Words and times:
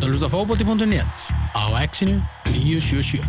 ert 0.00 0.06
að 0.08 0.14
hlusta 0.14 0.28
á 0.28 0.32
fókbóti.net 0.32 1.18
á 1.52 1.64
exinu 1.84 2.14
977. 2.48 3.20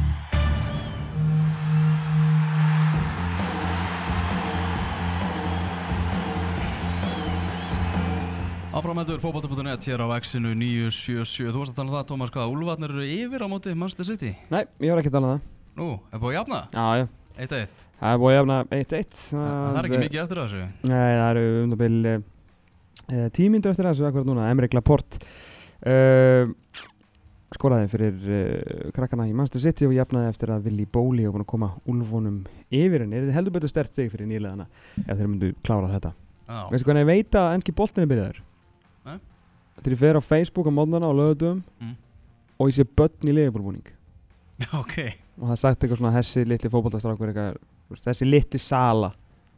Áframældur 8.71 9.19
fókbalta.net 9.19 9.83
hér 9.83 9.99
á 9.99 10.07
X-inu 10.15 10.53
977 10.55 11.51
Þú 11.51 11.59
varst 11.59 11.73
að 11.73 11.75
tala 11.75 11.89
um 11.91 11.97
það, 11.97 12.07
Tómas, 12.07 12.31
hvað? 12.31 12.53
Úlfarnir 12.55 12.93
eru 12.95 13.03
yfir 13.03 13.43
á 13.43 13.47
móti 13.51 13.75
Manchester 13.75 14.07
City 14.07 14.31
Nei, 14.47 14.63
ég 14.79 14.93
var 14.93 15.03
ekki 15.03 15.11
að 15.11 15.17
tala 15.17 15.27
um 15.27 15.35
það. 15.35 15.43
Nú, 15.75 15.89
er 16.07 16.23
búið 16.23 16.31
að 16.31 16.37
jafna? 16.39 16.61
Já, 16.71 16.87
já. 17.01 17.05
1-1 17.35 17.85
Það 17.99 18.15
er 18.15 18.23
búið 18.23 18.31
að 18.31 18.39
jafna 18.39 18.63
1-1. 18.79 19.21
Það 19.35 19.75
er 19.75 19.89
ekki 19.91 20.03
mikið 20.07 20.23
eftir 20.23 20.43
þessu 20.45 20.63
Nei, 20.87 21.11
það 21.19 21.27
eru 21.33 21.45
um 21.51 21.75
það 21.75 21.83
byrju 21.83 22.15
uh, 22.15 23.29
tímindu 23.35 23.75
eftir 23.75 23.91
þessu 23.91 24.07
akkurat 24.07 24.31
núna. 24.31 24.47
Emrik 24.55 24.79
Laporte 24.79 25.19
uh, 25.87 26.51
skoraði 27.55 27.89
fyrir 27.91 28.19
uh, 28.21 28.91
krakkana 28.95 29.27
í 29.29 29.33
Manchester 29.35 29.63
City 29.65 29.87
og 29.89 29.95
jafnaði 29.95 30.31
eftir 30.31 30.53
að 30.53 30.67
Willi 30.69 30.85
Bóli 30.87 31.25
og 31.29 31.39
koma 31.49 31.73
úlfónum 31.89 32.43
yfir 32.71 33.05
henni. 33.05 33.23
Þið 33.27 33.35
heldur 33.37 33.57
betur 33.57 33.71
stert 33.71 33.95
sig 33.95 34.11
fyrir 34.13 34.29
nýleðana 34.29 34.67
ef 35.05 35.17
þeir 35.17 35.27
myndu 35.27 35.51
klára 35.65 35.91
þetta? 35.95 36.13
Já, 36.51 36.61
Veistu 36.71 36.89
hvernig 36.89 37.05
ég 37.05 37.11
veit 37.11 37.39
að 37.39 37.53
ennski 37.55 37.75
boltinni 37.75 38.09
byrjaður? 38.11 38.39
Nei. 39.07 39.17
Þegar 39.81 39.95
ég 39.95 40.01
fer 40.03 40.19
á 40.19 40.21
Facebook 40.25 40.67
á 40.67 40.73
mótnana 40.75 41.09
og 41.11 41.19
lögutum 41.19 41.63
Mm. 41.81 41.95
og 42.59 42.69
ég 42.69 42.77
sé 42.77 42.85
börn 42.85 43.29
í 43.29 43.33
liðbúlbúning 43.33 43.87
ok 44.81 44.95
og 45.41 45.47
það 45.47 45.53
er 45.55 45.59
sagt 45.61 45.81
eitthvað 45.83 46.01
svona 46.01 46.13
þessi 46.19 46.43
litli 46.45 46.69
veist, 46.69 48.05
þessi 48.05 48.27
litli 48.27 48.59
sala 48.61 49.11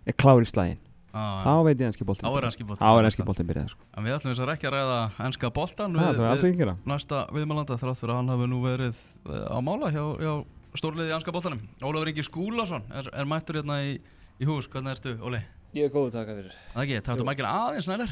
er 0.07 0.15
klár 0.17 0.43
í 0.43 0.48
slægin 0.48 0.79
þá 1.13 1.52
veit 1.67 1.77
ég 1.84 1.88
ennski 1.91 2.05
boltin 2.08 2.26
Þá 2.26 2.38
er 2.40 2.48
ennski 2.49 2.66
boltinn. 2.66 2.81
þá 2.88 2.99
er 2.99 3.08
ennski 3.09 3.26
boltin 3.27 3.48
byrjað 3.49 3.70
sko. 3.73 3.85
En 3.98 4.04
við 4.08 4.16
ætlum 4.17 4.34
þess 4.34 4.44
að 4.44 4.52
ekki 4.55 4.67
að 4.70 4.73
ræða 4.73 4.98
ennska 5.27 5.52
boltan 5.54 5.94
það 5.99 6.20
er 6.20 6.30
alls 6.31 6.44
ekki 6.48 6.58
að 6.58 6.62
gera. 6.63 6.76
næsta 6.90 7.20
viðmælanda 7.38 7.77
þrátt 7.77 7.99
fyrir 8.02 8.13
að 8.13 8.20
hann 8.21 8.31
hafi 8.34 8.48
nú 8.49 8.62
verið 8.63 8.95
eh, 9.30 9.45
á 9.54 9.57
mála 9.62 9.91
hjá, 9.94 10.04
hjá 10.24 10.34
stórliði 10.74 11.13
ennska 11.13 11.32
boltanum. 11.35 11.62
Ólafur 11.85 12.10
Ingi 12.10 12.24
Skúlason 12.26 12.84
er, 12.90 13.10
er 13.13 13.26
mættur 13.29 13.60
hérna 13.62 13.77
í, 13.85 13.99
í 14.41 14.46
hús. 14.49 14.65
Hvernig 14.68 14.98
ertu, 14.98 15.13
Óli? 15.21 15.43
Ég 15.77 15.85
er 15.85 15.93
góðu 15.93 16.12
taka 16.18 16.34
fyrir. 16.34 16.54
Það 16.74 16.84
ekki, 16.87 17.02
taktu 17.05 17.21
Jú. 17.21 17.30
mækina 17.30 17.54
aðeins 17.70 17.87
nærður 17.90 18.12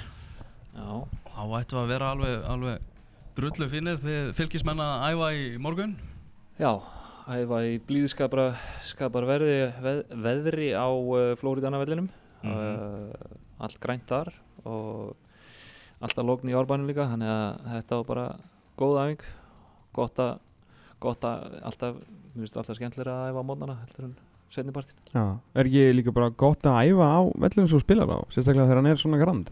Já, 0.72 1.04
Þá 1.32 1.42
ættu 1.60 1.78
að 1.82 1.90
vera 1.92 2.12
alveg, 2.14 2.44
alveg 2.48 2.80
drullu 3.36 3.68
finnir 3.70 3.98
þið 4.02 4.32
fylgismenn 4.38 4.80
að 4.80 5.06
æfa 5.10 5.28
veðri 12.46 12.72
á 12.72 12.86
uh, 12.86 13.36
Allt 13.62 13.78
grænt 13.84 14.08
þar 14.10 14.32
og 14.66 15.14
alltaf 16.02 16.26
lókn 16.26 16.50
í 16.50 16.58
árbænum 16.58 16.90
líka 16.90 17.06
þannig 17.12 17.30
að 17.30 17.70
þetta 17.76 18.00
var 18.00 18.08
bara 18.10 18.26
góð 18.82 19.00
æfing. 19.04 19.26
Gott 19.94 20.20
að, 20.24 20.34
gott 21.04 21.26
að 21.28 21.60
alltaf, 21.68 22.02
mér 22.32 22.46
finnst 22.46 22.58
alltaf 22.58 22.78
skemmtilega 22.80 23.14
að 23.14 23.32
æfa 23.34 23.44
á 23.44 23.50
mótnana 23.52 23.78
heldur 23.84 24.08
en 24.08 24.20
setnipartin 24.52 24.98
Já, 25.14 25.24
er 25.56 25.70
ekki 25.70 25.86
líka 25.96 26.14
bara 26.16 26.32
gott 26.32 26.66
að 26.68 26.92
æfa 26.92 27.08
á 27.08 27.22
vellum 27.44 27.68
sem 27.68 27.76
þú 27.76 27.82
spilar 27.84 28.12
á, 28.12 28.20
sérstaklega 28.32 28.68
þegar 28.70 28.82
hann 28.82 28.92
er 28.92 29.02
svona 29.02 29.22
grand? 29.22 29.52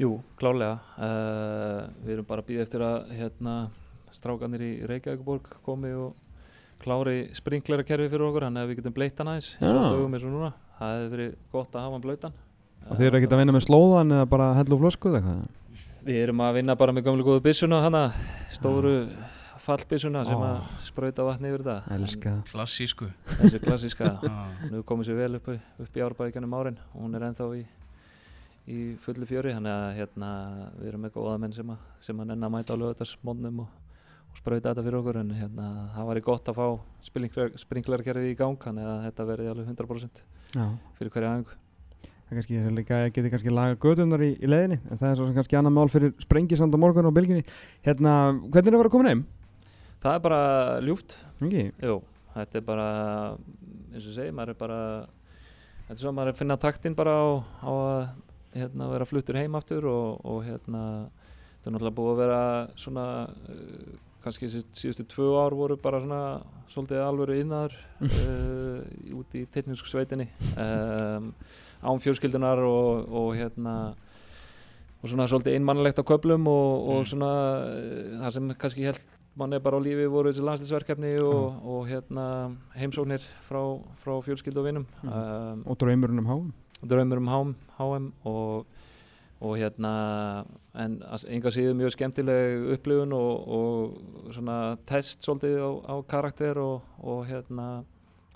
Jú, 0.00 0.12
klálega 0.40 0.76
uh, 0.96 1.88
Við 2.04 2.16
erum 2.16 2.28
bara 2.28 2.44
býða 2.44 2.66
eftir 2.66 2.84
að 2.84 3.12
hérna, 3.16 3.56
strákanir 4.16 4.64
í 4.64 4.72
Reykjavíkuborg 4.88 5.58
komi 5.64 5.92
og 5.96 6.14
klári 6.82 7.30
sprinklera 7.36 7.84
kerfi 7.86 8.10
fyrir 8.12 8.26
okkur 8.28 8.48
þannig 8.48 8.64
að 8.64 8.70
við 8.72 8.80
getum 8.80 8.96
bleitt 8.96 9.20
hann 9.20 9.32
aðeins 9.32 9.52
eins 9.56 9.64
og 9.64 9.76
Já. 9.76 9.84
á 9.88 9.92
dögum 9.94 10.16
eins 10.16 10.26
og 10.26 10.34
núna 10.34 10.52
það 10.78 10.96
hefði 10.96 11.12
verið 11.14 11.30
gott 11.52 11.76
að 11.76 11.86
hafa 11.86 11.96
hann 11.96 12.04
blautan. 12.04 12.36
Og 12.86 12.98
þeir 12.98 13.08
eru 13.08 13.18
ekkert 13.20 13.32
að 13.34 13.40
vinna 13.42 13.54
með 13.56 13.64
slóðan 13.66 14.16
eða 14.16 14.26
bara 14.30 14.50
hellu 14.60 14.76
og 14.76 14.82
flösku 14.84 15.10
eða 15.10 15.22
eitthvað? 15.22 15.86
Við 16.06 16.20
erum 16.22 16.42
að 16.46 16.58
vinna 16.60 16.76
bara 16.78 16.92
með 16.94 17.08
gömlu 17.08 17.24
góðu 17.26 17.42
byssuna 17.42 17.80
hana, 17.82 18.02
stóru 18.54 18.92
fallbyssuna 19.66 20.22
sem 20.26 20.38
Ó. 20.38 20.44
að 20.46 20.84
sprauta 20.86 21.24
vatni 21.26 21.50
yfir 21.50 21.64
þetta 21.66 21.96
Elska. 21.96 22.34
Það. 22.36 22.52
Klassísku. 22.52 23.08
Þessi 23.32 23.60
klassíska. 23.64 24.10
Já. 24.22 24.36
Nú 24.70 24.82
komið 24.86 25.08
sér 25.10 25.18
vel 25.18 25.40
upp, 25.40 25.48
upp 25.82 25.98
í 25.98 26.04
árbæðikannum 26.06 26.54
árin. 26.60 26.78
Og 26.94 27.02
hún 27.02 27.18
er 27.18 27.26
ennþá 27.26 27.48
í, 27.58 27.64
í 28.70 28.78
fullu 29.02 29.26
fjöri 29.26 29.56
þannig 29.56 29.74
að 29.74 29.98
hérna, 29.98 30.30
við 30.78 30.92
erum 30.92 31.04
með 31.08 31.16
góða 31.16 31.34
menn 31.42 31.56
sem 31.56 31.74
að, 31.74 31.82
sem 32.06 32.22
að 32.22 32.30
nenn 32.30 32.46
að 32.46 32.54
mæta 32.54 32.78
á 32.78 32.80
lögutarsmónum 32.84 33.64
og, 33.64 33.74
og 34.30 34.38
sprauta 34.38 34.70
þetta 34.70 34.86
fyrir 34.86 35.00
okkur. 35.00 35.20
En 35.24 35.34
hérna, 35.40 35.68
það 35.96 36.10
væri 36.12 36.26
gott 36.30 36.52
að 36.52 36.62
fá 36.62 36.68
sprinklarkerfið 37.66 38.30
í 38.30 38.38
gang 38.38 38.62
þannig 38.62 38.90
að 38.92 39.04
þetta 39.08 39.30
verði 39.34 39.50
alveg 39.56 39.74
100% 39.74 40.24
Já, 40.56 40.66
fyrir 40.96 41.12
hverja 41.12 41.30
æfingu 41.36 41.56
það 42.26 42.32
er 42.32 42.38
kannski, 42.40 42.60
líka, 42.74 43.00
geti 43.14 43.30
kannski 43.30 43.52
laga 43.54 43.76
gödunar 43.78 44.22
í, 44.24 44.32
í 44.40 44.48
leiðinni 44.50 44.78
en 44.80 44.98
það 44.98 45.10
er 45.10 45.18
svo 45.18 45.26
sem 45.28 45.36
kannski 45.36 45.58
annar 45.58 45.74
mál 45.76 45.90
fyrir 45.92 46.14
sprengisand 46.24 46.74
á 46.74 46.78
morgun 46.80 47.06
og 47.06 47.14
bylginni 47.14 47.44
Hérna, 47.86 48.14
hvernig 48.48 48.56
er 48.56 48.72
það 48.72 48.78
að 48.78 48.82
vera 48.82 48.92
komin 48.94 49.10
heim? 49.12 49.22
Það 50.02 50.16
er 50.16 50.24
bara 50.24 50.40
ljúft 50.82 51.18
Ekki? 51.36 51.66
Jú, 51.84 51.98
þetta 52.34 52.58
er 52.58 52.64
bara 52.66 52.88
eins 53.92 54.08
og 54.08 54.16
segi, 54.16 54.32
maður 54.34 54.54
er 54.54 54.58
bara 54.64 54.80
þetta 55.86 55.94
er 55.98 56.02
svo 56.02 56.10
að 56.10 56.16
maður 56.18 56.32
er 56.32 56.34
að 56.34 56.40
finna 56.40 56.58
taktinn 56.64 56.98
bara 56.98 57.14
á, 57.14 57.26
á 57.62 57.70
að 57.70 58.00
hérna, 58.56 58.90
vera 58.94 59.08
fluttur 59.12 59.38
heim 59.38 59.60
aftur 59.60 59.86
og, 59.92 60.24
og 60.26 60.42
hérna 60.48 60.82
þetta 61.06 61.70
er 61.70 61.76
náttúrulega 61.76 61.98
búið 62.00 62.12
að 62.14 62.20
vera 62.24 62.42
svona 62.80 63.06
uh, 63.52 63.94
kannski 64.26 64.48
síðustu 64.74 65.06
tvö 65.08 65.28
ár 65.38 65.54
voru 65.56 65.76
bara 65.80 66.00
svona 66.02 66.20
svolítið 66.74 67.02
alvöru 67.06 67.36
innar 67.40 67.72
uh, 68.02 68.82
út 69.20 69.34
í 69.38 69.44
teknísku 69.54 69.88
sveitinni 69.88 70.26
um, 70.58 71.30
án 71.86 72.02
fjölskyldunar 72.02 72.58
og, 72.66 73.06
og 73.08 73.28
hérna 73.38 73.76
og 75.02 75.10
svona 75.12 75.26
svolítið 75.30 75.56
einmannlegt 75.58 76.00
á 76.00 76.04
köplum 76.08 76.48
og, 76.50 76.88
og 76.88 76.98
Mm. 77.04 77.10
svona 77.12 77.32
uh, 77.62 78.16
það 78.24 78.30
sem 78.36 78.50
kannski 78.58 78.86
held 78.88 79.00
mann 79.36 79.52
er 79.52 79.60
bara 79.60 79.76
á 79.76 79.84
lífi 79.84 80.06
voru 80.08 80.30
þessi 80.32 80.44
landslisverkefni 80.46 81.10
og, 81.20 81.58
og 81.68 81.82
hérna 81.90 82.24
heimsóknir 82.76 83.20
frá, 83.48 83.60
frá 84.02 84.14
fjölskyldu 84.24 84.62
og 84.62 84.66
vinum 84.70 84.86
Mhm. 85.02 85.12
um, 85.12 85.62
Og 85.66 85.76
draumurinn 85.78 86.18
um 86.24 86.26
háum 86.30 86.52
draumur 86.86 87.18
um 87.20 87.28
HM, 87.28 87.54
HM 87.78 88.06
og, 88.24 88.66
og 89.46 89.56
hérna 89.60 89.92
en 90.76 90.96
enga 91.32 91.52
síður 91.54 91.76
mjög 91.78 91.94
skemmtileg 91.94 92.70
upplifun 92.76 93.14
og, 93.16 93.52
og 93.58 94.32
svona 94.34 94.56
test 94.88 95.24
svolítið 95.24 95.60
á, 95.62 95.70
á 95.92 95.94
karakter 96.08 96.58
og, 96.60 96.82
og 96.98 97.22
hérna 97.30 97.84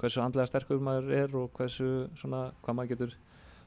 hversu 0.01 0.23
andlega 0.25 0.49
sterkur 0.49 0.81
maður 0.83 1.13
er 1.19 1.35
og 1.37 1.51
hversu 1.57 2.09
svona 2.21 2.49
hvað 2.63 2.79
maður 2.79 2.93
getur 2.95 3.17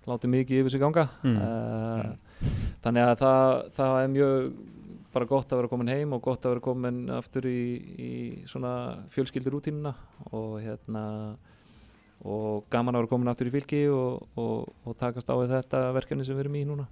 látið 0.09 0.33
mikið 0.33 0.61
yfir 0.61 0.73
sig 0.73 0.81
ganga. 0.83 1.07
Mm. 1.23 1.37
uh, 1.39 2.49
þannig 2.83 3.05
að 3.07 3.17
það, 3.21 3.49
það 3.77 3.97
er 3.99 4.13
mjög 4.17 4.47
bara 5.13 5.29
gott 5.29 5.53
að 5.53 5.61
vera 5.61 5.71
komin 5.71 5.93
heim 5.93 6.13
og 6.15 6.23
gott 6.25 6.45
að 6.45 6.55
vera 6.55 6.65
komin 6.65 7.01
aftur 7.13 7.47
í, 7.47 7.63
í 8.01 8.11
svona 8.49 8.73
fjölskyldurútínuna 9.13 9.93
og 10.33 10.55
hérna 10.63 11.03
og 12.23 12.65
gaman 12.73 12.95
að 12.95 13.03
vera 13.03 13.11
komin 13.11 13.31
aftur 13.31 13.51
í 13.51 13.53
fylki 13.53 13.83
og, 13.93 14.23
og, 14.39 14.71
og 14.87 14.97
takast 14.99 15.29
á 15.29 15.35
við 15.37 15.53
þetta 15.57 15.83
verkefni 15.99 16.25
sem 16.25 16.37
við 16.37 16.47
erum 16.47 16.57
í 16.57 16.65
núna 16.67 16.87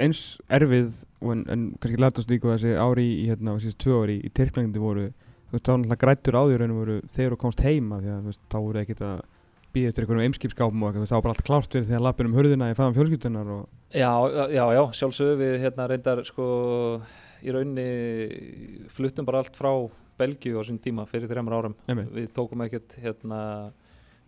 eins 0.00 0.20
erfið 0.52 1.02
en, 1.20 1.42
en 1.52 1.66
kannski 1.80 2.00
lætast 2.00 2.30
líka 2.32 2.54
þessi 2.54 2.76
ári 2.80 3.06
í 3.20 3.26
hérna, 3.28 3.56
þessi 3.58 3.76
tvö 3.82 3.98
ári 4.04 4.16
í 4.24 4.30
Tyrklandi 4.36 4.80
voru 4.82 5.08
þú 5.10 5.56
veist, 5.56 5.66
þá 5.66 5.72
náttúrulega 5.74 6.00
grættur 6.04 6.38
á 6.38 6.42
því 6.46 6.56
raun 6.60 6.74
og 6.74 6.80
voru 6.80 6.96
þegar 7.10 7.34
þú 7.36 7.40
komst 7.44 7.62
heima 7.66 8.00
því 8.00 8.12
að 8.14 8.20
þú 8.20 8.32
veist, 8.32 8.42
þá 8.50 8.58
voru 8.60 8.82
ekkert 8.84 9.04
að 9.08 9.20
býða 9.70 9.90
eftir 9.92 10.04
einhverjum 10.04 10.26
eimskipskápum 10.28 10.84
og 10.86 10.94
þú 10.94 11.02
veist, 11.04 11.12
þá 11.12 11.16
var 11.18 11.24
bara 11.26 11.34
allt 11.36 11.46
klárt 11.46 11.74
fyrir 11.76 11.88
því 11.90 11.98
að 11.98 12.06
lappin 12.06 12.30
um 12.30 12.38
hurðina 12.38 12.70
í 12.72 12.76
faðan 12.78 12.96
fjölskyldunar 12.98 13.52
og 13.56 13.68
Já, 13.90 14.10
já, 14.54 14.64
já, 14.70 14.82
sjálfsögðu 15.00 15.36
við 15.40 15.56
hérna 15.64 15.86
reyndar 15.90 16.20
sko 16.26 16.46
í 17.42 17.54
raunni 17.54 17.86
fluttum 18.94 19.26
bara 19.26 19.42
allt 19.42 19.56
frá 19.58 19.72
Belgíu 20.20 20.60
á 20.60 20.62
sín 20.68 20.78
tíma 20.82 21.06
fyrir 21.10 21.30
þreymar 21.30 21.56
árum 21.58 21.74
Einmitt. 21.88 22.10
við 22.14 22.28
tókum 22.36 22.62
ekkert 22.66 22.94
hérna 23.02 23.40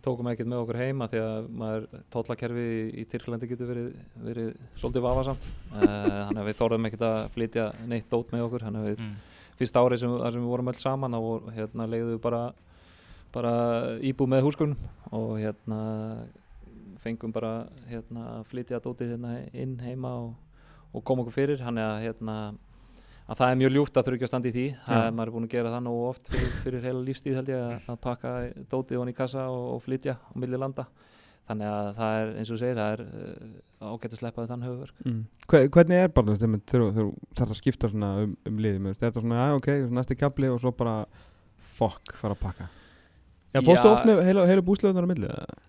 tókum 0.03 0.27
ekkert 0.31 0.49
með 0.51 0.61
okkur 0.63 0.77
heima 0.81 1.07
því 1.11 1.19
að 1.23 1.45
maður 1.61 1.85
tollakerfi 2.11 2.63
í, 3.01 3.05
Tyrklandi 3.11 3.47
getur 3.47 3.69
verið, 3.69 3.87
verið 4.25 4.49
svolítið 4.81 5.05
vafasamt. 5.05 5.47
Uh, 5.71 5.85
þannig 5.85 6.41
að 6.43 6.49
við 6.49 6.57
þorðum 6.59 6.87
ekkert 6.89 7.05
að 7.07 7.19
flytja 7.37 7.67
neitt 7.87 8.09
dót 8.11 8.33
með 8.35 8.45
okkur. 8.47 8.65
Þannig 8.67 8.83
að 8.83 8.89
við 8.91 9.03
Mm. 9.03 9.13
fyrsta 9.59 9.83
árið 9.85 9.99
sem, 10.03 10.13
sem 10.33 10.41
við 10.41 10.49
vorum 10.51 10.71
öll 10.73 10.79
saman 10.81 11.15
þá 11.15 11.51
hérna, 11.55 11.87
leiðum 11.87 12.11
við 12.15 12.21
bara, 12.21 12.43
bara 13.33 13.53
íbúð 14.01 14.31
með 14.33 14.43
húsgögnum 14.47 14.77
og 15.11 15.33
hérna 15.39 15.79
fengum 17.03 17.31
bara 17.35 17.53
hérna, 17.89 18.43
flytja 18.49 18.79
dótið 18.83 19.15
hérna 19.15 19.33
inn 19.53 19.77
heima 19.83 20.11
og, 20.23 20.33
og 20.93 21.03
koma 21.03 21.23
okkur 21.23 21.35
fyrir. 21.39 21.59
Þannig 21.63 21.83
að, 21.83 22.01
hérna, 22.07 22.37
að 23.23 23.39
það 23.39 23.49
er 23.49 23.59
mjög 23.61 23.73
ljúft 23.77 23.97
að 23.97 24.05
þurfa 24.07 24.17
ekki 24.19 24.27
að 24.27 24.31
standa 24.33 24.49
í 24.49 24.53
því. 24.57 24.65
Það 24.87 25.05
er 25.07 25.15
maður 25.17 25.31
er 25.31 25.35
búin 25.37 25.47
að 25.47 25.53
gera 25.55 25.73
það 25.73 25.83
nú 25.87 25.95
oft 26.09 26.29
fyrir, 26.33 26.53
fyrir 26.65 26.85
heila 26.87 27.03
lífstíð 27.07 27.39
held 27.39 27.51
ég 27.53 27.63
að, 27.63 27.73
að 27.93 27.99
pakka 28.03 28.33
dótið 28.73 29.01
hon 29.01 29.11
í 29.11 29.17
kassa 29.17 29.47
og, 29.51 29.65
og 29.75 29.83
flytja 29.85 30.17
á 30.19 30.31
milli 30.43 30.59
landa. 30.59 30.87
Þannig 31.43 31.67
að 31.67 31.87
það 31.97 32.17
er 32.21 32.29
eins 32.39 32.51
og 32.53 32.59
segir 32.61 32.77
það 32.79 32.93
er 32.93 33.01
uh, 33.03 33.89
ágætt 33.91 34.13
að 34.15 34.21
sleppa 34.21 34.43
við 34.43 34.51
þann 34.53 34.61
höfuverk 34.63 35.01
mm. 35.03 35.17
Hve- 35.51 35.65
hvernig 35.75 35.99
er 35.99 36.13
bara 36.15 36.35
þegar 36.39 36.85
þú 36.95 37.07
þarf 37.35 37.51
að 37.51 37.59
skipta 37.59 37.89
um, 37.91 38.37
um 38.47 38.61
liðið? 38.63 38.79
Með 38.85 39.01
þetta 39.01 39.23
svona, 39.25 39.41
já 39.49 39.57
ok, 39.57 39.67
næsti 39.97 40.17
kapli 40.21 40.51
og 40.53 40.61
svo 40.63 40.71
bara 40.79 40.93
fuck, 41.73 42.13
fara 42.15 42.37
að 42.37 42.45
pakka. 42.45 42.69
Já, 43.53 43.59
fórstu 43.59 43.91
oft 43.91 44.07
með 44.07 44.23
heila, 44.25 44.47
heila 44.47 44.63
búsleðunar 44.65 45.03
á 45.03 45.11
milli 45.11 45.27
eða? 45.27 45.59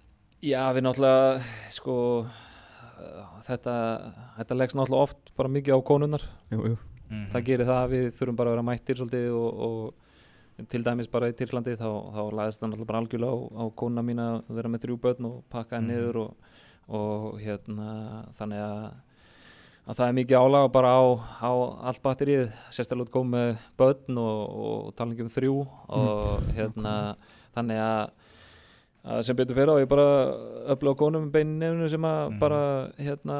Já, 0.44 0.60
við 0.76 0.86
náttúrulega 0.86 1.42
sko 1.74 1.96
uh, 2.22 3.26
þetta, 3.48 3.74
þetta 4.38 4.58
leggst 4.60 4.78
náttúrulega 4.78 5.08
oft 5.08 5.34
bara 5.34 5.50
mikið 5.58 5.74
á 5.74 5.80
konunnar 5.90 6.24
Jú, 6.54 6.70
jú, 6.70 6.78
Mhm. 7.10 7.26
það 7.32 7.44
gerir 7.44 7.66
það 7.68 7.80
að 7.84 7.90
við 7.94 8.06
þurfum 8.18 8.36
bara 8.36 8.50
að 8.50 8.54
vera 8.56 8.68
mættir 8.70 8.96
svolítið 8.96 9.34
og, 9.34 9.60
og 9.68 10.68
til 10.70 10.82
dæmis 10.86 11.08
bara 11.10 11.28
í 11.28 11.32
Tyrklandi 11.34 11.74
þá, 11.76 11.88
þá 12.14 12.20
lagðist 12.32 12.60
það 12.60 12.68
náttúrulega 12.70 12.86
bara 12.86 12.98
algjörlega 13.02 13.34
á, 13.34 13.38
á 13.58 13.64
kona 13.74 14.02
mín 14.06 14.20
að 14.22 14.42
vera 14.48 14.68
með 14.68 14.84
þrjú 14.84 14.96
börn 15.02 15.24
og 15.26 15.42
pakka 15.50 15.76
henni 15.76 15.94
Mhm. 15.94 16.00
niður 16.00 16.16
og, 16.16 16.34
og 16.88 17.40
hérna 17.40 17.88
þannig 18.38 18.60
að, 18.62 18.92
að 19.88 19.96
það 19.98 20.08
er 20.08 20.12
mikið 20.20 20.38
álag 20.40 20.72
bara 20.72 20.88
á, 20.94 21.02
á 21.42 21.50
allt 21.90 22.02
batterið 22.02 22.52
sérstaklega 22.70 23.04
út 23.08 23.12
góð 23.12 23.26
með 23.34 23.56
börn 23.78 24.18
og, 24.18 24.42
og 24.64 24.94
talingi 24.96 25.20
um 25.26 25.28
þrjú 25.34 25.56
og 25.88 26.42
hérna 26.56 27.16
þannig 27.54 27.78
að, 27.78 28.10
að 29.04 29.22
sem 29.26 29.36
betur 29.36 29.54
fyrir 29.58 29.74
á 29.74 29.82
ég 29.82 29.88
bara 29.88 30.06
öfla 30.72 30.94
á 30.94 31.00
konum 31.02 31.26
með 31.26 31.32
beinin 31.34 31.58
nefnu 31.60 31.90
sem 31.90 32.00
að 32.08 32.30
Mhm. 32.30 32.38
bara 32.38 32.62
hérna 32.98 33.38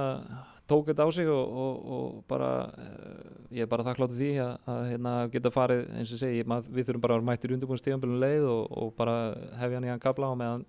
tók 0.71 0.87
þetta 0.89 1.05
á 1.05 1.09
sig 1.13 1.29
og, 1.29 1.57
og, 1.65 1.91
og 1.97 2.23
bara 2.31 2.51
eh, 2.81 3.59
ég 3.59 3.67
er 3.67 3.71
bara 3.71 3.85
þakkláttur 3.85 4.17
því 4.19 4.31
að, 4.45 4.55
að 4.73 4.81
hérna, 4.93 5.13
geta 5.35 5.53
farið 5.55 5.83
eins 5.99 6.13
og 6.17 6.21
segi, 6.23 6.45
mað, 6.49 6.71
við 6.73 6.89
þurfum 6.89 7.03
bara 7.05 7.17
að 7.17 7.21
vera 7.21 7.29
mættir 7.31 7.55
undirbúin 7.57 7.81
stíðanbjörnum 7.83 8.23
leið 8.25 8.47
og, 8.49 8.63
og 8.85 8.95
bara 8.99 9.17
hefja 9.61 9.77
hann 9.81 9.89
í 9.89 9.93
hann 9.93 10.03
kabla 10.03 10.31
og 10.33 10.39
meðan 10.41 10.65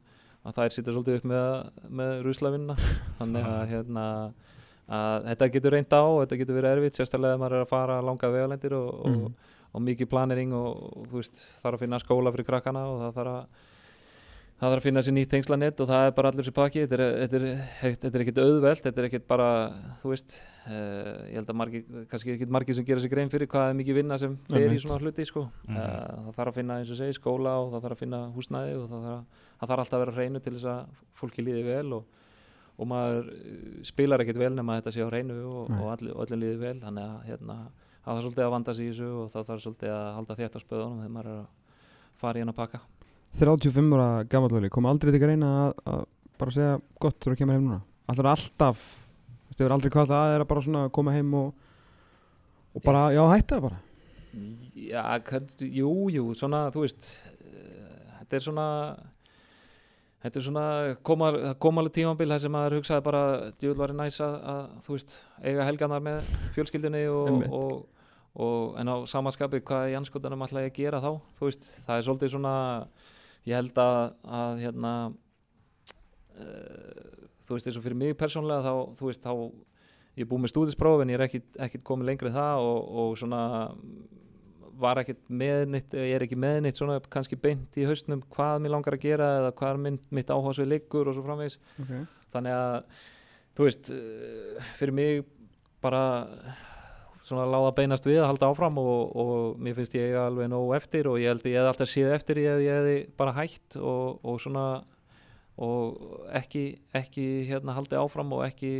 að 0.46 0.58
þær 0.60 0.74
sitja 0.76 0.94
svolítið 0.94 1.20
upp 1.22 1.30
með, 1.32 1.48
með 2.02 2.12
ruslavinna 2.28 2.76
þannig 3.20 3.48
að 3.50 3.64
hérna 3.72 4.06
að 4.86 5.24
þetta 5.32 5.48
getur 5.56 5.74
reynd 5.74 5.94
á 5.98 6.02
og 6.06 6.20
þetta 6.22 6.38
getur 6.44 6.58
verið 6.60 6.76
erfitt 6.76 7.00
sérstaklega 7.00 7.38
ef 7.38 7.40
maður 7.42 7.56
er 7.58 7.64
að 7.66 7.72
fara 7.72 8.02
langa 8.06 8.30
vegalendir 8.36 8.76
og, 8.78 8.90
og, 9.00 9.16
Mhm. 9.16 9.32
og 9.76 9.82
mikið 9.84 10.08
planering 10.12 10.54
og, 10.56 10.84
og 11.02 11.08
veist, 11.12 11.40
þarf 11.64 11.76
að 11.80 11.82
finna 11.88 11.98
skóla 12.04 12.32
fyrir 12.36 12.46
krakkana 12.48 12.84
og 12.92 13.00
það 13.02 13.16
þarf 13.18 13.32
að 13.32 13.64
það 14.56 14.72
þarf 14.72 14.80
að 14.80 14.86
finna 14.88 15.04
sér 15.04 15.16
nýtt 15.18 15.32
tengslanett 15.34 15.82
og 15.84 15.90
það 15.90 16.08
er 16.08 16.14
bara 16.16 16.32
allir 16.32 16.48
sér 16.48 16.56
pakki. 16.56 16.84
Þetta 16.86 16.98
er, 16.98 17.16
þetta 17.22 17.40
er, 17.40 18.12
er 18.12 18.24
ekkit 18.24 18.42
auðvelt 18.44 18.84
þetta 18.86 19.02
er 19.02 19.08
ekkit 19.10 19.28
bara, 19.28 19.48
þú 20.02 20.12
veist 20.14 20.36
uh, 20.38 21.24
ég 21.30 21.38
held 21.40 21.52
að 21.52 21.60
margir, 21.60 21.86
kannski 22.12 22.36
ekkit 22.36 22.54
margir 22.56 22.78
sem 22.78 22.88
gera 22.88 23.04
sér 23.04 23.12
grein 23.12 23.32
fyrir 23.34 23.50
hvað 23.52 23.72
er 23.72 23.80
mikið 23.82 24.00
vinna 24.00 24.20
sem 24.22 24.38
fer 24.48 24.76
í 24.76 24.82
svona 24.82 25.00
hluti 25.04 25.28
sko. 25.28 25.48
Mhm. 25.68 25.80
uh, 25.80 26.28
það 26.28 26.40
þarf 26.40 26.54
að 26.54 26.60
finna 26.62 26.80
eins 26.82 26.94
og 26.94 27.02
segi 27.02 27.18
skóla 27.20 27.56
og 27.62 27.74
það 27.74 27.88
þarf 27.88 27.98
að 27.98 28.04
finna 28.06 28.22
húsnæði 28.36 28.78
og 28.80 28.86
það 28.92 29.08
þarf, 29.08 29.16
að, 29.16 29.50
það 29.60 29.74
þarf 29.74 29.86
alltaf 29.86 29.98
að 30.00 30.06
vera 30.06 30.18
hreinu 30.20 30.44
til 30.46 30.56
þess 30.56 30.70
að 30.74 31.02
fólki 31.20 31.46
líði 31.46 31.66
vel 31.68 32.00
og, 32.00 32.24
og 32.76 32.92
maður 32.92 33.32
uh, 33.36 33.70
spilar 33.92 34.24
ekkit 34.24 34.40
vel 34.40 34.54
nema 34.56 34.80
þetta 34.80 34.96
sé 34.96 35.04
á 35.04 35.12
hreinu 35.12 35.42
og, 35.52 35.76
og 35.82 35.92
allir, 35.98 36.16
öllum 36.16 36.44
líði 36.46 36.62
vel. 36.64 36.78
Þannig 36.80 37.12
að 37.12 37.30
hérna, 37.30 37.60
það 38.00 38.12
þarf 38.14 38.28
svolítið 38.30 38.48
að 38.48 38.56
vanda 38.56 38.80
sig 38.80 38.88
í 38.88 38.96
þessu 38.96 39.14
og 39.20 39.32
það 39.36 39.48
þarf 39.52 39.68
svolítið 39.68 39.96
að 40.00 40.10
halda 40.20 40.42
þétt 40.42 40.56
á 40.56 40.60
spöðunum 40.64 41.00
þegar 41.04 41.16
maður 41.20 41.34
er 41.34 41.40
að 41.44 41.48
fara 42.16 42.40
í 42.40 42.46
hann 42.46 42.56
að 42.56 42.62
pakka 42.64 42.86
35 43.36 43.96
ára 43.98 44.10
gamallöli, 44.32 44.70
kom 44.72 44.88
aldrei 44.88 45.12
til 45.12 45.22
greina 45.24 45.50
að, 45.66 45.74
að 45.92 46.04
bara 46.40 46.56
segja 46.56 46.76
gott 47.04 47.18
þú 47.24 47.36
kemur 47.40 47.58
heim 47.58 47.66
núna. 47.66 47.82
Alltaf 48.08 48.30
alltaf, 48.32 48.86
þú 48.86 49.50
veist, 49.50 49.60
ég 49.60 49.66
verð 49.66 49.76
aldrei 49.78 49.94
hvað 49.96 50.12
það 50.12 50.36
er 50.36 50.44
að 50.44 50.50
bara 50.52 50.64
svona 50.68 50.84
koma 50.96 51.16
heim 51.16 51.34
og, 51.40 51.50
og 52.76 52.86
bara, 52.86 53.10
já, 53.16 53.24
hætta 53.32 53.58
það 53.58 53.68
bara. 53.68 53.82
Já, 54.76 55.04
kannski, 55.26 55.68
jú, 55.80 55.92
jú, 56.12 56.30
svona, 56.36 56.68
þú 56.76 56.84
veist, 56.84 57.10
eh, 57.40 58.14
þetta 58.20 58.38
er 58.38 58.44
svona, 58.44 58.68
þetta 60.26 60.40
er 60.40 60.46
svona, 60.48 60.66
koma, 61.08 61.32
það 61.36 61.58
kom 61.64 61.82
alveg 61.82 61.96
tímabil 61.96 62.30
þar 62.34 62.44
sem 62.44 62.56
maður 62.56 62.78
hugsaði 62.80 63.06
bara, 63.08 63.26
djúvel 63.56 63.80
var 63.80 63.96
næs 63.96 64.20
að, 64.24 64.38
að, 64.54 64.62
þú 64.86 64.98
veist, 64.98 65.18
eiga 65.42 65.68
helganar 65.70 66.04
með 66.04 66.32
fjölskyldunni 66.58 67.04
og, 67.14 67.46
og, 67.48 67.76
og, 68.36 68.80
en 68.82 68.92
á 68.92 68.96
samanskapi 69.08 69.64
hvað 69.64 69.94
í 69.94 70.00
anskotanum 70.02 70.44
ætla 70.48 70.66
ég 70.68 70.74
að 70.74 70.80
gera 70.82 71.04
þá, 71.04 71.12
þú 71.40 71.50
veist, 71.50 71.70
það 71.88 72.02
er 72.02 72.08
svolítið 72.10 72.36
svona, 72.36 72.56
ég 73.46 73.60
held 73.60 73.80
að, 73.82 74.02
að 74.40 74.60
hérna, 74.64 74.92
uh, 76.40 77.30
þú 77.46 77.58
veist, 77.58 77.70
eins 77.70 77.80
og 77.80 77.86
fyrir 77.86 78.00
mig 78.00 78.18
persónlega 78.20 78.66
þá, 78.66 78.98
þú 79.00 79.10
veist, 79.10 79.24
þá, 79.26 79.34
ég 80.16 80.26
er 80.26 80.30
búið 80.32 80.46
með 80.46 80.54
stúdispróf 80.54 81.04
en 81.04 81.14
ég 81.14 81.20
er 81.20 81.26
ekkit, 81.28 81.50
ekkit 81.68 81.86
komið 81.88 82.12
lengri 82.12 82.32
en 82.32 82.38
það 82.38 82.68
og, 82.68 82.94
og 83.04 83.18
svona 83.22 83.42
var 84.80 85.00
ekkit 85.00 85.22
með 85.32 85.66
neitt, 85.72 85.94
ég 85.96 86.18
er 86.18 86.26
ekki 86.26 86.38
með 86.40 86.62
neitt 86.66 86.80
svona 86.80 86.98
kannski 87.12 87.38
beint 87.40 87.78
í 87.80 87.86
haustnum 87.88 88.24
hvað 88.34 88.64
mér 88.64 88.74
langar 88.76 88.98
að 88.98 89.06
gera 89.06 89.30
eða 89.40 89.54
hvað 89.60 89.82
minn, 89.86 90.00
mitt 90.16 90.32
áherslu 90.34 90.68
liggur 90.68 91.08
og 91.08 91.16
svo 91.16 91.24
framvegis 91.24 91.58
okay. 91.80 92.04
þannig 92.34 92.58
að 92.58 92.76
þú 93.56 93.68
veist, 93.70 93.92
eh, 93.96 94.72
fyrir 94.80 94.98
mig 94.98 95.24
bara 95.84 96.04
svona 97.26 97.46
láða 97.50 97.72
beinast 97.80 98.06
við 98.06 98.20
að 98.22 98.28
halda 98.32 98.50
áfram 98.54 98.76
og, 98.82 99.16
og 99.18 99.62
mér 99.66 99.78
finnst 99.80 99.96
ég 99.98 100.14
alveg 100.22 100.50
nóg 100.52 100.76
eftir 100.78 101.08
og 101.10 101.18
ég 101.22 101.32
held 101.34 101.42
að 101.46 101.52
ég 101.52 101.58
hef 101.64 101.70
alltaf 101.72 101.90
séð 101.90 102.12
eftir 102.16 102.42
ég 102.44 102.52
ef 102.60 102.62
ég 102.66 102.78
hefði 102.80 102.98
bara 103.18 103.34
hætt 103.40 103.78
og, 103.82 104.20
og 104.22 104.38
svona 104.44 104.66
og 105.56 106.30
ekki, 106.36 106.66
ekki 106.94 107.26
hérna 107.50 107.74
haldið 107.78 108.02
áfram 108.04 108.34
og 108.36 108.44
ekki 108.46 108.72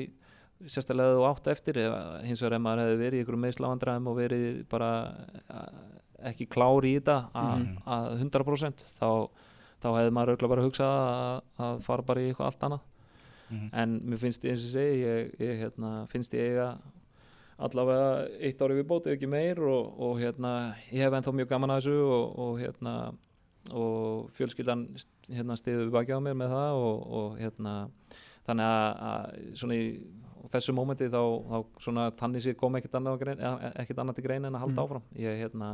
sérstaklega 0.72 1.16
þú 1.18 1.26
átt 1.30 1.48
eftir 1.52 1.80
hins 2.28 2.42
vegar 2.44 2.58
ef 2.58 2.64
maður 2.66 2.84
hefði 2.86 3.00
verið 3.02 3.18
í 3.20 3.24
ykkur 3.26 3.40
meðslavandræðum 3.44 4.10
og 4.12 4.18
verið 4.20 4.46
bara 4.72 4.90
ekki 6.26 6.48
klári 6.52 6.96
í 6.96 7.00
þetta 7.00 7.18
að 7.36 7.66
að 7.96 8.10
100% 8.24 8.84
þá, 9.00 9.10
þá 9.84 9.88
hefði 10.00 10.14
maður 10.16 10.34
auðvitað 10.36 10.54
bara 10.54 10.66
hugsað 10.66 11.00
að, 11.00 11.40
að 11.68 11.82
fara 11.88 12.06
bara 12.12 12.22
í 12.24 12.30
eitthvað 12.32 12.52
allt 12.52 12.68
annað 12.70 12.92
Mhm. 13.46 13.68
en 13.78 13.92
mér 14.10 14.18
finnst 14.24 14.42
eins 14.50 14.64
og 14.66 14.72
segi 14.74 15.02
ég, 15.06 15.28
ég 15.38 15.60
hérna, 15.60 15.90
finnst 16.10 16.32
ég 16.34 16.48
eiga 16.56 16.64
allavega 17.58 18.08
eitt 18.44 18.62
ári 18.62 18.76
við 18.82 18.88
bótið 18.90 19.14
ekki 19.16 19.30
meir 19.32 19.62
og, 19.64 19.94
og 20.02 20.18
hérna 20.20 20.52
ég 20.92 21.06
hef 21.06 21.16
ennþá 21.16 21.34
mjög 21.38 21.52
gaman 21.54 21.72
að 21.76 21.86
þessu 21.86 22.00
og, 22.04 22.26
og 22.46 22.60
hérna 22.60 22.96
og 23.74 24.28
fjölskyldan 24.38 24.84
hérna 25.32 25.56
stiður 25.58 25.94
baki 25.94 26.14
á 26.14 26.20
mér 26.22 26.36
með 26.38 26.52
það 26.54 26.82
og, 26.84 27.06
og 27.20 27.40
hérna 27.40 27.76
þannig 28.46 28.68
að, 28.70 28.90
að 29.10 29.56
svona 29.62 29.78
í 29.80 29.86
þessu 30.54 30.76
mómenti 30.78 31.08
þá, 31.10 31.22
þá 31.50 31.82
svona 31.82 32.04
þannig 32.20 32.44
sé 32.46 32.54
kom 32.60 32.76
ekkert 32.78 33.00
annað, 33.00 33.18
grein, 33.24 33.40
eh, 33.42 33.72
ekkert 33.82 34.04
annað 34.04 34.20
til 34.20 34.26
grein 34.28 34.46
en 34.46 34.54
að 34.54 34.66
halda 34.68 34.76
Mm. 34.76 34.84
áfram 34.86 35.08
ég 35.18 35.40
hérna, 35.42 35.72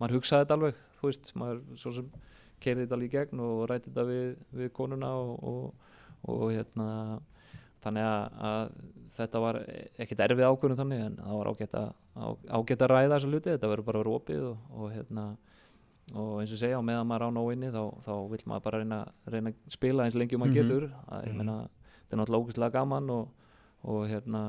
maður 0.00 0.16
hugsaði 0.16 0.46
þetta 0.46 0.56
alveg 0.56 0.80
þú 1.00 1.10
veist, 1.10 1.32
maður 1.36 1.60
svo 1.76 1.92
sem 1.98 2.08
keirði 2.64 2.86
þetta 2.86 2.96
alveg 2.96 3.10
í 3.10 3.16
gegn 3.18 3.42
og 3.44 3.68
rætti 3.68 3.90
þetta 3.90 4.06
við, 4.08 4.36
við 4.62 4.72
konuna 4.72 5.10
og, 5.20 5.44
og, 5.44 5.74
og 6.32 6.46
hérna 6.54 7.20
þannig 7.86 8.06
að, 8.10 8.38
að 8.50 8.70
þetta 9.16 9.40
var 9.46 9.58
ekkert 10.02 10.22
erfið 10.26 10.46
ákvörðun 10.50 10.80
þannig 10.82 11.04
en 11.06 11.16
það 11.22 11.38
var 11.40 11.50
ágætt 11.52 11.76
að, 11.80 11.90
ágætt 12.58 12.82
að 12.86 12.90
ræða 12.92 13.12
þessa 13.16 13.30
hluti, 13.32 13.52
þetta 13.54 13.70
verður 13.72 13.86
bara 13.90 14.02
vera 14.02 14.16
opið 14.18 14.42
og, 14.50 14.56
og 14.76 14.90
hérna 14.92 15.26
og 16.14 16.34
eins 16.42 16.52
og 16.54 16.60
segja, 16.60 16.78
á 16.78 16.82
meðan 16.86 17.08
maður 17.10 17.24
á 17.26 17.30
nóinni 17.34 17.70
þá, 17.74 17.82
þá 18.06 18.12
vil 18.30 18.42
maður 18.46 18.64
bara 18.68 18.78
reyna, 18.82 18.98
reyna 19.26 19.50
að 19.50 19.72
spila 19.74 20.04
eins 20.06 20.14
lengi 20.14 20.36
og 20.36 20.42
maður 20.44 20.52
Mhm. 20.54 20.60
getur 20.60 20.84
að, 21.10 21.24
ég 21.26 21.32
Mhm. 21.32 21.36
meina, 21.40 21.56
þetta 22.06 22.12
er 22.14 22.20
náttúrulega 22.20 22.44
ógæslega 22.46 22.72
gaman 22.76 23.10
og, 23.10 23.28
og 23.84 24.06
hérna 24.08 24.42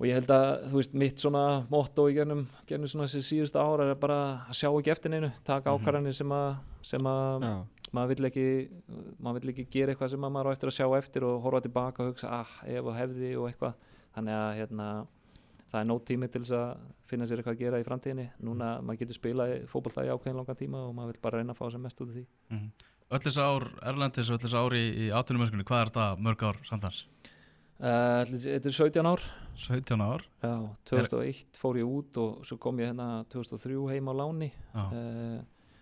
og 0.00 0.06
ég 0.08 0.14
held 0.16 0.30
að, 0.32 0.46
þú 0.70 0.76
veist, 0.80 0.94
mitt 0.94 1.18
svona 1.20 1.44
motto 1.70 2.06
í 2.08 2.14
gernum, 2.16 2.46
gernum 2.66 2.88
svona 2.88 3.04
þessi 3.08 3.20
síðustu 3.30 3.60
ára 3.60 3.90
er 3.90 3.94
bara 4.00 4.18
að 4.48 4.56
sjá 4.56 4.68
ekki 4.72 4.90
eftir 4.94 5.10
neinu 5.12 5.32
taka 5.44 5.70
Mhm. 5.70 5.84
ákvarðanir 5.84 6.14
sem 6.14 6.28
að 6.28 6.56
sem 6.82 7.00
að 7.04 7.40
maður 7.96 8.12
vill 8.14 8.28
ekki 8.30 8.44
maður 9.20 9.40
vill 9.40 9.52
ekki 9.54 9.64
gera 9.74 9.92
eitthvað 9.94 10.12
sem 10.14 10.26
að 10.28 10.34
maður 10.36 10.50
á 10.50 10.54
eftir 10.56 10.70
að 10.70 10.76
sjá 10.78 10.86
eftir 10.98 11.24
og 11.26 11.40
horfa 11.44 11.60
tilbaka 11.66 12.02
og 12.04 12.12
hugsa 12.12 12.28
ah, 12.40 12.52
ef 12.66 12.84
og 12.86 12.94
hefði 12.98 13.32
og 13.40 13.48
eitthvað 13.50 13.74
þannig 14.14 14.36
að 14.40 14.52
hérna, 14.60 14.86
það 15.70 15.80
er 15.80 15.88
nót 15.90 16.04
tími 16.10 16.28
til 16.30 16.42
þess 16.44 16.54
að 16.60 16.86
finna 17.10 17.26
sér 17.30 17.40
eitthvað 17.42 17.56
að 17.56 17.64
gera 17.64 17.80
í 17.82 17.86
framtíðinni 17.88 18.28
núna 18.46 18.70
maður 18.82 19.02
getur 19.04 19.18
spilað 19.18 19.56
fótbolta 19.70 20.04
í 20.06 20.10
ákveðin 20.14 20.38
langan 20.40 20.58
tíma 20.62 20.84
og 20.86 20.94
maður 20.98 21.12
vill 21.14 21.22
bara 21.26 21.38
reyna 21.42 21.54
að 21.54 21.60
fá 21.62 21.70
sem 21.74 21.82
mest 21.82 22.00
út 22.00 22.08
af 22.10 22.16
því 22.20 22.24
Mhm. 22.50 22.70
Öll 23.10 23.18
þessi 23.18 23.42
ár 23.42 23.64
Erlendis 23.90 24.28
og 24.30 24.36
öll 24.38 24.42
þessi 24.44 24.58
ár 24.62 24.74
í, 24.78 24.82
í 25.02 25.06
atvinnumöskunni, 25.10 25.64
hvað 25.66 25.80
er 25.82 25.88
þetta 25.90 26.18
mörg 26.22 26.42
ár 26.46 26.58
samtans? 26.68 27.00
uh, 27.82 28.22
Þetta 28.22 28.70
er 28.70 28.76
17 28.76 29.06
ár 29.10 29.22
17 29.58 30.00
ár? 30.04 30.22
Já, 30.42 30.52
2001 30.86 31.58
fór 31.58 31.78
ég 31.80 31.88
út 31.90 32.16
og 32.22 32.44
svo 32.46 32.56
kom 32.62 32.78
ég 32.78 32.92
hérna 32.92 33.24
2003 33.28 33.88
heim 33.90 34.06
á 34.06 34.14
láni 34.14 34.52
Já. 34.74 34.84
uh, 34.94 35.40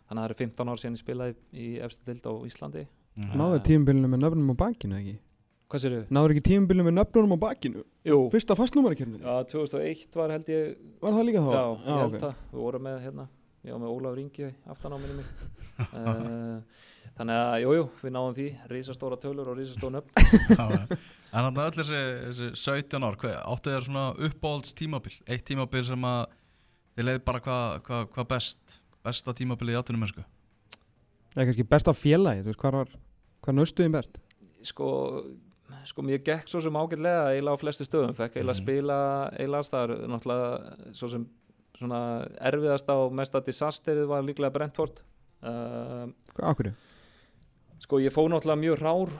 þannig 0.08 0.18
að 0.18 0.24
það 0.24 0.28
eru 0.28 0.38
15 0.42 0.68
ár 0.72 0.80
síðan 0.82 0.96
ég 0.98 1.02
spilaði 1.04 1.34
í 1.52 1.68
efstu 1.84 2.04
dild 2.08 2.24
á 2.28 2.32
Íslandi 2.48 2.86
Mhm. 3.18 3.34
náður 3.34 3.62
tímabilinu 3.66 4.08
með 4.12 4.20
nöfnum 4.22 4.52
á 4.54 4.56
bakinu 4.62 4.94
ekki? 5.00 5.16
Hvað 5.68 5.80
sér 5.82 5.94
þau? 5.98 6.12
Náður 6.14 6.32
ekki 6.36 6.42
tímabilinu 6.48 6.84
með 6.86 6.94
nöfnum 7.00 7.32
á 7.34 7.38
bakinu? 7.42 7.80
Jú, 8.06 8.18
Fyrsta 8.30 8.54
fastnúmarakerfinu? 8.56 9.18
já, 9.18 9.34
2001 9.50 10.14
var 10.14 10.30
held 10.30 10.46
ég 10.46 10.76
Var 11.02 11.12
það 11.12 11.26
líka 11.26 11.42
þá? 11.42 11.50
Já, 11.50 11.64
ég 11.82 11.98
held 11.98 12.14
ok. 12.14 12.20
það, 12.22 12.34
við 12.52 12.60
vorum 12.62 12.82
með 12.86 13.00
hérna 13.02 13.28
ég 13.66 13.72
var 13.74 13.80
með 13.82 13.90
Ólaf 13.96 14.14
Ringi 14.16 14.54
aftan 14.70 14.94
á 14.94 14.98
minni 15.02 15.24
uh, 15.78 16.62
þannig 17.18 17.36
að, 17.42 17.54
jújú, 17.64 17.74
jú, 17.80 17.84
við 18.04 18.14
náðum 18.14 18.34
því 18.38 18.46
risastóra 18.72 19.18
tölur 19.20 19.50
og 19.52 19.58
risastóra 19.58 19.98
nöfn 19.98 20.10
Já, 20.58 20.64
já. 20.70 20.98
En 21.28 21.44
þannig 21.44 21.58
að 21.60 21.66
öll 21.68 21.76
þessi, 21.82 22.02
þessi 22.24 22.46
17 22.56 23.04
ár, 23.04 23.16
hvað, 23.20 23.34
áttu 23.52 23.72
þér 23.74 23.84
svona 23.84 24.04
uppáhalds 24.28 24.72
tímabil? 24.78 25.12
Eitt 25.28 25.44
tímabil 25.44 25.84
sem 25.84 26.06
að 26.08 26.22
þið 26.96 27.04
leið 27.10 27.18
bara 27.26 27.42
hvað 27.44 27.82
hva, 27.88 27.98
hva 28.14 28.24
best, 28.30 28.78
besta 29.08 29.34
tímabil 29.36 29.72
í 29.74 29.76
atvinnumösku? 29.80 30.24
Það 31.34 31.42
er 31.42 31.50
kannski 31.50 31.68
besta 31.74 31.94
félagi, 31.96 32.44
þú 32.44 32.52
veist, 32.52 32.60
hvað 32.62 32.78
var, 32.80 32.94
hvað 33.44 33.58
naustuðin 33.60 33.94
best? 33.98 34.18
sko, 34.68 34.88
sko 35.86 36.02
mér 36.04 36.18
gekk 36.26 36.48
svo 36.50 36.60
sem 36.64 36.74
ágætlega 36.76 37.28
eiginlega 37.32 37.54
á 37.56 37.62
flestu 37.62 37.84
stöðum, 37.86 38.14
fekk 38.18 38.36
eiginlega 38.36 38.54
Mhm. 38.54 38.58
að 38.58 38.62
spila 38.62 38.96
eiginlega 39.38 39.68
þar, 39.72 39.92
náttúrulega 40.12 40.94
svo 40.98 41.10
sem 41.12 41.26
svona 41.78 42.00
erfiðasta 42.50 42.96
og 42.98 43.12
mesta 43.14 43.40
disasterið 43.46 44.08
var 44.10 44.24
líklega 44.26 44.50
Brentford 44.52 44.98
uh, 45.46 46.08
Hvað, 46.34 46.48
akkur? 46.50 46.70
Sko 47.88 47.96
ég 48.04 48.12
fóð 48.12 48.26
náttúrulega 48.28 48.60
mjög 48.60 48.80
rár 48.84 49.12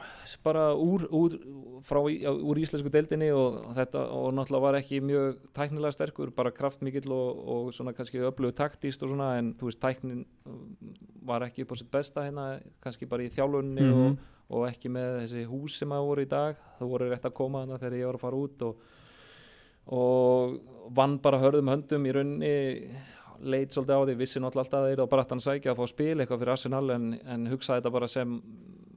bara 0.44 0.62
úr, 0.76 1.06
úr, 1.08 1.38
frá, 1.88 2.02
úr 2.04 2.58
íslensku 2.60 2.90
deildinni 2.92 3.30
og 3.32 3.70
þetta 3.78 4.02
og 4.12 4.26
náttúrulega 4.37 4.60
var 4.66 4.76
ekki 4.76 4.98
mjög 5.08 5.38
tæknilega 5.56 5.94
sterkur, 5.96 6.28
bara 6.37 6.52
kraftmikill 6.52 7.08
og, 7.16 7.38
og 7.48 7.70
svona 7.72 7.94
kannski 7.96 8.20
öflugu 8.28 8.52
taktíst 8.58 9.00
og 9.06 9.14
svona 9.14 9.30
en 9.38 9.54
þú 9.56 9.70
veist 9.70 9.80
tæknin 9.80 10.20
um, 10.44 10.92
var 11.25 11.46
ekki 11.48 11.64
upp 11.64 11.72
á 11.72 11.76
sitt 11.80 11.88
besta 11.96 12.26
hérna, 12.26 12.44
kannski 12.84 13.08
bara 13.08 13.25
í 13.25 13.32
þjálfunni 13.32 13.87
Mhm. 13.88 14.04
og, 14.04 14.37
og 14.58 14.68
ekki 14.68 14.92
með 14.92 15.16
þessi 15.22 15.46
hús 15.48 15.80
sem 15.80 15.96
að 15.96 16.04
voru 16.10 16.28
í 16.28 16.28
dag, 16.28 16.60
það 16.76 16.92
voru 16.92 17.08
rétt 17.08 17.25
að 17.25 17.38
koma 17.40 17.64
þarna 17.64 17.80
þegar 17.80 17.96
ég 18.02 18.06
var 18.12 18.20
að 18.20 18.26
fara 18.26 18.42
út 18.44 18.66
og, 18.68 18.82
og 19.96 20.58
vann 20.92 21.16
bara 21.25 21.40
hörðum 21.40 21.72
höndum 21.72 22.04
í 22.04 22.12
rauninni 22.18 22.52
leit 23.42 23.75
svolítið 23.75 23.95
á 23.95 24.02
því, 24.02 24.16
vissi 24.18 24.40
náttúrulega 24.42 24.64
alltaf 24.64 24.78
að 24.78 24.87
það 24.87 24.95
er 24.95 25.02
á 25.02 25.12
brattan 25.12 25.42
sækja 25.42 25.73
að 25.73 25.80
fá 25.80 25.90
spil 25.92 26.14
eitthvað 26.16 26.42
fyrir 26.42 26.52
Arsenal 26.54 26.85
en, 26.95 27.09
en 27.23 27.47
hugsaði 27.52 27.80
þetta 27.80 27.92
bara 27.95 28.09
sem, 28.11 28.33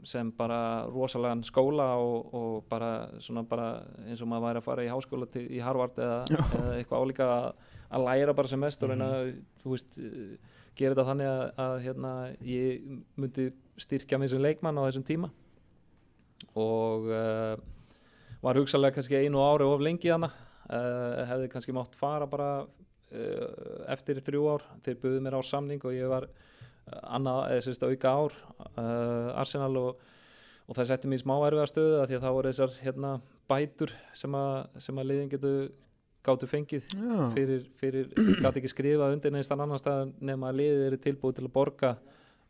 sem 0.07 0.31
bara 0.37 0.59
rosalegan 0.89 1.43
skóla 1.47 1.89
og, 2.01 2.31
og 2.37 2.55
bara 2.71 2.91
svona 3.23 3.43
bara 3.47 3.67
eins 4.07 4.23
og 4.23 4.31
maður 4.31 4.47
væri 4.47 4.61
að 4.61 4.67
fara 4.69 4.85
í 4.85 4.91
háskóla 4.91 5.29
til, 5.33 5.45
í 5.51 5.61
Harvard 5.63 5.99
eða, 6.01 6.23
eða 6.39 6.73
eitthvað 6.77 7.05
álíka 7.05 7.29
að, 7.35 7.69
að 7.91 8.07
læra 8.09 8.37
bara 8.37 8.51
sem 8.53 8.63
mest 8.65 8.83
og 8.83 8.93
reyna 8.93 9.09
að, 9.17 9.33
þú 9.63 9.75
veist, 9.75 9.99
eh, 9.99 10.55
gera 10.79 10.95
þetta 10.95 11.07
þannig 11.11 11.31
að, 11.31 11.43
að 11.65 11.75
hérna, 11.85 12.13
ég 12.47 12.87
myndi 13.19 13.49
styrkja 13.81 14.19
mig 14.21 14.31
sem 14.31 14.41
leikmann 14.41 14.79
á 14.79 14.85
þessum 14.87 15.05
tíma. 15.07 15.31
Og 16.57 17.05
uh, 17.13 17.53
var 18.41 18.57
hugsalega 18.57 18.95
kannski 18.95 19.19
einu 19.21 19.43
ári 19.45 19.67
of 19.67 19.83
lengi 19.83 20.09
hana 20.09 20.31
uh, 20.31 21.21
hefði 21.29 21.49
kannski 21.51 21.75
mátt 21.75 21.97
fara 21.99 22.27
bara 22.29 22.65
eftir 23.91 24.21
þrjú 24.23 24.47
ár 24.53 24.65
þeir 24.85 24.97
buðu 25.01 25.21
mér 25.25 25.37
á 25.37 25.41
samning 25.43 25.83
og 25.83 25.95
ég 25.95 26.11
var 26.11 26.27
uh, 26.29 27.01
annað, 27.17 27.41
eða 27.51 27.65
sérst 27.67 27.85
auka 27.85 28.15
ár 28.15 28.37
uh, 28.79 29.39
Arsenal 29.41 29.75
og, 29.81 30.01
og 30.67 30.77
það 30.77 30.91
setti 30.91 31.11
mér 31.11 31.21
í 31.21 31.23
smá 31.25 31.35
erfiða 31.39 31.69
stöðu 31.71 32.01
því 32.05 32.17
að 32.17 32.25
það 32.25 32.37
voru 32.37 32.53
þessar 32.53 32.77
hérna, 32.85 33.13
bætur 33.51 33.95
sem 34.15 34.37
að, 34.39 34.53
sem 34.85 35.01
að 35.01 35.09
liðin 35.11 35.33
getur 35.33 35.59
gátu 36.21 36.47
fengið 36.47 36.87
Já. 36.93 37.19
fyrir, 37.33 37.67
fyrir 37.81 38.09
gæti 38.13 38.61
ekki 38.61 38.71
skrifa 38.71 39.09
undir 39.11 39.33
neins 39.33 39.49
þann 39.49 39.65
annan 39.65 39.81
stað 39.81 40.11
nema 40.21 40.51
að 40.51 40.59
liðið 40.61 40.87
eru 40.87 40.99
tilbúið 41.01 41.39
til 41.39 41.47
að 41.47 41.53
borga 41.55 41.95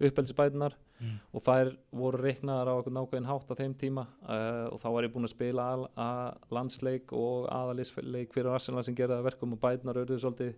uppeldisbætunar 0.01 0.75
Mm. 1.01 1.15
og 1.33 1.41
þær 1.41 1.69
voru 1.97 2.19
reiknaðar 2.21 2.69
á 2.69 2.75
nákvæðin 2.93 3.25
hátt 3.25 3.49
á 3.49 3.57
þeim 3.57 3.71
tíma 3.73 4.03
uh, 4.21 4.67
og 4.69 4.81
þá 4.83 4.87
var 4.93 5.05
ég 5.07 5.13
búinn 5.15 5.25
að 5.25 5.31
spila 5.33 5.63
al, 5.73 5.85
að 5.97 6.51
landsleik 6.53 7.13
og 7.17 7.47
aðalisleik 7.49 8.35
fyrir 8.35 8.51
Arsenal 8.53 8.83
sem 8.85 8.97
gerði 8.97 9.17
að 9.17 9.25
verkum 9.31 9.55
og 9.55 9.61
bætunar 9.63 9.97
auðvitað 9.97 10.21
svolítið, 10.21 10.51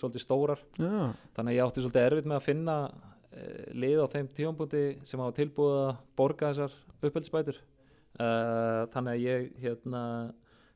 svolítið 0.00 0.24
stórar 0.24 0.64
Já. 0.74 1.12
þannig 1.36 1.52
að 1.52 1.54
ég 1.54 1.62
átti 1.68 1.84
svolítið 1.84 2.08
erfitt 2.08 2.26
með 2.26 2.40
að 2.40 2.48
finna 2.48 2.76
uh, 2.90 3.62
lið 3.84 4.02
á 4.02 4.06
þeim 4.16 4.32
tímapunkti 4.40 4.82
sem 5.06 5.22
hafa 5.22 5.36
tilbúið 5.38 5.78
að 5.84 5.92
borga 6.18 6.50
þessar 6.50 6.74
uppeldisbætur 6.98 7.62
uh, 7.62 8.82
þannig 8.96 9.12
að 9.14 9.24
ég 9.28 9.46
hérna 9.62 10.02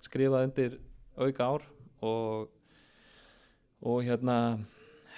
skrifaði 0.07 0.53
undir 0.53 0.79
auka 1.19 1.51
ár 1.57 1.67
og 2.07 2.55
og 3.83 4.03
hérna 4.07 4.59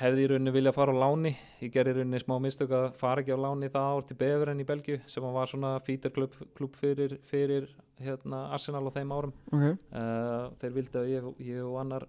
hefði 0.00 0.24
í 0.24 0.28
rauninni 0.30 0.52
vilja 0.54 0.72
fara 0.72 0.94
á 0.96 1.02
láni. 1.02 1.34
Ég 1.60 1.72
gerði 1.74 1.92
í 1.92 1.98
rauninni 1.98 2.20
smá 2.22 2.36
mistök 2.40 2.72
að 2.76 2.86
fara 3.00 3.22
ekki 3.22 3.36
á 3.36 3.44
láni 3.44 3.68
það 3.72 3.88
ár 3.90 4.06
til 4.08 4.16
Beveren 4.20 4.62
í 4.62 4.66
Belgíu 4.68 5.00
sem 5.10 5.26
var 5.34 5.50
svona 5.50 5.74
fítarklub 5.84 6.36
klub 6.56 6.78
fyrir, 6.80 7.18
fyrir 7.28 7.68
hérna, 8.00 8.46
Arsenal 8.54 8.86
á 8.88 8.96
þeim 8.96 9.12
árum. 9.12 9.34
Ok. 9.52 9.66
uh, 9.92 10.48
þeir 10.62 10.76
vildi 10.78 11.00
að 11.00 11.10
ég, 11.12 11.28
ég 11.50 11.66
og 11.66 11.76
annar 11.82 12.06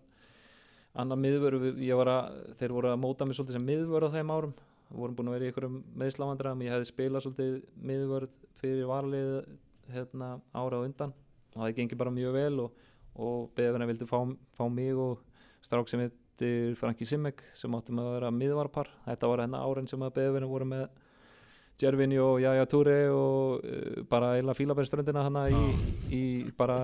annar 1.01 1.19
miðvöru 1.19 1.71
að, 2.11 2.37
þeir 2.59 2.75
voru 2.75 2.91
að 2.91 3.01
móta 3.01 3.27
mig 3.27 3.37
svolítið 3.37 3.59
sem 3.59 3.67
miðvöru 3.67 4.11
á 4.11 4.15
þeim 4.15 4.31
árum. 4.31 4.55
Við 4.91 5.01
vorum 5.01 5.17
búin 5.17 5.31
að 5.31 5.35
vera 5.37 5.45
í 5.45 5.51
einhverjum 5.51 5.75
meðslavandræðum 6.01 6.63
ég 6.65 6.73
hefði 6.75 6.87
spilað 6.89 7.25
svolítið 7.25 7.53
miðvörð 7.91 8.33
fyrir 8.59 8.89
varlið 8.89 9.29
hérna, 9.91 10.31
ára 10.51 10.79
á 10.79 10.83
undan. 10.83 11.13
Og 11.55 11.61
það 11.61 11.75
gengi 11.79 11.99
bara 11.99 12.15
mjög 12.15 12.35
vel 12.35 12.65
og, 12.65 12.81
og 13.15 13.45
beðurinn 13.55 13.91
vildi 13.91 14.07
fá, 14.07 14.19
fá 14.55 14.65
mig 14.71 14.99
og 14.99 15.23
strák 15.63 15.91
sem 15.91 16.03
heitir 16.41 16.75
Franki 16.75 17.05
Simek 17.05 17.41
sem 17.53 17.73
áttum 17.75 17.99
að 18.01 18.15
vera 18.15 18.33
miðvarpar 18.33 18.89
þetta 19.05 19.29
var 19.29 19.41
hérna 19.43 19.61
árin 19.61 19.87
sem 19.89 20.01
að 20.01 20.15
beðurinn 20.15 20.49
voru 20.49 20.65
með 20.65 20.87
Jervinni 21.81 22.17
og 22.21 22.39
Jaja 22.41 22.65
Túri 22.69 23.09
og 23.09 23.63
uh, 23.65 24.01
bara 24.09 24.35
eila 24.37 24.53
fílabæðströndina 24.53 25.23
hana 25.25 25.47
í, 25.49 25.61
í 26.13 26.23
bara 26.57 26.77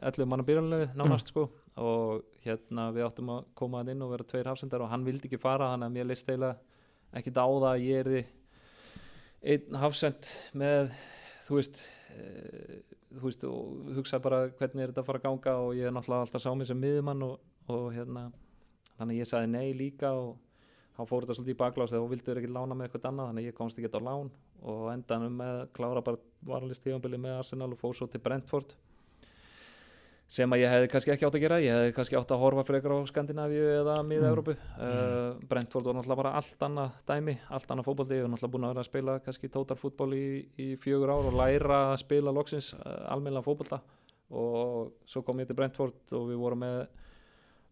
11 0.00 0.28
manna 0.28 0.46
byrjunlegu 0.46 0.86
nánast 0.96 1.28
sko. 1.28 1.48
Og 1.76 2.22
hérna 2.46 2.88
við 2.94 3.04
áttum 3.04 3.34
að 3.34 3.50
koma 3.58 3.82
hann 3.82 3.92
inn 3.92 4.06
og 4.06 4.14
vera 4.14 4.24
tveir 4.24 4.48
hafsendar 4.48 4.86
og 4.86 4.88
hann 4.88 5.04
vildi 5.04 5.28
ekki 5.28 5.40
fara 5.42 5.68
hann 5.74 5.84
að 5.84 5.98
mér 5.98 6.08
leist 6.08 6.30
eiginlega 6.30 6.56
ekki 7.18 7.34
það 7.36 7.68
að 7.68 7.84
ég 7.84 8.02
erði 8.06 8.24
einn 9.52 9.78
hafsend 9.82 10.32
með 10.56 10.94
þú 11.44 11.60
veist 11.60 11.84
uh, 12.16 12.74
þú 13.12 13.24
veist 13.28 13.48
og 13.52 13.94
hugsa 14.00 14.24
bara 14.24 14.46
hvernig 14.48 14.86
er 14.86 14.92
þetta 14.94 15.04
að 15.04 15.12
fara 15.12 15.22
að 15.22 15.28
ganga 15.28 15.56
og 15.66 15.76
ég 15.76 15.88
er 15.88 15.96
náttúrulega 15.96 16.28
alltaf 16.28 16.44
sá 16.44 16.52
mig 16.54 16.70
sem 16.70 16.80
miðumann 16.80 17.24
og, 17.28 17.40
og 17.68 17.90
hérna 17.92 18.30
þannig 18.98 19.16
að 19.16 19.22
ég 19.22 19.30
sagði 19.30 19.50
nei 19.54 19.72
líka 19.78 20.12
og 20.18 20.36
þá 20.98 21.02
fór 21.06 21.24
þetta 21.24 21.38
svolítið 21.38 21.54
í 21.54 21.60
baklás 21.62 21.92
þegar 21.92 22.04
þú 22.04 22.12
vildur 22.12 22.40
ekki 22.40 22.52
lána 22.52 22.74
með 22.74 22.88
eitthvað 22.88 23.08
annað 23.12 23.30
þannig 23.30 23.44
að 23.44 23.48
ég 23.48 23.58
komst 23.58 23.78
ekki 23.78 23.90
á 23.94 24.02
lán. 24.02 24.30
Og 24.66 24.84
endanum 24.90 25.38
með 25.38 25.58
klára 25.76 26.02
bara 26.02 26.22
varalist 26.48 26.82
tífambili 26.82 27.20
með 27.22 27.38
Arsenal 27.38 27.70
og 27.70 27.78
fór 27.78 27.94
svo 27.94 28.08
til 28.10 28.22
Brentford 28.22 28.74
sem 30.28 30.52
að 30.52 30.60
ég 30.60 30.72
hefði 30.72 30.88
kannski 30.92 31.12
ekki 31.14 31.24
átt 31.24 31.36
að 31.38 31.44
gera. 31.44 31.58
Ég 31.64 31.72
hefði 31.72 31.92
kannski 31.96 32.16
átt 32.18 32.32
að 32.34 32.42
horfa 32.42 32.64
frekar 32.68 32.92
á 32.92 32.98
Skandinavíu 33.08 33.68
eða 33.78 33.94
miða-Európu 34.04 34.54
uh, 34.58 35.38
Brentford 35.48 35.88
var 35.88 35.96
náttúrulega 35.96 36.20
bara 36.20 36.34
allt 36.36 36.64
annað 36.66 36.98
dæmi 37.08 37.36
allt 37.48 37.72
annað 37.72 37.88
fótbolti. 37.88 38.18
Og 38.20 38.28
náttúrulega 38.34 38.52
búin 38.52 38.66
að 38.68 38.74
vera 38.74 38.84
að 38.84 38.90
spila 38.90 39.16
kannski 39.24 39.52
tótar 39.54 39.80
fútból 39.80 40.10
í, 40.12 40.26
í 40.60 40.68
fjögur 40.82 41.14
ár 41.14 41.30
og 41.30 41.38
læra 41.38 41.80
að 41.94 42.02
spila 42.04 42.34
loksins 42.36 42.74
uh, 42.76 43.08
almennilega 43.14 43.46
fótbolta. 43.46 43.80
Og 44.36 44.92
svo 45.08 45.24
kom 45.24 45.40
ég 45.40 45.48
til 45.48 45.56
Brentford 45.56 46.12
og 46.18 46.28
við 46.28 46.42
vorum 46.42 46.66
með 46.66 46.82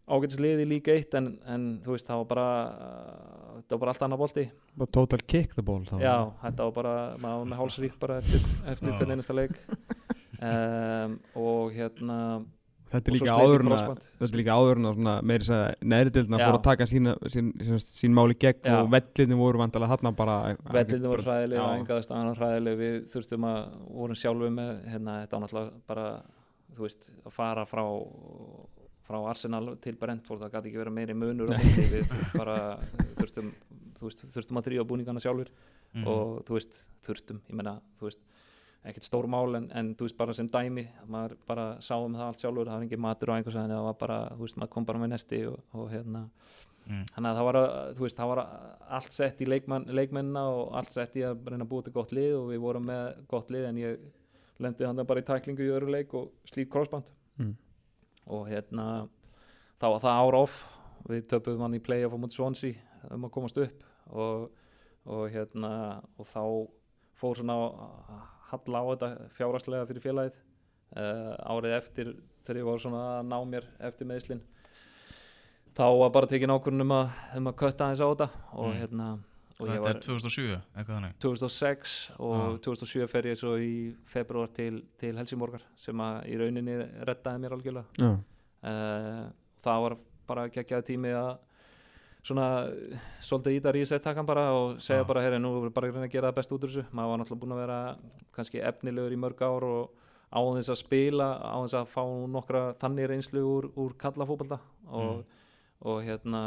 ágætis 0.07 0.39
liði 0.39 0.65
líka 0.69 0.93
eitt 0.95 1.15
en, 1.19 1.31
en 1.47 1.63
þú 1.83 1.95
veist 1.95 2.07
það 2.07 2.21
var 2.23 2.27
bara 2.31 2.47
uh, 2.71 3.61
það 3.67 3.73
var 3.75 3.81
bara 3.83 3.93
allt 3.93 4.05
annað 4.07 4.51
Bara 4.77 4.91
total 4.99 5.19
kick 5.27 5.55
the 5.55 5.63
ball 5.65 5.83
þá. 5.85 5.97
já 5.99 6.15
þetta 6.43 6.67
var 6.69 6.75
bara 6.77 6.97
maður 7.17 7.41
var 7.43 7.49
með 7.51 7.61
hálsrík 7.63 7.97
bara 7.99 8.19
eftir, 8.21 8.45
eftir 8.71 8.93
hvern 8.93 9.15
einasta 9.15 9.35
leik 9.35 9.57
um, 10.41 11.17
og 11.35 11.73
hérna 11.75 12.19
Þetta 12.87 13.11
er 13.11 13.11
og 13.11 13.17
líka 13.17 13.25
sleit 13.27 13.41
í 13.41 13.43
áður 13.43 13.59
en 13.59 13.67
að 13.67 13.73
crossband. 13.73 14.03
þetta 14.15 14.31
er 14.31 14.39
líka 14.39 14.53
áður 14.55 14.79
en 14.79 14.85
að 14.87 14.93
svona 14.97 15.15
meiri 15.27 15.47
segja 15.47 15.87
neðri 15.91 16.13
dildina 16.15 16.37
Já. 16.39 16.45
fór 16.47 16.55
að 16.57 16.63
taka 16.69 16.85
sína, 16.87 17.15
sín, 17.33 17.49
sín, 17.67 17.81
sín 17.83 18.13
máli 18.15 18.37
gegn 18.39 18.61
Já. 18.63 18.77
og 18.77 18.91
vellinni 18.93 19.39
voru 19.41 19.59
vantilega 19.59 19.97
hann 19.97 20.15
bara 20.15 20.37
Vellinu 20.71 21.11
voru 21.11 21.25
hræðilega, 21.27 21.65
Já. 21.65 21.81
engaðast 21.81 22.13
annan 22.15 22.39
hræðilega 22.39 22.79
við 22.79 22.95
þurftum 23.11 23.49
að, 23.49 23.59
vorum 23.91 24.19
sjálfu 24.21 24.51
með 24.55 24.71
hérna, 24.87 25.17
þetta 25.25 25.35
var 25.35 25.43
náttúrulega 25.43 25.75
bara 25.91 26.07
þú 26.77 26.87
veist, 26.87 27.11
að 27.27 27.35
fara 27.41 27.67
frá 27.67 27.83
frá 29.07 29.17
Arsenal 29.31 29.75
til 29.81 29.95
Brentford 29.99 30.41
það 30.43 30.51
gæti 30.57 30.71
ekki 30.71 30.81
verið 30.83 30.95
meiri 30.99 31.15
munur 31.17 31.53
við 31.93 32.11
bara 32.35 32.57
þurftum, 33.17 33.53
þú 33.99 34.09
veist, 34.09 34.25
þurftum 34.35 34.59
að 34.61 34.67
þrýja 34.69 34.87
búningana 34.93 35.23
sjálfur 35.23 35.49
Mhm. 35.95 36.03
og 36.11 36.41
þú 36.45 36.53
veist, 36.57 36.73
þurftum, 37.07 37.37
ég 37.47 37.55
meina 37.55 37.77
þú 37.97 38.09
veist, 38.09 38.19
ekkert 38.85 39.05
stór 39.07 39.25
mál 39.31 39.55
en, 39.55 39.69
en 39.71 39.93
þú 39.95 40.03
veist, 40.05 40.17
bara 40.19 40.33
sem 40.35 40.49
dæmi, 40.51 40.83
maður 41.09 41.37
bara 41.47 41.65
sá 41.81 41.95
um 41.95 42.13
það 42.13 42.25
allt 42.27 42.41
sjálfur, 42.43 42.67
það 42.67 42.75
var 42.75 42.83
engin 42.85 42.99
matur 43.05 43.31
og 43.31 43.37
einhvers 43.39 43.55
veginn 43.55 43.71
það 43.73 43.85
var 43.87 43.95
bara, 44.03 44.17
þú 44.35 44.43
veist, 44.43 44.57
maður 44.59 44.71
kom 44.75 44.85
bara 44.85 44.99
með 44.99 45.13
nesti 45.15 45.39
og, 45.47 45.59
og 45.73 45.89
hérna 45.95 46.25
Mm. 46.87 47.01
þannig 47.11 47.27
að 47.31 47.35
það 47.39 47.45
var, 47.49 47.57
að- 47.59 47.95
þú 47.97 48.03
veist, 48.05 48.15
það 48.17 48.29
var 48.31 48.39
allt 48.99 49.11
sett 49.11 49.41
í 49.43 49.45
leikmann, 49.47 49.85
leikmennina 49.91 50.43
og 50.47 50.69
allt 50.79 50.93
sett 50.95 51.15
í 51.19 51.23
að 51.27 51.41
reyna 51.51 51.65
að 51.65 51.71
búa 51.73 51.83
til 51.83 51.91
gott 51.97 52.13
lið 52.15 52.35
og 52.37 52.45
við 52.53 52.61
vorum 52.63 52.85
með 52.87 53.17
gott 53.27 53.49
lið 53.51 53.65
en 53.67 53.75
ég 53.81 53.97
lendi 54.63 54.85
og 58.27 58.47
hérna 58.49 59.07
þá 59.79 59.87
var 59.93 60.01
það 60.03 60.21
ára 60.23 60.41
off. 60.45 60.57
Við 61.07 61.27
töpum 61.31 61.61
hann 61.63 61.77
í 61.77 61.83
play-off 61.83 62.15
á 62.15 62.19
mútið 62.19 62.39
Swansea 62.39 63.11
um 63.13 63.27
að 63.27 63.33
komast 63.37 63.59
upp. 63.63 63.85
Og, 64.11 64.49
og 65.07 65.23
hérna 65.31 65.71
og 66.17 66.27
þá 66.31 66.43
fór 67.17 67.39
svona 67.39 67.55
að 67.55 68.19
halla 68.51 68.83
á 68.83 68.85
þetta 68.91 69.09
fjárhagslega 69.37 69.87
fyrir 69.89 70.05
félagið. 70.05 70.43
Uh, 70.97 71.33
árið 71.51 71.73
eftir 71.75 72.13
þegar 72.47 72.61
ég 72.61 72.67
var 72.69 72.79
svona 72.79 73.01
að 73.17 73.25
ná 73.27 73.37
mér 73.43 73.65
eftir 73.83 74.07
meðslinn 74.07 74.43
þá 75.77 75.85
var 75.99 76.13
bara 76.15 76.29
tekin 76.31 76.49
ákvörðun 76.49 76.85
um 76.85 76.93
að, 76.95 77.57
kötta 77.59 77.85
aðeins 77.85 78.01
á 78.01 78.07
þetta. 78.07 78.27
Og 78.57 78.69
Mm. 78.71 78.77
hérna 78.81 79.07
Þetta 79.57 79.81
var 79.81 79.95
er 79.95 80.01
2007, 80.05 80.57
eitthvað 80.77 80.93
þannig 80.99 81.13
2006 81.23 81.93
og 82.19 82.35
Ah. 82.37 82.57
2007 82.61 83.07
fer 83.09 83.23
ég 83.31 83.37
svo 83.39 83.55
í 83.57 83.95
februar 84.05 84.51
til, 84.53 84.83
til 85.01 85.15
Helsingborgar 85.17 85.63
sem 85.75 85.97
að 85.97 86.27
í 86.29 86.37
rauninni 86.37 86.75
reddaði 87.09 87.41
mér 87.41 87.55
algjörlega 87.57 87.85
Já. 87.97 88.11
uh, 88.69 89.23
það 89.65 89.81
var 89.87 89.97
bara 90.27 90.47
geggjaði 90.53 90.85
tími 90.91 91.13
að 91.17 91.37
svona 92.27 92.47
eh, 92.67 92.97
svolítið 93.23 93.77
í 93.79 93.85
setttakan 93.87 94.27
bara 94.27 94.49
og 94.53 94.81
segja 94.83 95.01
Já. 95.03 95.07
bara 95.07 95.21
herri 95.23 95.39
nú 95.39 95.53
erum 95.55 95.69
við 95.69 95.73
bara 95.73 95.87
að 95.87 96.11
gera 96.11 96.29
það 96.31 96.35
best 96.35 96.51
út 96.51 96.65
úr 96.67 96.73
þessu 96.73 96.85
maður 96.91 97.09
var 97.13 97.21
náttúrulega 97.21 97.41
búin 97.43 97.55
að 97.55 97.61
vera 97.63 97.79
kannski 98.35 98.61
efnilegur 98.61 99.15
í 99.15 99.19
mörg 99.21 99.41
ár 99.47 99.63
og 99.63 99.95
á 100.27 100.39
þess 100.43 100.73
að 100.73 100.81
spila 100.81 101.27
á 101.39 101.55
þess 101.63 101.77
að 101.79 101.91
fá 101.93 102.03
nokkra 102.35 102.63
þannig 102.81 103.07
reynslu 103.07 103.43
úr, 103.47 103.69
úr 103.79 103.95
kallafóbalda 103.97 104.59
og, 104.91 105.23
og 105.87 106.03
hérna 106.03 106.41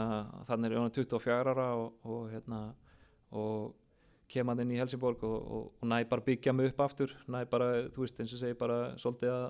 þannig 0.48 0.70
er 0.70 0.76
ég 0.76 0.94
24 1.00 1.50
ára 1.54 1.68
og, 1.80 1.94
og 2.04 2.28
hérna 2.34 2.60
og 3.30 3.74
kem 4.30 4.48
hann 4.48 4.62
inn 4.62 4.76
í 4.76 4.78
Helsingborg 4.78 5.22
og, 5.26 5.36
og, 5.40 5.66
og 5.80 5.90
næ 5.90 6.04
bara 6.08 6.26
byggja 6.26 6.54
mig 6.54 6.70
upp 6.70 6.84
aftur. 6.86 7.14
Næ 7.26 7.44
bara, 7.50 7.72
þú 7.90 8.04
veist, 8.04 8.20
eins 8.22 8.34
og 8.36 8.42
segi 8.42 8.58
bara 8.58 8.80
svolítið 9.00 9.34
að 9.34 9.46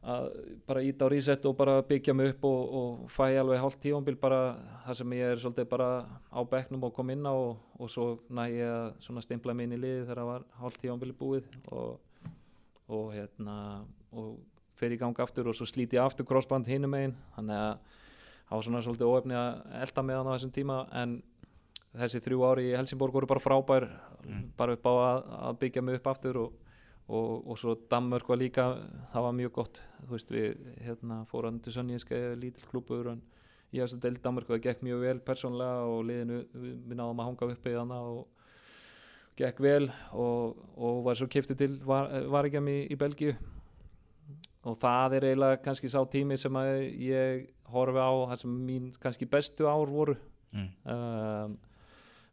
að 0.00 0.30
bara 0.64 0.82
íta 0.82 1.04
á 1.04 1.12
reset 1.12 1.44
og 1.44 1.56
bara 1.58 1.82
byggja 1.84 2.14
mig 2.16 2.32
upp 2.32 2.44
og, 2.48 2.60
og 2.72 3.10
fæ 3.12 3.36
alveg 3.36 3.60
hálft 3.60 3.80
tífambil 3.84 4.16
bara 4.16 4.56
það 4.86 4.96
sem 4.96 5.12
ég 5.12 5.32
er 5.34 5.42
svolítið 5.42 5.68
bara 5.68 5.88
á 6.32 6.40
bekknum 6.40 6.86
og 6.88 6.94
kom 6.96 7.10
inn 7.12 7.26
á 7.28 7.36
og, 7.36 7.88
svo 7.92 8.16
næ 8.32 8.46
ég 8.48 8.64
að 8.64 8.94
svona 9.04 9.24
stimpla 9.24 9.54
mig 9.54 9.68
inn 9.68 9.76
í 9.76 9.80
liði 9.80 10.06
þegar 10.06 10.22
það 10.22 10.30
var 10.30 10.46
hálft 10.62 10.80
tífambil 10.80 11.12
búið 11.20 11.50
og, 11.68 12.00
hérna 13.12 13.56
og 14.16 14.38
fer 14.74 14.96
í 14.96 14.98
gang 14.98 15.20
aftur 15.20 15.52
og 15.52 15.58
svo 15.58 15.68
slíti 15.68 16.00
ég 16.00 16.04
aftur 16.04 16.24
crossband 16.24 16.66
hinum 16.66 16.96
einn 16.96 17.12
þannig 17.36 17.60
að 17.60 17.74
það 18.48 18.56
var 18.56 18.66
svona 18.66 18.84
svolítið 18.86 19.12
óefni 19.12 19.36
að 19.36 19.76
elda 19.84 20.06
með 20.06 20.20
hann 20.20 20.32
á 20.32 20.34
þessum 20.34 20.54
tíma 20.56 20.78
en 20.96 21.18
þessi 21.96 22.22
þrjú 22.22 22.42
ári 22.46 22.70
í 22.70 22.74
Helsingborg 22.76 23.14
voru 23.14 23.26
bara 23.26 23.42
frábær 23.42 23.86
bara 24.56 24.76
upp 24.76 24.86
á 24.86 24.92
að, 24.94 25.22
að 25.50 25.60
byggja 25.64 25.82
mig 25.82 25.98
upp 25.98 26.10
aftur 26.12 26.42
og 26.44 26.58
og, 27.10 27.46
og 27.50 27.58
svo 27.58 27.74
Danmörk 27.90 28.28
var 28.28 28.38
líka 28.38 28.64
það 29.12 29.26
var 29.26 29.36
mjög 29.36 29.52
gott. 29.58 29.80
Þú 30.06 30.10
veist 30.14 30.32
við 30.32 30.66
hérna 30.84 31.22
fórum 31.30 31.60
til 31.62 31.74
Sönníska 31.74 32.18
lítill 32.38 32.68
klúpur 32.70 33.12
en 33.12 33.22
ég 33.74 33.84
hafði 33.84 34.00
deilt 34.04 34.22
Danmörk 34.24 34.50
og 34.50 34.56
það 34.56 34.66
gekk 34.66 34.84
mjög 34.86 35.06
vel 35.06 35.22
persónlega 35.26 35.86
og 35.90 36.04
liðinu 36.08 36.42
við, 36.52 36.76
náðum 36.94 37.22
að 37.22 37.30
hanga 37.30 37.48
uppi 37.54 37.76
þannig 37.76 38.10
og 38.12 38.26
gekk 39.40 39.62
vel 39.64 39.86
og, 40.12 40.60
og 40.76 41.00
var 41.06 41.18
svo 41.18 41.30
kiptið 41.30 41.62
til 41.62 41.72
var, 41.86 42.10
Varegjam 42.30 42.68
í, 42.70 42.78
í 42.90 42.98
Belgíu. 43.00 43.34
Og 44.68 44.76
það 44.76 45.16
er 45.16 45.30
eiginlega 45.30 45.62
kannski 45.64 45.88
sá 45.88 46.02
tími 46.12 46.36
sem 46.38 46.56
að 46.60 46.70
ég 47.00 47.48
horfi 47.72 48.02
á 48.02 48.12
það 48.32 48.42
sem 48.42 48.58
mín 48.66 48.90
kannski 49.00 49.28
bestu 49.30 49.66
ár 49.70 49.88
voru. 49.88 50.18
Mm. 50.50 50.70
um, 50.90 51.52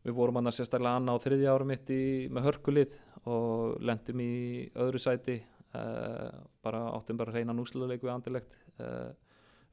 við 0.07 0.15
vorum 0.17 0.39
hann 0.39 0.47
að 0.49 0.55
sérstaklega 0.61 0.99
annað 1.01 1.19
á 1.19 1.23
þriðja 1.27 1.53
ára 1.53 1.67
mitt 1.67 1.89
í, 1.93 2.01
með 2.31 2.45
hörkulið 2.47 2.97
og 3.27 3.77
lendum 3.83 4.21
í 4.23 4.31
öðru 4.79 5.01
sæti 5.03 5.37
uh, 5.75 6.31
bara 6.63 6.85
áttum 6.95 7.19
bara 7.19 7.33
reyna 7.35 7.55
núsluleik 7.57 8.03
við 8.05 8.13
andilegt 8.15 8.55
uh, 8.79 9.11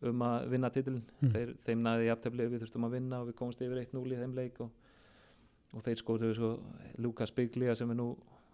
um 0.04 0.24
að 0.26 0.48
vinna 0.52 0.70
titilin 0.74 1.04
Mm. 1.22 1.30
þeir, 1.32 1.52
þeim 1.64 1.82
næði 1.86 2.08
jafntefli 2.10 2.46
við 2.50 2.64
þurftum 2.64 2.84
að 2.88 2.96
vinna 2.98 3.20
og 3.22 3.28
við 3.30 3.36
komumst 3.38 3.62
yfir 3.64 3.78
1-0 3.86 4.04
í 4.12 4.18
þeim 4.20 4.34
leik 4.36 4.58
og, 4.60 4.70
og 5.78 5.84
þeir 5.86 6.00
skoðuðu 6.02 6.34
svo 6.36 6.50
Lukas 7.00 7.32
Biglia 7.32 7.74
sem 7.78 7.90
er 7.94 7.96
nú 8.02 8.10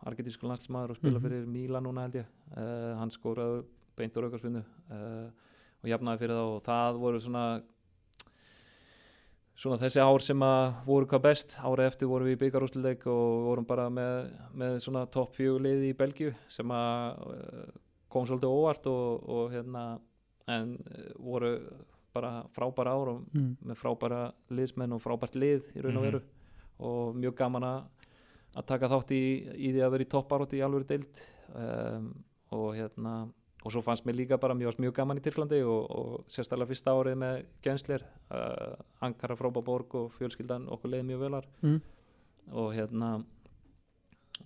argetísku 0.07 0.47
landsmaður 0.49 0.95
og 0.95 1.01
spila 1.01 1.19
Mhm. 1.19 1.25
fyrir 1.27 1.47
Míla 1.51 1.81
núna 1.83 2.05
held 2.07 2.21
ég 2.21 2.29
uh, 2.57 2.95
hann 3.01 3.11
skoraði 3.11 3.65
beint 3.99 4.17
úr 4.17 4.29
aukarspinnu 4.29 4.63
uh, 4.63 5.27
og 5.83 5.89
jafnaði 5.91 6.23
fyrir 6.23 6.37
það 6.39 6.53
og 6.55 6.63
það 6.69 7.01
voru 7.03 7.21
svona 7.25 7.45
svona 9.61 9.79
þessi 9.81 10.01
ár 10.01 10.25
sem 10.25 10.43
að 10.45 10.65
voru 10.87 11.09
hvað 11.11 11.25
best 11.27 11.55
árið 11.61 11.91
eftir 11.91 12.11
vorum 12.11 12.31
við 12.31 12.37
í 12.39 12.41
byggarúsleik 12.41 13.07
og 13.13 13.45
vorum 13.49 13.69
bara 13.69 13.87
með, 13.93 14.33
með 14.57 14.79
svona 14.87 15.05
topp 15.13 15.37
fjögulið 15.37 15.87
í 15.91 15.95
Belgíu 15.99 16.33
sem 16.53 16.73
að 16.73 17.25
uh, 17.29 17.71
kom 18.11 18.27
svolítið 18.29 18.57
óvart 18.57 18.91
og, 18.91 19.29
og 19.29 19.55
hérna 19.55 19.85
en 20.51 20.75
uh, 20.81 21.07
voru 21.21 21.55
bara 22.15 22.41
frábæra 22.57 22.97
ár 22.97 23.13
og 23.13 23.23
mm. 23.37 23.51
með 23.69 23.79
frábæra 23.79 24.23
liðsmenn 24.51 24.97
og 24.97 25.03
frábært 25.05 25.37
lið 25.39 25.69
í 25.77 25.85
raun 25.85 26.01
og 26.01 26.07
veru. 26.09 26.23
Og 26.81 27.19
mjög 27.21 27.37
gaman 27.39 27.67
að 27.69 27.81
að 28.59 28.67
taka 28.67 28.91
þátt 28.91 29.13
í, 29.15 29.25
í 29.55 29.73
því 29.75 29.85
að 29.85 29.93
vera 29.95 30.07
í 30.07 30.11
topparótt 30.11 30.57
í 30.59 30.63
alvöru 30.65 30.89
deild. 30.89 31.23
Um, 31.55 32.11
og 32.55 32.73
hérna 32.75 33.15
og 33.65 33.73
svo 33.75 33.83
fannst 33.85 34.07
mér 34.09 34.17
líka 34.17 34.39
bara 34.41 34.55
mjög, 34.57 34.79
mjög 34.81 34.95
gaman 34.97 35.19
í 35.21 35.25
Tyrklandi 35.25 35.59
og, 35.69 35.91
og 35.91 36.25
sérstaklega 36.33 36.71
fyrsta 36.71 36.95
árið 36.97 37.19
með 37.21 37.43
genslir 37.63 38.05
uh, 38.33 38.77
Ankara 39.05 39.37
frábá 39.37 39.61
borg 39.65 39.95
og 40.01 40.13
fjölskyldan 40.17 40.69
okkur 40.73 40.95
leiði 40.95 41.09
mjög 41.11 41.21
velar 41.27 41.49
Mm. 41.63 41.81
og 42.53 42.73
hérna 42.75 43.11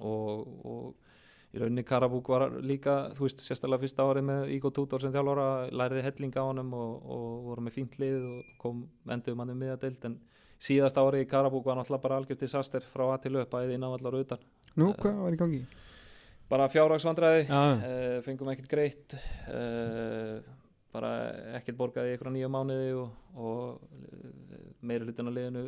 og, 0.01 0.49
og 0.67 1.55
í 1.55 1.61
rauninni 1.63 1.85
Karabúk 1.87 2.29
var 2.33 2.49
líka 2.67 2.97
þú 3.15 3.29
veist 3.29 3.45
sérstaklega 3.47 3.85
fyrsta 3.85 4.03
árið 4.09 4.27
með 4.27 4.49
Ígo 4.57 4.73
Tútor 4.75 5.05
sem 5.05 5.13
þjálfara 5.15 5.47
læriði 5.71 6.03
helling 6.09 6.35
á 6.35 6.43
honum 6.49 6.73
og, 6.75 6.97
og 7.15 7.45
voru 7.49 7.63
með 7.69 7.77
fínt 7.79 7.95
lið 8.03 8.19
og 8.33 8.49
kom 8.59 8.83
endur 9.15 9.37
manni 9.39 9.55
miðadeild 9.61 10.09
en 10.11 10.19
síðast 10.65 10.99
árið 10.99 11.23
í 11.27 11.31
Karabúk 11.31 11.65
var 11.69 11.79
náttúrulega 11.79 12.03
bara 12.09 12.19
algjört 12.19 12.43
disaster 12.43 12.83
frá 12.91 13.07
að 13.15 13.23
til 13.29 13.37
upp 13.39 13.55
bæði 13.55 13.79
inn 13.79 13.87
á 13.87 13.91
allar 13.95 14.19
utan 14.25 14.43
Nú, 14.75 14.91
Eh, 14.91 14.99
hvað 14.99 15.21
var 15.23 15.35
í 15.37 15.39
gangi? 15.39 15.63
Bara 16.51 16.69
fjárhagsvandræði 16.73 17.47
Já, 17.49 17.63
uh, 17.75 18.19
fengum 18.27 18.51
ekkert 18.53 18.71
greitt 18.73 19.17
uh, 19.49 20.41
bara 20.95 21.15
ekkert 21.59 21.79
borgaði 21.79 22.13
í 22.13 22.17
einhverja 22.17 22.35
nýja 22.37 22.51
mánuði 22.53 22.91
og, 22.99 23.15
og 23.35 24.85
meiri 24.85 25.09
hlutin 25.09 25.31
á 25.31 25.33
liðinu 25.35 25.65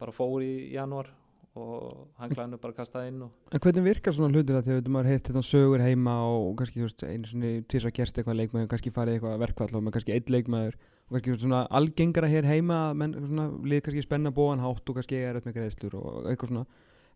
bara 0.00 0.12
fór 0.12 0.42
í 0.44 0.74
janúar 0.74 1.08
og 1.56 2.10
hann 2.20 2.32
klæðinu 2.34 2.58
bara 2.60 2.76
kastaði 2.76 3.12
inn 3.12 3.22
En 3.24 3.62
hvernig 3.62 3.84
virkar 3.86 4.14
svona 4.14 4.42
því 4.42 4.56
að 4.58 4.68
veitum 4.74 4.96
maður 4.96 5.10
heitt 5.12 5.30
þetta 5.30 5.42
sögur 5.46 5.84
heima 5.84 6.16
og 6.28 6.50
kannski 6.58 6.82
þú 6.82 6.88
veist, 6.88 7.04
einu 7.06 7.30
svona 7.30 7.52
tvis 7.70 7.86
að 7.88 7.94
gerst 7.96 8.18
eitthvað 8.20 8.38
leikmaður, 8.42 8.68
kannski 8.72 8.92
farið 8.92 9.16
eitthvað 9.16 9.38
verkvall 9.44 9.70
og 9.72 9.86
með 9.86 9.96
kannski 9.96 10.16
einn 10.16 10.34
leikmaður 10.36 10.76
og 10.76 11.14
kannski 11.14 11.30
þú 11.30 11.36
veist, 11.36 11.44
svona 11.46 11.62
algengara 11.80 12.30
hér 12.32 12.50
heima 12.50 12.80
menn 12.98 13.16
svona 13.22 13.46
lið 13.64 13.84
kannski 13.86 14.04
spenna 14.04 14.34
bóan 14.36 14.64
hátt 14.64 14.92
og 14.92 14.98
kannski 14.98 15.22
er 15.22 15.40
með 15.46 15.56
greiðslur 15.56 15.96
og 15.96 16.28
eitthvað 16.28 16.52
svona. 16.52 16.66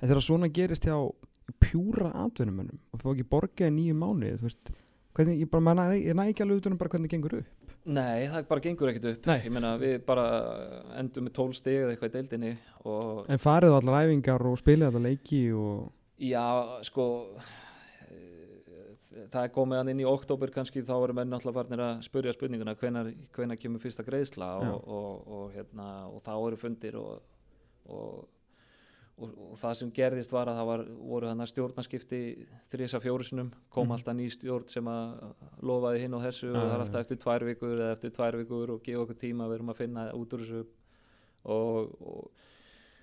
En 0.00 0.08
þegar 0.08 0.24
svona 0.24 0.52
gerist 0.56 0.88
hjá 0.88 0.96
pjúra 1.60 2.10
atvinnumönnum 2.24 2.78
og 2.92 3.00
fá 3.02 3.08
ekki 3.14 3.26
borgaði 3.30 3.74
nýju 3.76 3.96
veist, 4.42 4.70
hvernig, 5.14 5.40
ég 5.42 5.50
bara, 5.50 5.74
næ- 5.74 6.04
ég 6.04 6.14
næ 6.14 6.28
ekki 6.30 6.44
alveg 6.44 6.62
utanum 6.62 6.78
bara 6.78 6.90
hvernig 6.90 7.10
það 7.10 7.16
gengur 7.16 7.38
upp. 7.40 7.46
Nei, 7.84 8.26
það 8.28 8.36
bara 8.48 8.60
gengur 8.60 8.90
ekkert 8.90 9.08
upp. 9.14 9.26
Nei. 9.26 9.38
ég 9.40 9.52
meina 9.54 9.70
við 9.80 10.04
bara 10.04 10.26
endum 11.00 11.24
með 11.26 11.32
12 11.38 11.56
stig 11.56 11.78
eða 11.80 11.94
eitthvað 11.94 12.10
í 12.10 12.16
deildinni 12.18 12.50
og 12.84 13.24
en 13.32 13.40
farið 13.40 13.72
á 13.72 13.78
allar 13.80 14.04
æfingar 14.04 14.44
og 14.50 14.58
spilið 14.60 14.90
allar 14.90 15.06
leiki 15.08 15.40
og 15.56 15.88
Já, 16.20 16.44
sko 16.84 17.06
eh, 18.12 19.26
það 19.32 19.46
er 19.46 19.52
komið 19.54 19.80
inn 19.94 20.02
í 20.04 20.08
oktober 20.08 20.52
kannski 20.52 20.82
þá 20.84 20.92
eru 20.98 21.16
menn 21.16 21.32
alltaf 21.32 21.56
farnir 21.56 21.80
að 21.80 22.02
spurja 22.04 22.34
spurninguna 22.36 22.74
hvenar, 22.76 23.08
hvenar 23.32 23.56
kemur 23.60 23.80
fyrsta 23.80 24.04
greiðsla 24.04 24.50
og, 24.60 24.84
og, 24.84 25.24
og, 25.38 25.46
hérna, 25.56 25.88
og 26.12 26.20
þá 26.26 26.34
eru 26.36 26.60
fundir 26.60 27.00
og, 27.00 27.22
og, 29.20 29.30
og, 29.50 29.58
það 29.60 29.74
sem 29.80 29.90
gerðist 29.96 30.32
var 30.32 30.48
að 30.50 30.58
það 30.60 30.66
var, 30.70 30.84
voru 31.12 31.28
þannig 31.30 31.50
stjórnarskipti 31.52 32.20
þrisa 32.72 33.00
fjórusinum, 33.04 33.50
kom 33.70 33.86
Mhm. 33.88 33.92
alltaf 33.98 34.14
ný 34.16 34.28
stjórn 34.32 34.68
sem 34.68 34.84
að 34.84 35.34
lofaði 35.62 36.00
hinn 36.04 36.14
og 36.14 36.22
þessu 36.26 36.50
Já, 36.50 36.56
og 36.56 36.62
það 36.66 36.74
er 36.74 36.84
alltaf 36.86 37.00
eftir 37.06 37.16
tvær 37.24 37.44
vikur 37.50 37.74
eða 37.78 37.92
eftir 37.96 38.10
tvær 38.16 38.36
vikur 38.42 38.70
og 38.76 38.82
gefa 38.82 39.02
okkur 39.06 39.20
tíma 39.20 39.48
við 39.50 39.54
erum 39.60 39.70
að 39.74 39.80
finna 39.84 40.10
út 40.12 40.32
úr 40.32 40.44
þessu 40.46 40.64
og, 41.44 41.96
og 42.00 42.30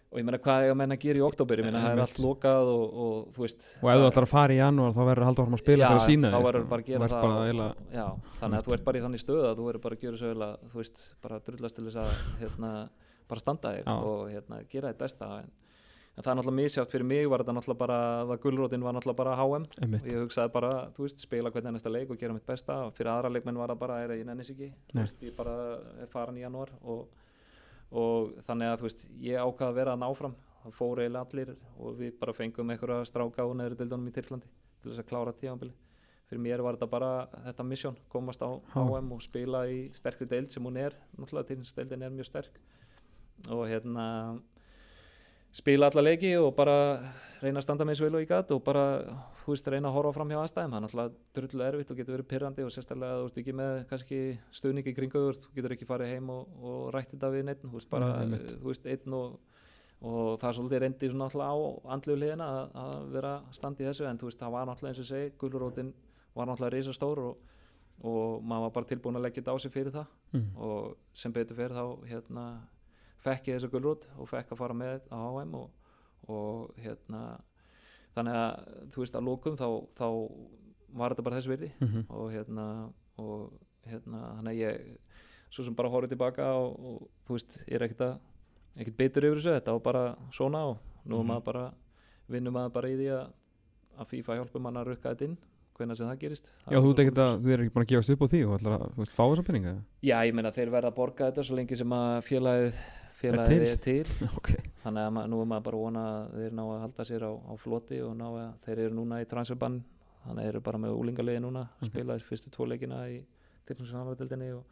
og 0.07 0.21
ég 0.21 0.23
meina 0.23 0.37
hvað 0.39 0.63
er 0.63 0.71
að 0.71 0.77
menna 0.79 0.95
að 0.95 1.01
gera 1.03 1.19
í 1.19 1.23
oktober 1.27 1.59
ég 1.59 1.65
meina 1.67 1.81
það 1.83 1.91
er 1.97 1.99
allt 2.05 2.19
lokað 2.23 2.69
og, 2.71 2.83
og 3.05 3.15
þú 3.35 3.41
veist 3.43 3.57
og 3.83 3.89
ef 3.91 3.97
þú 3.99 4.05
ætlar 4.07 4.23
að 4.23 4.29
fara 4.31 4.53
í 4.55 4.59
janúar 4.61 4.93
þá 4.95 5.01
verður 5.03 5.19
að 5.25 5.27
halda 5.27 5.41
áfram 5.43 5.57
að 5.57 5.63
spila 5.65 5.81
Já, 5.83 5.87
fyrir 5.89 5.99
að 5.99 6.07
sína 6.07 6.29
þá 6.31 6.37
þig, 6.37 6.45
verður 6.47 6.63
sko. 6.63 6.69
bara 6.71 6.81
að 6.81 6.87
gera 6.87 7.07
það 7.11 7.25
og- 7.27 7.41
eiginlega- 7.43 7.75
já, 7.97 8.05
þannig 8.39 8.57
að 8.61 8.63
þú 8.69 8.73
ert 8.77 8.85
bara 8.87 8.97
í 8.97 9.01
þannig 9.03 9.23
stöð 9.25 9.43
að 9.49 9.57
þú 9.59 9.65
verður 9.67 9.83
bara 9.83 9.95
að 9.97 10.01
gera 10.05 10.17
svo 10.21 10.27
vel 10.31 10.43
að 10.47 10.55
þú 10.71 10.79
veist, 10.79 10.97
bara 11.21 11.39
drullast 11.49 11.75
til 11.75 11.85
þess 11.89 11.99
að 11.99 12.39
hérna, 12.39 12.71
bara 13.27 13.39
standa 13.43 13.73
þig 13.75 13.87
og 13.91 14.31
hérna, 14.31 14.61
gera 14.71 14.93
þitt 14.93 14.97
besta 15.03 15.27
en, 15.43 15.51
en 16.17 16.23
það 16.25 16.31
er 16.31 16.37
náttúrulega 16.39 16.57
misjátt 16.57 16.91
fyrir 16.91 17.05
mig 17.05 17.27
var 17.29 17.43
þetta 17.43 17.53
náttúrulega 17.57 17.81
bara, 17.83 17.97
var 18.25 18.39
gulrótin 18.41 18.81
var 18.85 18.95
náttúrulega 18.97 19.19
bara 19.19 19.35
HM 19.37 19.67
Einmitt. 19.85 20.01
og 20.01 20.09
ég 20.09 20.23
hugsaði 20.23 20.51
bara, 20.55 20.71
þú 20.95 21.05
veist, 21.05 21.21
spila 21.21 21.51
hvernig 21.53 21.75
næsta 21.77 21.91
leik 21.93 22.09
og 22.09 22.17
gera 22.17 22.33
mitt 22.33 22.45
besta. 22.47 22.79
Og 22.87 22.95
fyrir 22.97 23.11
aðra 23.13 23.29
leikmenn 23.35 23.59
var 23.61 23.69
það 23.73 23.79
bara, 23.83 23.99
er 24.03 24.15
ég 24.17 24.25
nennis 24.25 24.49
ekki. 24.49 24.71
Veist, 24.97 25.21
ég 25.21 25.35
bara 25.37 25.53
er 26.01 26.09
farin 26.09 26.39
í 26.39 26.41
janúar 26.41 26.73
og, 26.81 27.07
og 27.91 28.33
þannig 28.49 28.73
að 28.73 28.79
þú 28.81 28.87
veist, 28.89 29.05
ég 29.29 29.37
ákvað 29.45 29.69
að 29.69 29.77
vera 29.81 29.93
að 29.93 30.01
náfram 30.07 30.35
það 30.63 30.73
fóru 30.79 31.03
eiginlega 31.05 31.27
allir 31.29 31.51
og 31.77 31.99
við 32.01 32.15
bara 32.19 32.33
fengum 32.33 32.73
einhverja 32.73 33.05
stráka 33.07 33.45
á 33.45 33.49
neðri 33.53 33.77
dildunum 33.83 34.09
í 34.09 34.15
Tyrklandi 34.17 34.49
til 34.81 34.89
þess 34.91 35.03
að 35.03 35.09
klára 35.11 35.33
tíðanbili 35.37 35.75
fyrir 36.27 36.41
mér 36.43 36.59
var 36.65 36.75
þetta 36.75 36.89
bara 36.91 37.11
þetta 37.45 37.63
mission 37.63 37.95
komast 38.11 38.41
á 38.43 38.49
Ha. 38.73 38.81
HM 38.83 39.13
og 39.15 39.21
spila 39.23 39.61
í 39.71 39.77
sterkri 39.95 40.27
deild 40.27 40.51
sem 40.51 40.65
hún 40.65 40.75
er. 40.81 40.97
Náttúrulega 41.15 41.53
týrnsdeildin 41.53 42.03
er 42.03 42.11
mjög 42.11 42.27
sterk 42.27 42.57
og 43.53 43.63
hérna 43.69 44.07
spila 45.55 45.89
alla 45.89 46.03
leiki 46.03 46.33
og 46.39 46.53
bara 46.57 46.77
reyna 47.41 47.61
að 47.61 47.65
standa 47.67 47.85
með 47.85 47.99
svo 47.99 48.07
vel 48.07 48.17
og 48.17 48.23
ég 48.23 48.29
gat 48.29 48.51
og 48.53 48.61
bara, 48.65 48.83
þú 49.43 49.53
veist, 49.53 49.67
reyna 49.69 49.89
að 49.91 49.97
horfa 49.97 50.13
fram 50.15 50.31
hjá 50.31 50.39
aðstæðum. 50.41 50.71
Það 50.71 50.77
er 50.77 50.85
náttúrulega 50.85 51.37
drullu 51.37 51.65
erfitt 51.67 51.91
og 51.91 51.99
getur 51.99 52.15
verið 52.15 52.29
pyrrandi 52.31 52.65
og 52.65 52.73
sérstaklega 52.73 53.19
þú 53.19 53.27
ert 53.29 53.41
ekki 53.41 53.55
með 53.57 53.73
kannski 53.91 54.21
stuðningi 54.59 54.93
kringu 54.97 55.23
þú 55.37 55.51
getur 55.57 55.75
ekki 55.75 55.89
farið 55.89 56.13
heim 56.15 56.31
og, 56.33 56.55
og 56.61 56.79
rætt 56.95 57.13
þetta 57.13 57.31
við 57.35 57.45
neitt, 57.49 57.61
þú 57.65 57.73
veist, 57.75 57.89
bara, 57.91 58.09
Nei, 58.25 58.39
þú 58.55 58.71
veist, 58.71 58.87
einn 58.89 59.17
og, 59.17 59.35
og 60.01 60.31
það 60.41 60.49
er 60.49 60.57
svolítið 60.59 60.83
reyndi 60.85 61.11
svona 61.11 61.27
náttúrulega 61.27 61.51
á 61.53 61.57
andlu 61.97 62.17
hliðina 62.17 62.47
að, 62.55 62.63
að 62.85 63.11
vera 63.17 63.35
standi 63.59 63.85
í 63.85 63.89
þessu. 63.91 64.07
En 64.09 64.21
þú 64.21 64.31
veist, 64.31 64.41
það 64.41 64.55
var 64.57 64.71
náttúrulega 64.71 64.95
eins 64.95 65.03
og 65.03 65.11
segi, 65.11 65.35
gulrótin 65.41 65.93
var 66.37 66.49
náttúrulega 66.49 66.75
risastór 66.77 67.21
og, 67.27 67.53
og 68.01 68.41
maður 68.41 68.67
var 68.67 68.75
bara 68.79 68.89
tilbúin 68.93 69.19
að 69.19 69.27
leggja 69.27 69.43
þetta 69.43 69.57
á 69.57 69.57
sig 69.61 69.73
fyrir 69.73 69.93
það. 69.93 70.15
Mm. 70.35 70.47
og 70.59 70.97
sem 71.15 71.31
betur 71.31 71.55
fyrir 71.55 71.71
þá 71.71 72.09
hérna 72.09 72.43
fekk 73.27 73.49
ég 73.51 73.57
þessu 73.59 73.71
gulrót 73.75 74.07
og 74.17 74.29
fekk 74.31 74.51
að 74.55 74.61
fara 74.63 74.77
með 74.77 75.01
á 75.11 75.17
HM 75.19 75.55
og, 75.59 75.69
og 76.27 76.71
hérna 76.83 77.21
þannig 78.17 78.37
að 78.41 78.69
þú 78.95 79.03
veist 79.03 79.17
að 79.19 79.27
lókum 79.29 79.57
þá, 79.59 79.67
þá 79.99 80.07
var 80.97 81.13
þetta 81.13 81.25
bara 81.27 81.39
þessu 81.41 81.53
virði 81.53 81.71
Mhm. 81.83 82.05
og 82.09 82.31
hérna 82.33 82.67
og 83.17 83.51
hérna 83.87 84.21
þannig 84.37 84.53
að 84.53 84.61
ég 84.63 84.87
svo 85.49 85.63
sem 85.63 85.75
bara 85.75 85.89
horfði 85.89 86.11
tilbaka 86.15 86.47
og, 86.59 86.79
og 86.79 87.09
þú 87.27 87.37
veist 87.37 87.57
ég 87.67 87.75
er 87.77 87.85
ekkert 87.87 88.05
að 88.07 88.15
ekkert 88.77 88.97
bitur 88.99 89.27
yfir 89.29 89.39
þessu 89.41 89.53
þetta 89.57 89.75
var 89.77 89.83
bara 89.89 90.05
svona 90.35 90.63
og 90.71 90.77
nú 91.05 91.21
Mhm. 91.21 91.27
maður 91.31 91.45
bara 91.51 91.65
vinnum 92.29 92.53
maður 92.53 92.73
bara 92.73 92.89
í 92.91 92.97
því 92.99 93.07
að, 93.15 93.27
að 94.01 94.09
FIFA 94.11 94.35
hjálpum 94.41 94.61
mann 94.67 94.75
að 94.81 94.87
rukka 94.91 95.13
þetta 95.15 95.25
inn 95.29 95.37
hvenær 95.77 95.95
sem 95.97 96.07
það 96.09 96.19
gerist 96.19 96.47
Já, 96.67 96.77
þú 96.81 96.89
bara 96.93 97.03
ekkert 97.05 97.21
að, 97.23 97.33
þú 97.45 97.51
er 97.53 97.61
ekki 97.63 97.73
búin 97.75 97.85
að 97.85 97.91
gefast 97.93 98.09
upp 98.15 98.21
á 98.21 98.27
því 98.33 98.39
og 98.47 98.53
ætlar 98.57 98.73
að, 98.81 99.09
fá 99.13 99.23
þessa 99.29 99.45
peninga 99.47 99.73
Já, 100.01 100.17
ég 100.25 100.33
meina 100.33 100.51
þeir 100.51 100.71
verða 100.73 100.89
að 100.91 100.95
borga 100.97 101.27
þetta 101.31 101.43
svo 101.45 101.55
lengi 101.59 101.77
sem 101.77 101.93
að 101.93 102.15
félagið 102.27 102.79
félagið 103.21 103.53
til. 103.53 103.67
er 103.71 103.83
til 103.83 104.29
Ok, 104.37 104.49
þannig 104.83 105.07
að 105.07 105.29
nú 105.33 105.41
er 105.43 105.49
maður 105.51 105.65
bara 105.67 105.81
vona 105.83 106.03
að 106.13 106.35
þeir 106.39 106.55
ná 106.59 106.63
að 106.65 106.81
halda 106.85 107.05
sér 107.09 107.25
á, 107.27 107.31
á 107.33 107.53
floti 107.61 108.01
og 108.05 108.15
ná 108.19 108.25
að 108.29 108.49
þeir 108.67 108.83
eru 108.85 108.97
núna 108.99 109.21
í 109.23 109.29
transferbann 109.29 109.79
þannig 110.23 110.41
að 110.41 110.43
þeir 110.45 110.53
eru 110.55 110.63
bara 110.67 110.81
með 110.85 110.97
úlingaliði 111.01 111.43
núna 111.45 111.63
Ok. 111.67 111.77
okay. 111.81 111.89
spila 111.93 112.17
þessi 112.17 112.29
fyrstu 112.31 112.53
tvo 112.55 112.67
leikina 112.69 113.01
í 113.09 113.17
tilfæmsinsanardeldinni 113.67 114.51
og, 114.55 114.63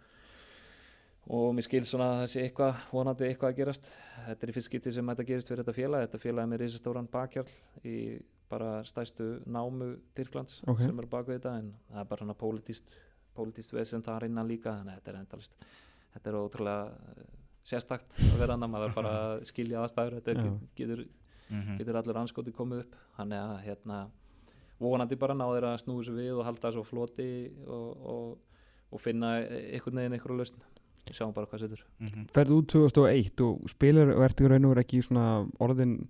og 1.36 1.47
mér 1.58 1.65
skil 1.65 1.84
svona 1.89 2.10
að 2.13 2.21
það 2.21 2.29
sé 2.36 2.43
eitthvað 2.45 2.84
vonandi 2.93 3.27
eitthvað 3.29 3.51
að 3.53 3.60
gerast 3.62 3.89
þetta 4.27 4.45
er 4.45 4.51
í 4.51 4.55
fyrst 4.55 4.69
skipti 4.71 4.93
sem 4.95 5.10
þetta 5.12 5.25
gerist 5.31 5.49
fyrir 5.51 5.63
þetta 5.65 5.77
félag 5.79 6.05
þetta 6.05 6.21
félag 6.25 6.45
er 6.45 6.51
með 6.53 6.62
risastóran 6.65 7.10
bakkjarl 7.12 7.51
í 7.89 7.95
bara 8.51 8.75
stæstu 8.86 9.31
námu 9.49 9.95
Tyrklands 10.15 10.60
Ok. 10.69 10.84
sem 10.86 10.99
eru 11.01 11.10
bak 11.10 11.25
við 11.27 11.39
þetta 11.39 11.55
en 11.63 11.71
það 11.89 12.03
er 12.03 12.10
bara 12.12 12.27
hana 12.27 12.38
pólitíst 12.38 12.99
pólitíst 13.36 13.73
vesen 13.73 14.03
þar 14.05 14.27
innan 14.29 14.47
líka 14.47 14.75
þannig 14.77 14.93
að 14.93 14.99
þetta 15.01 15.12
er 15.15 15.19
endalist 15.23 15.65
þetta 16.13 16.29
er 16.31 16.38
ótrúlega 16.39 17.25
sérstakt 17.65 18.13
að 18.19 18.39
vera 18.39 18.54
annar 18.54 18.69
maður 18.69 18.93
bara 18.95 19.13
að 19.36 19.45
skilja 19.49 19.82
aðstæður 19.84 20.19
þetta 20.19 20.36
Já. 20.36 20.43
get- 20.43 20.75
getur, 20.75 21.06
Mhm. 21.49 21.78
getur 21.80 21.95
allir 22.01 22.17
anskoti 22.21 22.51
komið 22.54 22.80
upp 22.86 22.95
þannig 23.17 23.39
að 23.41 23.63
hérna 23.65 24.08
vonandi 24.80 25.15
bara 25.17 25.34
ná 25.34 25.45
þeir 25.45 25.63
að 25.69 25.82
snúi 25.84 26.06
sig 26.06 26.13
við 26.13 26.38
og 26.39 26.45
halda 26.45 26.71
svo 26.73 26.84
floti 26.84 27.51
og, 27.67 28.06
og, 28.06 28.38
og 28.91 29.01
finna 29.01 29.38
einhvern 29.45 29.95
veginn 30.01 30.13
einhverju 30.17 30.38
lausn 30.38 30.62
við 31.06 31.13
sjáum 31.19 31.34
bara 31.34 31.45
hvað 31.47 31.60
setur 31.65 31.84
Mhm. 31.99 32.28
ferðu 32.34 32.62
út 32.62 32.67
2001 32.67 33.41
og 33.41 33.69
spilar 33.69 34.10
og 34.15 34.21
ertu 34.30 34.45
í 34.45 34.49
raun 34.49 34.65
og 34.65 34.75
veru 34.75 34.84
ekki 34.84 35.01
svona 35.06 35.47
orðin 35.60 36.08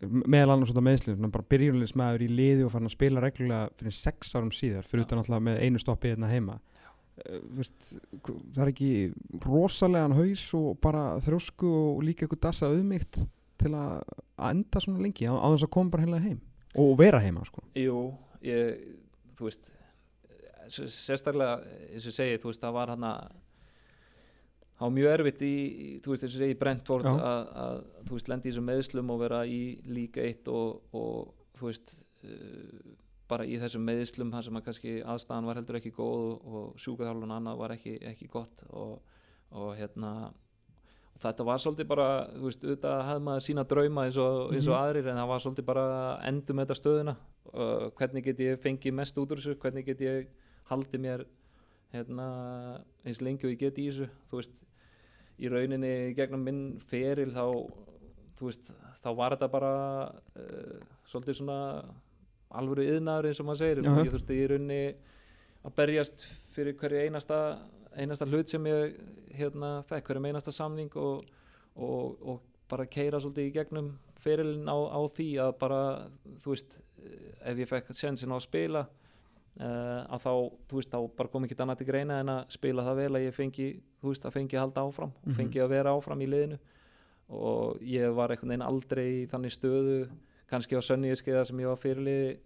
meðal 0.00 0.52
annars 0.54 0.70
svona 0.70 0.84
meðslum, 0.86 1.16
svona 1.18 1.32
bara 1.34 1.44
byrjunleismæður 1.50 2.22
í 2.22 2.28
liði 2.30 2.64
og 2.66 2.70
farin 2.70 2.86
að 2.86 2.94
spila 2.94 3.20
reglulega 3.24 3.70
fyrir 3.80 3.92
sex 3.96 4.34
árum 4.38 4.52
síðar, 4.54 4.84
fyrir 4.86 5.02
utan 5.06 5.18
alltaf 5.18 5.42
með 5.42 5.58
einu 5.64 5.78
stoppi 5.82 6.12
hérna 6.12 6.28
heima 6.30 6.60
veist, 7.56 7.94
það 8.24 8.62
er 8.64 8.72
ekki 8.72 8.90
rosalegan 9.44 10.16
haus 10.18 10.44
og 10.58 10.68
bara 10.84 11.04
þrjósku 11.24 11.68
og 11.68 12.04
líka 12.06 12.26
eitthvað 12.26 12.44
dassa 12.48 12.70
auðmygt 12.70 13.22
til 13.58 13.72
að 13.74 14.02
enda 14.50 14.82
svona 14.82 15.02
lengi 15.02 15.26
á, 15.26 15.34
á 15.34 15.46
þess 15.50 15.66
að 15.66 15.74
koma 15.74 15.94
bara 15.94 16.06
heila 16.06 16.22
heim 16.22 16.38
og 16.78 16.94
vera 17.00 17.20
heima 17.22 17.42
sko. 17.48 17.64
Jú, 17.78 18.04
ég, 18.46 18.78
þú 19.38 19.48
veist 19.48 19.66
sérstaklega, 20.68 21.62
eins 21.94 22.06
og 22.08 22.14
segi, 22.14 22.40
þú 22.42 22.50
veist, 22.50 22.62
það 22.62 22.74
var 22.76 22.92
hann 22.92 23.06
að 23.08 23.36
það 24.78 24.84
var 24.84 24.94
mjög 24.94 25.14
erfitt 25.16 25.42
í, 25.42 25.54
þú 26.04 26.12
veist, 26.12 26.26
eins 26.26 26.36
og 26.36 26.44
segi, 26.44 26.58
Brentford 26.60 27.08
að, 27.08 27.82
þú 28.04 28.18
veist, 28.18 28.30
lendi 28.30 28.48
í 28.48 28.52
þessum 28.52 28.68
meðslum 28.68 29.12
og 29.14 29.20
vera 29.24 29.42
í 29.48 29.62
líka 29.88 30.22
eitt 30.22 30.50
og, 30.52 30.84
og 30.94 31.32
þú 31.58 31.70
veist 31.70 31.96
uh, 32.28 32.92
bara 33.28 33.44
í 33.44 33.58
þessum 33.60 33.84
meðslum 33.84 34.30
þar 34.32 34.44
sem 34.46 34.58
að 34.58 34.64
kannski 34.68 34.92
aðstæðan 35.04 35.48
var 35.50 35.58
heldur 35.60 35.78
ekki 35.80 35.92
góð 35.96 36.26
og, 36.48 36.68
sjúkaþjálfun 36.80 37.34
annað 37.36 37.58
var 37.62 37.74
ekki, 37.76 37.96
ekki 38.10 38.28
gott 38.32 38.62
og, 38.70 39.00
og 39.52 39.72
hérna 39.78 40.12
og 40.28 41.22
þetta 41.24 41.44
var 41.48 41.58
svolítið 41.62 41.88
bara, 41.90 42.08
þú 42.34 42.44
veist, 42.46 42.64
auðvitað 42.64 43.00
hafði 43.08 43.24
maður 43.26 43.44
sína 43.48 43.64
drauma 43.72 44.04
eins 44.06 44.16
og, 44.22 44.52
eins 44.54 44.68
og 44.68 44.74
Mhm. 44.74 44.82
aðrir 44.82 45.08
en 45.10 45.16
það 45.18 45.28
var 45.32 45.40
svolítið 45.44 45.66
bara 45.66 45.86
endum 46.28 46.60
þetta 46.62 46.76
stöðuna. 46.78 47.16
Uh, 47.48 47.90
hvernig 47.98 48.24
get 48.24 48.38
ég 48.44 48.60
fengið 48.62 48.94
mest 48.94 49.18
út 49.18 49.30
úr 49.32 49.40
þessu? 49.40 49.56
Hvernig 49.58 49.84
get 49.86 50.00
ég 50.04 50.28
haldið 50.70 51.00
mér 51.00 51.24
hérna, 51.92 52.26
eins 53.04 53.20
lengi 53.24 53.44
og 53.48 53.50
ég 53.54 53.58
get 53.58 53.78
í 53.78 53.88
þessu? 53.90 54.08
Þú 54.30 54.36
veist, 54.42 54.52
í 55.40 55.48
rauninni 55.50 56.14
gegnum 56.14 56.44
minn 56.44 56.62
feril 56.90 57.32
þá 57.32 57.44
þú 58.38 58.46
veist, 58.52 58.70
þá 59.02 59.08
var 59.16 59.34
þetta 59.34 59.50
bara 59.50 59.72
uh, 60.36 60.78
svolítið 61.10 61.40
svona 61.40 61.58
alvöru 62.50 62.84
yðnaður 62.88 63.26
eins 63.30 63.40
og 63.40 63.46
maður 63.46 63.58
segir 63.62 63.82
Já, 63.84 63.90
já. 63.92 64.04
ég 64.04 64.12
þurfti 64.14 64.36
í 64.42 64.46
rauninni 64.48 64.94
að 65.68 65.74
berjast 65.76 66.26
fyrir 66.54 66.76
hverju 66.80 67.00
einasta 67.04 67.38
einasta 67.98 68.26
hlut 68.26 68.48
sem 68.48 68.64
ég 68.66 68.94
hérna 69.38 69.82
fekk, 69.88 70.06
hverjum 70.06 70.28
einasta 70.30 70.52
samning 70.54 70.90
og, 70.96 71.24
og, 71.76 72.16
og 72.22 72.40
bara 72.70 72.86
keira 72.86 73.18
svolítið 73.20 73.48
í 73.48 73.52
gegnum 73.56 73.90
ferilin 74.18 74.68
á, 74.68 74.76
á 74.76 75.00
því 75.14 75.28
að 75.42 75.52
bara 75.58 75.80
þú 76.42 76.52
veist, 76.54 76.78
eh, 77.02 77.50
ef 77.52 77.58
ég 77.58 77.68
fekk 77.70 77.92
sensin 77.96 78.30
á 78.32 78.36
að 78.38 78.44
spila 78.46 78.82
uh, 79.60 80.06
að 80.14 80.24
þá, 80.24 80.32
þú 80.70 80.78
veist, 80.80 80.90
þá 80.92 80.98
bara 81.16 81.28
kom 81.32 81.44
ekki 81.46 81.58
annað 81.62 81.78
til 81.82 81.88
greina 81.90 82.20
en 82.22 82.32
að 82.34 82.40
spila 82.54 82.84
það 82.86 83.00
vel 83.02 83.12
að 83.18 83.26
ég 83.28 83.36
fengi 83.36 83.68
þú 84.02 84.12
veist, 84.12 84.26
að 84.28 84.36
fengi 84.38 84.56
að 84.58 84.64
halda 84.66 84.84
áfram 84.88 85.12
og 85.14 85.28
Mhm. 85.28 85.36
fengi 85.40 85.62
að 85.64 85.72
vera 85.74 85.94
áfram 85.96 86.22
í 86.22 86.28
liðinu 86.30 86.58
og 87.28 87.82
ég 87.84 88.14
var 88.16 88.30
einhvern 88.32 88.48
veginn 88.54 88.66
aldrei 88.68 89.06
í 89.22 89.26
þannig 89.28 89.52
stöðu 89.52 89.98
kannski 90.50 90.78
á 90.78 90.82
sönniðiskeiða 90.84 91.44
sem 91.48 91.60
ég 91.62 91.68
var 91.70 91.80
fyrirliði 91.82 92.38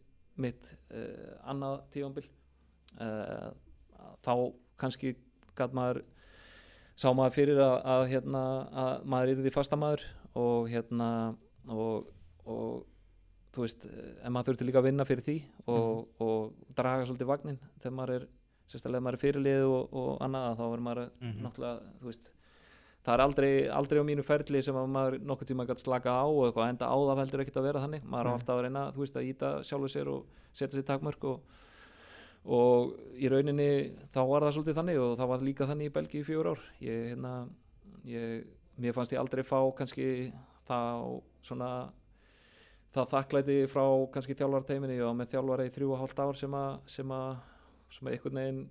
mitt 0.43 0.71
uh, 0.91 1.37
annað 1.53 1.83
tífambil 1.95 2.25
uh, 3.01 3.51
þá 4.25 4.33
kannski 4.81 5.15
gæt 5.59 5.75
maður 5.77 6.03
sá 6.99 7.09
maður 7.17 7.35
fyrir 7.37 7.61
að, 7.63 7.77
að, 7.95 8.03
hérna, 8.13 8.43
að 8.85 9.05
maður 9.13 9.35
yrði 9.37 9.53
fastamaður 9.55 10.03
og 10.39 10.69
hérna 10.73 11.09
og, 11.69 12.09
og 12.49 12.85
þú 13.53 13.65
veist, 13.67 13.85
en 14.25 14.33
maður 14.33 14.53
þurfti 14.53 14.67
líka 14.69 14.81
að 14.81 14.87
vinna 14.89 15.05
fyrir 15.09 15.27
því 15.27 15.37
og, 15.69 16.07
og 16.25 16.75
draga 16.79 17.05
svolítið 17.09 17.29
vagnin 17.29 17.59
þegar 17.83 17.97
maður 17.99 18.15
er, 18.17 18.27
sérstaklega 18.73 19.05
maður 19.05 19.19
er 19.19 19.23
fyrirlið 19.27 19.65
og, 19.69 19.97
og 20.03 20.11
annað, 20.25 20.47
þá 20.61 20.65
er 20.73 20.85
maður 20.89 21.03
Mhm. 21.21 21.43
náttúrulega, 21.45 21.91
þú 22.01 22.09
veist 22.11 22.31
það 23.03 23.15
er 23.15 23.23
aldrei, 23.25 23.53
aldrei 23.73 24.03
á 24.03 24.05
mínu 24.07 24.25
ferli 24.27 24.63
sem 24.63 24.77
að 24.79 24.91
maður 24.95 25.17
nokkuð 25.27 25.51
tíma 25.51 25.67
gætt 25.67 25.83
slaka 25.83 26.15
á 26.15 26.27
og 26.27 26.45
eitthvað 26.47 26.71
enda 26.71 26.91
á 26.91 26.97
það 26.97 27.23
heldur 27.23 27.43
ekkert 27.45 27.59
að 27.59 27.67
vera 27.69 27.83
þannig. 27.83 28.05
Maður 28.07 28.29
á 28.29 28.31
Nei. 28.31 28.37
alltaf 28.39 28.55
að 28.55 28.63
reyna, 28.67 28.85
þú 28.95 29.03
veist, 29.03 29.17
að 29.19 29.31
íta 29.31 29.51
sjálfur 29.67 29.93
sér 29.93 30.11
og 30.13 30.45
setja 30.53 30.77
sér 30.77 30.87
takmörk 30.91 31.27
og, 31.33 31.57
og 32.59 32.93
í 33.19 33.33
rauninni 33.33 33.71
þá 34.15 34.21
var 34.31 34.47
það 34.47 34.55
svolítið 34.59 34.79
þannig 34.79 35.03
og 35.03 35.17
það 35.19 35.33
var 35.33 35.49
líka 35.49 35.69
þannig 35.71 35.91
í 35.91 35.95
Belgíu 35.97 36.23
í 36.23 36.29
fjögur 36.29 36.53
ár. 36.53 36.63
Ég, 36.85 37.09
hérna, 37.11 37.33
ég, 38.07 38.47
mér 38.79 38.95
fannst 38.97 39.17
ég 39.17 39.23
aldrei 39.23 39.43
fá 39.47 39.59
kannski 39.79 40.07
þá 40.69 40.79
svona 41.43 41.73
það 42.93 43.11
þakklæti 43.17 43.59
frá 43.73 43.85
kannski 44.13 44.37
þjálfarteiminni 44.37 45.01
og 45.03 45.17
með 45.17 45.35
þjálfara 45.35 45.67
í 45.67 45.73
þrjú 45.75 45.95
og 45.95 46.01
hálft 46.03 46.23
ár 46.23 46.39
sem 46.39 46.55
að 46.55 46.79
sem 46.93 47.15
að, 47.17 47.29
sem 47.97 48.07
að 48.07 48.17
einhvern 48.17 48.41
veginn 48.41 48.63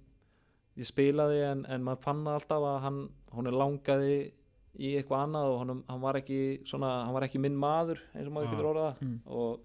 ég 0.80 0.88
spilaði 0.88 1.42
en, 1.52 1.66
en 1.68 1.84
maður 1.84 2.02
fann 2.06 2.28
alltaf 2.28 2.64
að 2.64 2.78
hann, 2.86 3.02
er 3.48 3.52
langaði 3.60 4.14
í 4.80 4.94
eitthvað 4.96 5.26
annað 5.26 5.50
og 5.52 5.58
hann, 5.60 5.84
hann 5.90 6.02
var 6.02 6.16
ekki 6.22 6.38
svona, 6.66 6.92
hann 7.06 7.14
var 7.14 7.24
ekki 7.28 7.40
minn 7.44 7.58
maður 7.60 8.00
eins 8.16 8.28
og 8.28 8.34
maður 8.34 8.48
Ah. 8.48 8.52
getur 8.56 8.70
orðað 8.72 8.88
það 8.96 9.02
Mm. 9.02 9.18
og, 9.28 9.60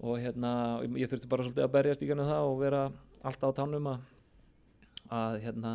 og 0.00 0.18
hérna 0.20 0.52
ég 0.96 1.08
þurfti 1.10 1.28
bara 1.28 1.44
svolítið 1.44 1.64
að 1.66 1.72
berjast 1.76 2.02
í 2.02 2.08
gennum 2.08 2.28
það 2.30 2.48
og 2.50 2.58
vera 2.60 2.80
alltaf 3.24 3.52
á 3.52 3.58
tánum 3.60 3.86
að 3.92 4.00
að 5.12 5.36
hérna 5.44 5.72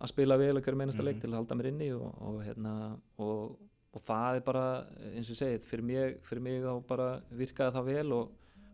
að 0.00 0.08
spila 0.08 0.36
vel 0.40 0.56
ekkert 0.56 0.76
meinasta 0.80 1.02
leik 1.04 1.16
Mhm. 1.16 1.20
til 1.20 1.30
að 1.30 1.38
halda 1.40 1.54
mér 1.58 1.66
inni 1.68 1.90
og, 1.92 2.14
og 2.22 2.42
hérna 2.44 2.98
og, 3.18 3.56
og 3.94 4.00
það 4.06 4.36
er 4.36 4.40
bara 4.40 4.86
eins 5.14 5.28
og 5.30 5.36
segið 5.36 5.60
fyrir 5.68 5.82
mig, 5.84 6.20
fyrir 6.22 6.40
mig 6.42 6.62
þá 6.62 6.86
bara 6.86 7.20
virkaði 7.34 7.74
það 7.74 7.84
vel 7.84 8.12
og, 8.12 8.30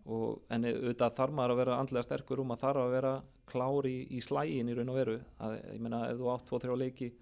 og 0.06 0.42
en 0.50 0.64
auðvitað 0.64 1.16
þarf 1.16 1.32
maður 1.34 1.50
að 1.50 1.56
vera 1.64 1.78
andlega 1.80 2.04
sterkur 2.06 2.40
um 2.40 2.50
að 2.54 2.60
þarf 2.60 2.76
að 2.84 2.90
vera 2.92 3.14
klár 3.46 3.86
í, 3.86 4.06
í 4.10 4.20
slægin 4.24 4.68
í 4.68 4.74
raun 4.76 4.88
og 4.92 4.96
veru 4.98 5.16
að, 5.40 5.56
ég 5.74 5.80
meina 5.80 6.04
ef 6.10 6.18
þú 6.18 6.30
átt 6.34 6.48
2-3 6.50 6.76
leiki 6.78 7.12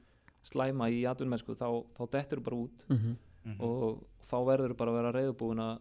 slæma 0.45 0.89
í 0.93 1.03
atvinnmennsku 1.09 1.55
þá, 1.57 1.69
þá 1.97 2.03
dettur 2.11 2.41
þú 2.41 2.45
bara 2.45 2.57
út 2.57 2.85
Mhm. 2.89 3.17
Mhm. 3.45 3.61
og 3.61 4.05
þá 4.25 4.37
verður 4.49 4.73
þú 4.73 4.77
bara 4.77 4.91
að 4.91 4.99
vera 5.01 5.13
reyðbúin 5.13 5.61
að, 5.61 5.79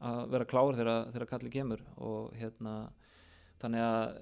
að 0.00 0.30
vera 0.30 0.44
klár 0.44 0.74
þegar, 0.76 1.12
þegar 1.12 1.26
kalli 1.28 1.50
kemur 1.50 1.80
og 1.98 2.32
hérna 2.36 2.74
þannig 3.60 3.80
að 3.84 4.20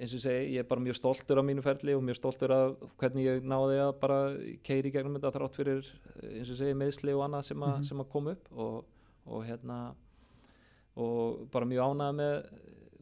eins 0.00 0.12
og 0.12 0.18
ég 0.18 0.24
segi 0.24 0.52
ég 0.54 0.58
er 0.58 0.68
bara 0.68 0.80
mjög 0.84 0.96
stoltur 0.98 1.38
af 1.38 1.44
mínu 1.44 1.62
ferli 1.62 1.94
og 1.94 2.02
mjög 2.04 2.16
stoltur 2.18 2.50
af 2.52 2.74
hvernig 3.00 3.24
ég 3.28 3.44
náði 3.48 3.78
að 3.80 3.92
bara 4.00 4.18
keiri 4.66 4.90
í 4.90 4.92
gegnum 4.92 5.14
þetta 5.16 5.32
þrátt 5.38 5.54
fyrir 5.56 5.84
eins 6.22 6.50
og 6.50 6.56
ég 6.56 6.58
segi 6.58 6.74
meðsli 6.80 7.14
og 7.14 7.22
annað 7.28 7.44
sem, 7.44 7.62
a, 7.62 7.76
Mhm. 7.76 7.84
sem 7.84 7.98
að 8.00 8.08
koma 8.10 8.30
upp 8.32 8.48
og, 8.56 8.84
og 9.26 9.44
hérna 9.46 9.94
og 10.96 11.48
bara 11.50 11.64
mjög 11.66 11.88
ánægð 11.90 12.14
með 12.20 12.48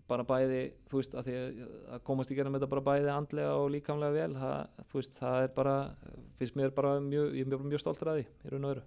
bara 0.08 0.24
bæði, 0.28 0.62
þú 0.90 0.98
veist, 0.98 1.14
að 1.14 1.28
því 1.28 1.36
að, 1.38 2.00
komast 2.04 2.30
í 2.32 2.36
gegnum 2.36 2.56
þetta 2.58 2.68
bara 2.72 2.84
bæði 2.88 3.12
andlega 3.14 3.52
og 3.60 3.70
líkamlega 3.72 4.12
vel, 4.16 4.34
það, 4.34 4.82
þú 4.90 4.98
veist, 5.00 5.14
það 5.20 5.42
er 5.46 5.54
bara 5.56 5.76
finnst 6.40 6.58
mér 6.58 6.74
bara 6.74 6.96
mjög, 7.00 7.30
ég 7.38 7.46
er 7.46 7.52
mjög, 7.52 7.64
mjög 7.70 7.80
stoltur 7.84 8.12
að 8.12 8.20
því, 8.20 8.26
í 8.44 8.52
raun 8.52 8.64
og 8.68 8.74
veru 8.74 8.82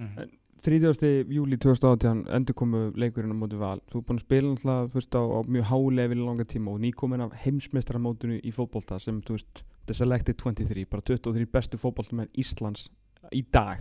Mhm. 0.00 0.30
30. 0.60 1.24
júli 1.32 1.56
2018 1.56 2.26
endur 2.28 2.54
komu 2.54 2.92
leikurinn 2.92 3.32
á 3.32 3.36
móti 3.40 3.56
val 3.56 3.80
þú 3.88 3.96
er 3.96 4.04
búin 4.04 4.18
að 4.18 4.24
spila 4.26 4.48
náttúrulega 4.50 4.90
fyrst 4.92 5.16
á, 5.16 5.22
á 5.24 5.38
mjög 5.48 5.64
hálefi 5.70 6.16
í 6.16 6.20
langa 6.20 6.44
tíma 6.44 6.74
og 6.74 6.80
nýkomin 6.84 7.24
af 7.24 7.32
heimsmeistaramótinu 7.44 8.40
í 8.44 8.52
fótbolta 8.52 8.98
sem 9.00 9.22
þú 9.22 9.38
veist, 9.38 9.62
the 9.86 9.94
selected 9.94 10.36
23 10.36 10.84
bara 10.84 11.00
23 11.02 11.46
bestu 11.46 11.80
fótboltamenn 11.80 12.28
Íslands 12.36 12.90
í 13.32 13.40
dag 13.50 13.80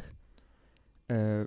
uh, 1.11 1.43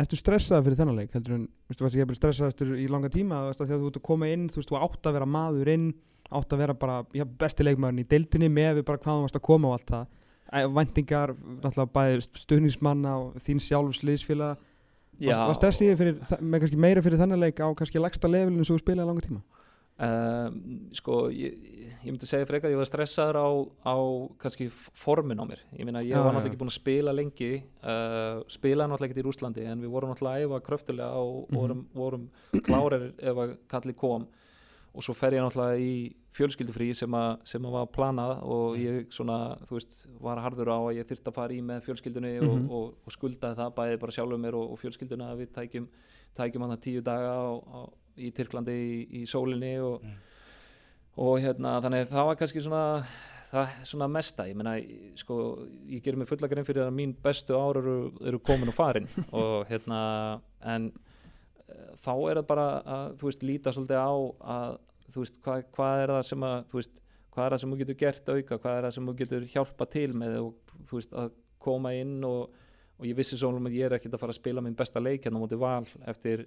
Ertu 0.00 0.16
stressaði 0.16 0.64
fyrir 0.66 0.78
þennan 0.78 0.98
leik 1.02 1.12
heldur 1.12 1.34
en, 1.36 1.44
þú 1.68 1.68
veist, 1.68 1.78
þú 1.78 1.84
varst 1.84 1.96
ekki 1.98 2.06
að 2.06 2.18
stressaðastur 2.20 2.72
í 2.80 2.86
langa 2.88 3.10
tíma 3.12 3.42
af 3.50 3.58
því 3.58 3.66
að 3.66 3.82
þú 3.82 3.90
ert 3.90 4.00
að 4.00 4.06
koma 4.06 4.30
inn, 4.32 4.48
þú 4.48 4.60
veist, 4.60 4.70
þú 4.72 4.80
átt 4.80 5.08
að 5.08 5.16
vera 5.18 5.28
maður 5.28 5.70
inn 5.74 5.86
átt 6.32 6.54
að 6.54 6.62
vera 6.62 6.76
bara, 6.80 6.98
já, 7.12 7.26
besti 7.42 7.66
leikmaðurinn 7.66 8.00
í 8.00 8.08
deildinni 8.08 8.48
með 8.48 8.78
við 8.78 8.86
bara 8.88 9.02
hvað 9.02 9.18
þú 9.18 9.26
varst 9.26 9.36
að 9.36 9.46
koma 9.50 9.68
og 9.68 9.76
allt 9.76 9.92
það 9.92 10.18
Æ, 10.52 10.58
væntingar, 10.68 11.32
náttúrulega 11.62 11.92
bæði 11.96 12.24
stuðningsmanna 12.40 13.12
og 13.20 13.36
þín 13.40 13.60
sjálfs 13.64 14.02
liðsfélag 14.04 14.60
Já. 15.20 15.36
Var, 15.36 15.48
var 15.50 15.56
stressið 15.58 15.92
fyrir, 16.00 16.20
með 16.40 16.62
kannski 16.64 16.78
meira 16.80 17.02
fyrir 17.04 17.20
þannig 17.20 17.40
leik 17.42 17.60
á 17.60 17.68
kannski 17.76 18.00
lagsta 18.00 18.30
levelinu 18.30 18.64
sem 18.64 18.74
þú 18.74 18.82
spilaði 18.82 19.08
langa 19.10 19.24
tíma? 19.26 19.42
Um, 20.02 20.54
sko, 20.98 21.28
ég, 21.30 21.52
ég 22.02 22.08
myndi 22.10 22.26
segja 22.26 22.46
frekar 22.48 22.66
að 22.66 22.72
ég 22.74 22.80
var 22.80 22.88
stressaður 22.88 23.36
á, 23.38 23.48
á 23.86 23.96
kannski 24.42 24.66
formin 24.98 25.38
á 25.38 25.46
mér 25.46 25.60
ég 25.78 25.86
meina 25.86 26.00
ég 26.02 26.10
Já, 26.10 26.16
var 26.24 26.32
náttúrulega 26.34 26.50
ekki 26.50 26.58
búinn 26.58 26.72
að 26.72 26.78
spila 26.80 27.12
lengi 27.14 27.50
uh, 27.86 28.40
spilaði 28.50 28.90
náttúrulega 28.90 29.12
ekki 29.14 29.22
í 29.22 29.26
Rúslandi 29.28 29.66
en 29.70 29.84
við 29.84 29.92
vorum 29.94 30.10
náttúrulega 30.10 30.40
að 30.40 30.48
æfa 30.48 30.60
kröftulega 30.66 31.20
og 31.22 31.36
Mhm. 31.52 31.54
vorum, 31.60 31.84
vorum 31.94 32.24
klárir 32.66 33.04
ef 33.22 33.36
að 33.44 33.54
kalli 33.70 33.94
kom 33.94 34.26
og 34.92 35.06
svo 35.06 35.14
fer 35.14 35.36
ég 35.38 35.44
náttúrulega 35.46 35.78
í 35.78 35.94
fjölskyldufrí 36.34 36.90
sem, 36.96 37.14
a, 37.14 37.38
sem 37.44 37.62
að 37.62 37.70
var 37.78 37.86
planað 37.94 38.42
og 38.42 38.76
ég 38.82 39.06
svona, 39.14 39.38
þú 39.68 39.78
veist, 39.78 40.06
var 40.18 40.38
harður 40.42 40.72
á 40.72 40.78
að 40.82 40.96
ég 40.98 41.06
þyrfti 41.12 41.28
að 41.30 41.34
fara 41.38 41.52
í 41.54 41.62
með 41.62 41.86
fjölskyldunni 41.86 42.34
Mhm. 42.40 42.48
og, 42.50 42.70
og, 42.72 42.94
og 43.06 43.12
skuldaði 43.14 43.54
það 43.62 43.74
bæði 43.78 44.00
bara 44.02 44.12
sjálfur 44.18 44.38
mér 44.40 44.54
og, 44.58 44.72
og 44.72 44.78
fjölskylduna 44.82 45.30
að 45.30 45.44
við 45.44 45.52
tækjum, 45.54 45.86
tækjum 46.34 46.62
hann 46.66 46.78
tíu 46.80 47.00
daga 47.04 47.30
á, 47.38 47.86
í 48.16 48.32
Tyrklandi 48.36 48.72
í, 48.72 48.96
í 49.20 49.26
sólinni 49.28 49.76
og, 49.84 50.06
og 51.20 51.36
hérna 51.42 51.78
þannig 51.84 52.06
að 52.06 52.16
það 52.16 52.28
var 52.30 52.40
kannski 52.40 52.64
svona 52.64 52.86
það 53.52 53.74
svona 53.88 54.08
mesta, 54.08 54.46
ég 54.48 54.56
meina 54.56 54.74
sko, 55.20 55.36
ég 55.90 56.04
gerir 56.04 56.20
mig 56.20 56.30
fulla 56.30 56.48
grein 56.48 56.66
fyrir 56.66 56.86
að 56.86 56.94
mín 56.96 57.12
bestu 57.24 57.56
ár 57.58 57.82
eru, 57.82 57.96
eru 58.24 58.40
komin 58.44 58.72
og 58.72 58.76
farin 58.76 59.08
og 59.42 59.68
hérna 59.68 60.00
en 60.72 60.88
eh, 61.68 61.92
þá 62.00 62.14
er 62.16 62.40
það 62.40 62.48
bara 62.48 62.66
að 62.96 63.20
þú 63.20 63.28
veist 63.28 63.46
líta 63.46 63.74
svolítið 63.76 64.00
á 64.00 64.12
að 64.56 64.80
þú 65.12 65.24
veist 65.24 65.38
hvað, 65.44 65.64
hvað 65.76 66.02
er 66.02 66.14
það 66.16 66.26
sem 66.30 66.48
að 66.48 66.58
þú 66.70 66.80
veist 66.80 66.98
hvað 67.32 67.44
er 67.44 67.54
það 67.54 67.62
sem 67.62 67.72
þú 67.72 67.78
getur 67.82 68.00
gert 68.00 68.32
auka 68.32 68.58
hvað 68.64 68.78
er 68.78 68.86
það 68.86 68.96
sem 68.96 69.06
þú 69.08 69.14
getur 69.20 69.46
hjálpa 69.54 69.88
til 69.92 70.08
með 70.16 70.38
og 70.40 70.74
þú 70.88 70.98
veist 70.98 71.14
að 71.22 71.38
koma 71.62 71.92
inn 71.96 72.18
og, 72.26 72.56
og 72.98 73.06
ég 73.08 73.16
vissi 73.18 73.38
svo 73.38 73.52
að 73.52 73.76
ég 73.76 73.88
er 73.88 73.96
ekkert 73.98 74.16
að 74.16 74.24
fara 74.24 74.34
að 74.34 74.40
spila 74.40 74.64
minn 74.64 74.78
besta 74.78 75.00
leik 75.00 75.26
hérna 75.26 75.40
móti 75.42 75.60
val 75.60 75.84
eftir 76.08 76.46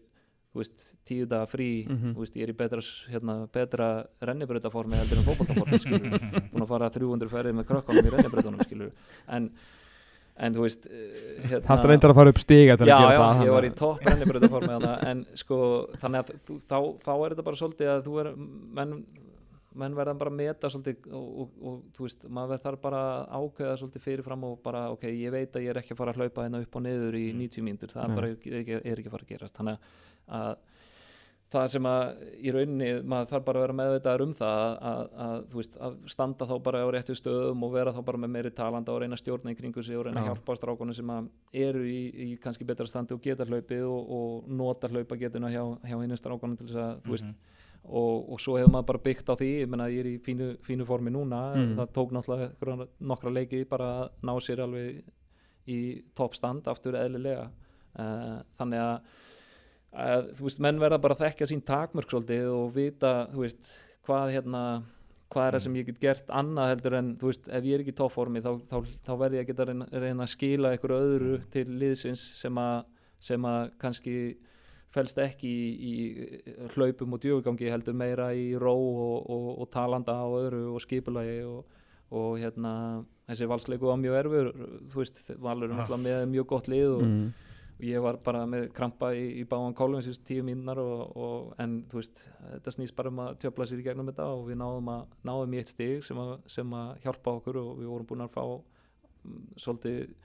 veist, 0.61 0.85
tíu 1.07 1.25
daga 1.29 1.45
frí 1.51 1.69
Mhm. 1.87 2.13
þú 2.15 2.23
veist, 2.23 2.35
ég 2.39 2.43
er 2.47 2.53
í 2.53 2.57
betra, 2.57 2.81
hérna, 3.11 3.35
betra 3.51 3.87
rennibrautaformi 4.21 4.95
heldur 4.99 5.17
en 5.21 5.27
fótboltaformi 5.29 5.79
skilur 5.79 6.19
búin 6.51 6.65
að 6.65 6.69
fara 6.75 6.89
300 6.89 7.29
ferðið 7.33 7.57
með 7.59 7.67
krökkunum 7.71 8.05
í 8.05 8.13
rennibrautunum 8.15 8.63
skilur 8.65 8.91
en, 9.27 9.49
en 10.37 10.53
þú 10.57 10.65
veist 10.65 10.87
eh, 10.87 11.43
hérna, 11.49 11.65
Þarftu 11.67 11.91
reyndar 11.91 12.13
að 12.15 12.19
fara 12.21 12.33
upp 12.35 12.41
stiga 12.43 12.77
til 12.79 12.87
já, 12.89 12.95
að 12.95 13.03
gera 13.05 13.13
já, 13.13 13.19
það 13.19 13.27
ég 13.27 13.35
þannig 13.35 13.53
var 13.57 13.67
í 13.69 13.75
topp 13.83 14.09
rennibrautaformi 14.09 14.71
þarna, 14.73 14.95
en 15.11 15.25
sko, 15.43 15.59
þannig 16.01 16.23
að 16.23 16.33
þú, 16.49 16.57
þá, 16.65 16.77
þá 17.05 17.13
er 17.19 17.29
þetta 17.35 17.47
bara 17.51 17.61
svolítið 17.61 17.93
að 17.95 18.03
þú 18.09 18.17
er 18.23 18.31
menn, 18.79 18.95
menn 19.75 19.95
verða 19.97 20.13
bara 20.15 20.31
að 20.31 20.37
meta 20.39 20.69
svolítið 20.71 21.07
og, 21.11 21.23
og, 21.43 21.55
og 21.67 21.79
þú 21.97 22.05
veist, 22.07 22.21
maður 22.31 22.61
þarf 22.63 22.81
bara 22.85 22.99
að 23.27 23.33
ákveða 23.41 23.73
svolítið 23.81 24.03
fyrirfram 24.05 24.45
og 24.47 24.57
bara, 24.63 24.85
ok, 24.95 25.03
ég 25.11 25.33
veit 25.35 25.51
að 25.59 25.65
ég 25.65 25.73
er 25.73 25.79
ekki 25.81 25.91
að 25.91 25.99
fara 25.99 26.13
að 26.15 26.21
hlaupa 26.23 26.45
hérna 26.45 26.61
upp 26.63 26.75
og 26.79 26.85
niður 26.85 27.17
í 27.19 27.25
90 27.35 27.65
mínútur, 27.67 27.91
það 27.91 28.15
er 28.21 28.27
ekki, 28.31 28.53
er 28.79 28.93
ekki 29.01 29.09
að 29.11 29.15
fara 29.17 29.27
að 29.27 29.33
gerast. 29.33 29.55
Þannig 29.59 29.75
að 29.75 30.03
það 31.55 31.67
sem 31.71 31.85
að 31.87 32.23
í 32.41 32.51
rauninni 32.51 32.87
maður 33.07 33.29
þarf 33.31 33.43
bara 33.47 33.59
að 33.59 33.63
vera 33.65 33.75
meðvitaður 33.79 34.23
um 34.25 34.31
það 34.35 34.61
að, 34.65 34.71
að, 34.91 35.03
að, 35.25 35.35
veist, 35.55 35.75
að 35.87 35.97
standa 36.11 36.47
þá 36.49 36.55
bara 36.65 36.81
á 36.83 36.87
réttu 36.91 37.15
stöðum 37.15 37.63
og 37.67 37.73
vera 37.77 37.93
þá 37.95 37.99
bara 38.09 38.21
með 38.23 38.31
meiri 38.33 38.51
talanda 38.57 38.91
og 38.91 39.01
reyna 39.03 39.15
að 39.15 39.21
stjórna 39.21 39.53
í 39.53 39.57
kringu 39.59 39.83
sig 39.85 39.95
og 39.99 40.07
reyna 40.07 40.23
að 40.23 40.25
Já. 40.25 40.31
hjálpa 40.33 40.55
strákunum 40.59 40.97
sem 40.97 41.11
að 41.15 41.29
eru 41.65 41.83
í, 41.87 41.99
í 42.25 42.29
kannski 42.43 42.67
betra 42.67 42.87
standi 42.89 43.15
og 43.15 43.21
geta 43.23 43.47
hlaupið 43.47 43.85
og, 43.87 44.09
og 44.17 44.49
nota 44.51 44.89
hlaupagetuna 44.91 45.51
hjá, 45.53 45.61
hjá 45.85 45.95
hinnu 46.01 46.17
strákunum 46.19 46.57
til 46.59 46.67
þess 46.71 46.81
að 46.81 47.05
þú 47.05 47.15
veist 47.15 47.29
og, 47.85 48.31
og 48.33 48.39
svo 48.41 48.57
hefur 48.57 48.71
maður 48.73 48.89
bara 48.89 49.03
byggt 49.05 49.27
á 49.29 49.35
því 49.37 49.49
ég 49.61 49.69
menna 49.69 49.85
ég 49.93 50.01
er 50.01 50.09
í 50.09 50.15
fínu, 50.25 50.47
fínu 50.65 50.87
formi 50.89 51.13
núna 51.13 51.43
Mm. 51.55 51.75
það 51.77 51.91
tók 51.93 52.15
náttúrulega 52.17 52.87
nokkra 52.99 53.31
leiki 53.31 53.61
bara 53.69 53.91
að 54.01 54.25
ná 54.25 54.33
sér 54.41 54.63
alveg 54.65 55.03
í 55.69 55.79
toppstand 56.17 56.65
aftur 56.67 56.97
eðlilega 56.97 57.45
uh, 58.01 58.41
þannig 58.57 58.81
að, 58.81 59.13
að 59.95 60.29
þú 60.37 60.47
veist, 60.49 60.59
menn 60.65 60.81
verða 60.81 60.99
bara 61.03 61.15
að 61.17 61.23
þekkja 61.25 61.47
sín 61.51 61.63
takmörk 61.65 62.11
svolítið 62.11 62.49
og 62.51 62.73
vita 62.75 63.13
þú 63.33 63.45
veist, 63.45 63.71
hvað 64.07 64.33
hérna 64.35 64.61
hvað 65.33 65.47
er 65.47 65.55
það 65.55 65.63
sem 65.65 65.75
ég 65.79 65.87
get 65.89 66.01
gert 66.03 66.27
annað 66.29 66.69
heldur 66.73 66.95
en 66.99 67.07
þú 67.19 67.29
veist, 67.31 67.47
ef 67.49 67.65
ég 67.65 67.75
er 67.77 67.83
ekki 67.83 67.93
í 67.95 67.97
toppformi 67.97 68.41
þá, 68.45 68.51
þá, 68.69 68.75
þá 69.07 69.13
verði 69.19 69.39
ég 69.39 69.45
að 69.45 69.49
geta 69.51 69.65
reyna, 69.71 69.87
reyna 69.91 70.25
að 70.27 70.33
skila 70.35 70.73
einhverju 70.75 70.99
öðru 71.07 71.39
til 71.55 71.65
liðsins 71.81 72.25
sem 72.39 72.59
að, 72.61 72.83
sem 73.19 73.47
að 73.49 73.71
kannski 73.81 74.15
felst 74.95 75.17
ekki 75.19 75.49
í, 75.49 75.63
í 75.91 76.67
hlaupum 76.75 77.17
og 77.17 77.23
djögugangi 77.25 77.71
heldur 77.73 77.97
meira 77.97 78.29
í 78.37 78.53
ró 78.61 78.75
og, 78.77 79.25
og, 79.33 79.49
og 79.65 79.71
talanda 79.73 80.19
og 80.23 80.37
öðru 80.43 80.61
og 80.75 80.83
skipulagi 80.85 81.41
og, 81.49 81.65
og 82.15 82.37
hérna 82.39 82.75
þessi 83.25 83.49
valsleiku 83.49 83.89
var 83.89 83.99
mjög 83.99 84.19
erfur 84.21 84.51
þú 84.93 85.01
veist, 85.01 85.19
Valur 85.41 85.67
er 85.67 85.73
náttúrulega 85.81 86.05
með 86.05 86.29
mjög 86.37 86.47
gott 86.53 86.71
lið 86.71 86.87
og, 86.93 87.03
Mm. 87.09 87.25
Og 87.75 87.83
ég 87.83 88.01
var 88.01 88.17
bara 88.23 88.45
með 88.47 88.69
krampa 88.73 89.09
í, 89.13 89.25
í 89.41 89.43
báðan 89.51 89.73
kólum 89.75 89.99
þessi 90.01 90.21
tíu 90.23 90.43
mínunar 90.47 90.79
og, 90.79 91.17
og, 91.17 91.49
en 91.59 91.81
þú 91.91 91.99
veist, 91.99 92.21
þetta 92.53 92.71
snýst 92.71 92.95
bara 92.95 93.09
um 93.11 93.19
að 93.25 93.33
tjöfla 93.43 93.67
sér 93.67 93.81
í 93.81 93.83
gegnum 93.89 94.07
þetta 94.11 94.27
og 94.31 94.45
við 94.47 94.59
náðum, 94.61 94.91
að, 94.93 95.17
náðum 95.27 95.53
í 95.53 95.59
eitt 95.59 95.73
stig 95.73 96.05
sem 96.07 96.17
að, 96.23 96.37
sem 96.47 96.71
að 96.79 96.93
hjálpa 97.03 97.33
okkur 97.41 97.59
og 97.59 97.73
við 97.81 97.91
vorum 97.91 98.07
búin 98.13 98.23
að 98.25 98.31
fá 98.37 98.43
mm, 99.25 99.43
svolítið 99.59 100.15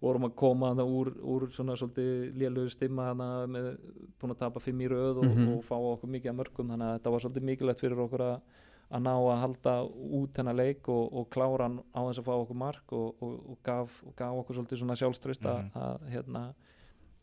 vorum 0.00 0.24
að 0.30 0.34
koma 0.40 0.68
hana 0.72 0.84
úr, 0.88 1.10
úr 1.28 1.48
svona 1.52 1.74
svolítið 1.76 2.30
lélögu 2.40 2.70
stimma 2.72 3.10
hana 3.10 3.30
með 3.52 3.66
búin 4.20 4.32
að 4.32 4.38
tapa 4.44 4.60
fimm 4.64 4.80
í 4.80 4.88
röð 4.88 5.18
og, 5.20 5.26
Mhm. 5.28 5.48
og 5.58 5.64
fá 5.68 5.76
okkur 5.76 6.08
mikið 6.14 6.30
að 6.32 6.38
mörgum 6.38 6.70
þannig 6.72 6.86
að 6.88 6.94
þetta 6.98 7.10
var 7.16 7.20
svolítið 7.24 7.48
mikilvægt 7.50 7.80
fyrir 7.84 8.04
okkur 8.06 8.26
að 8.30 8.40
að 8.90 9.02
ná 9.06 9.12
að 9.14 9.36
halda 9.38 9.72
út 10.18 10.38
hennar 10.40 10.56
leik 10.58 10.88
og, 10.90 11.12
og 11.14 11.28
klára 11.30 11.62
hann 11.68 11.76
á 11.94 12.00
þess 12.08 12.18
að 12.18 12.24
fá 12.26 12.32
okkur 12.42 12.56
mark 12.58 12.92
og, 12.96 13.20
og, 13.22 13.34
og, 13.52 13.58
gaf, 13.62 14.00
gaf 14.18 14.40
okkur 14.40 14.56
svolítið 14.56 14.80
svona 14.80 14.96
sjálfströst 14.98 15.44
að, 15.46 15.60
Mhm. 15.60 15.70
að, 15.78 16.08
hérna, 16.10 16.42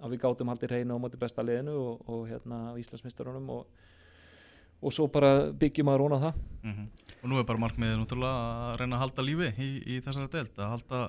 að 0.02 0.14
við 0.14 0.22
gátum 0.24 0.52
haldið 0.52 0.74
hreinu 0.74 0.98
á 0.98 1.04
móti 1.04 1.20
besta 1.22 1.44
liðinu 1.46 1.74
og, 1.82 2.02
og 2.10 2.26
hérna 2.30 2.60
Íslandsmistarunum 2.82 3.48
og, 3.50 3.86
og 4.82 4.94
svo 4.94 5.08
bara 5.10 5.52
byggjum 5.58 5.90
að 5.94 6.02
róna 6.04 6.20
það 6.28 6.42
Mhm. 6.68 6.88
Og 7.24 7.30
nú 7.32 7.40
er 7.40 7.46
bara 7.50 7.58
markmiðið 7.60 7.96
náttúrulega 7.98 8.42
að 8.70 8.76
reyna 8.82 8.96
að 8.98 9.02
halda 9.02 9.24
lífi 9.26 9.48
í, 9.58 9.70
í 9.90 10.02
þessari 10.06 10.30
deild, 10.36 10.52
að 10.62 10.70
halda, 10.76 11.00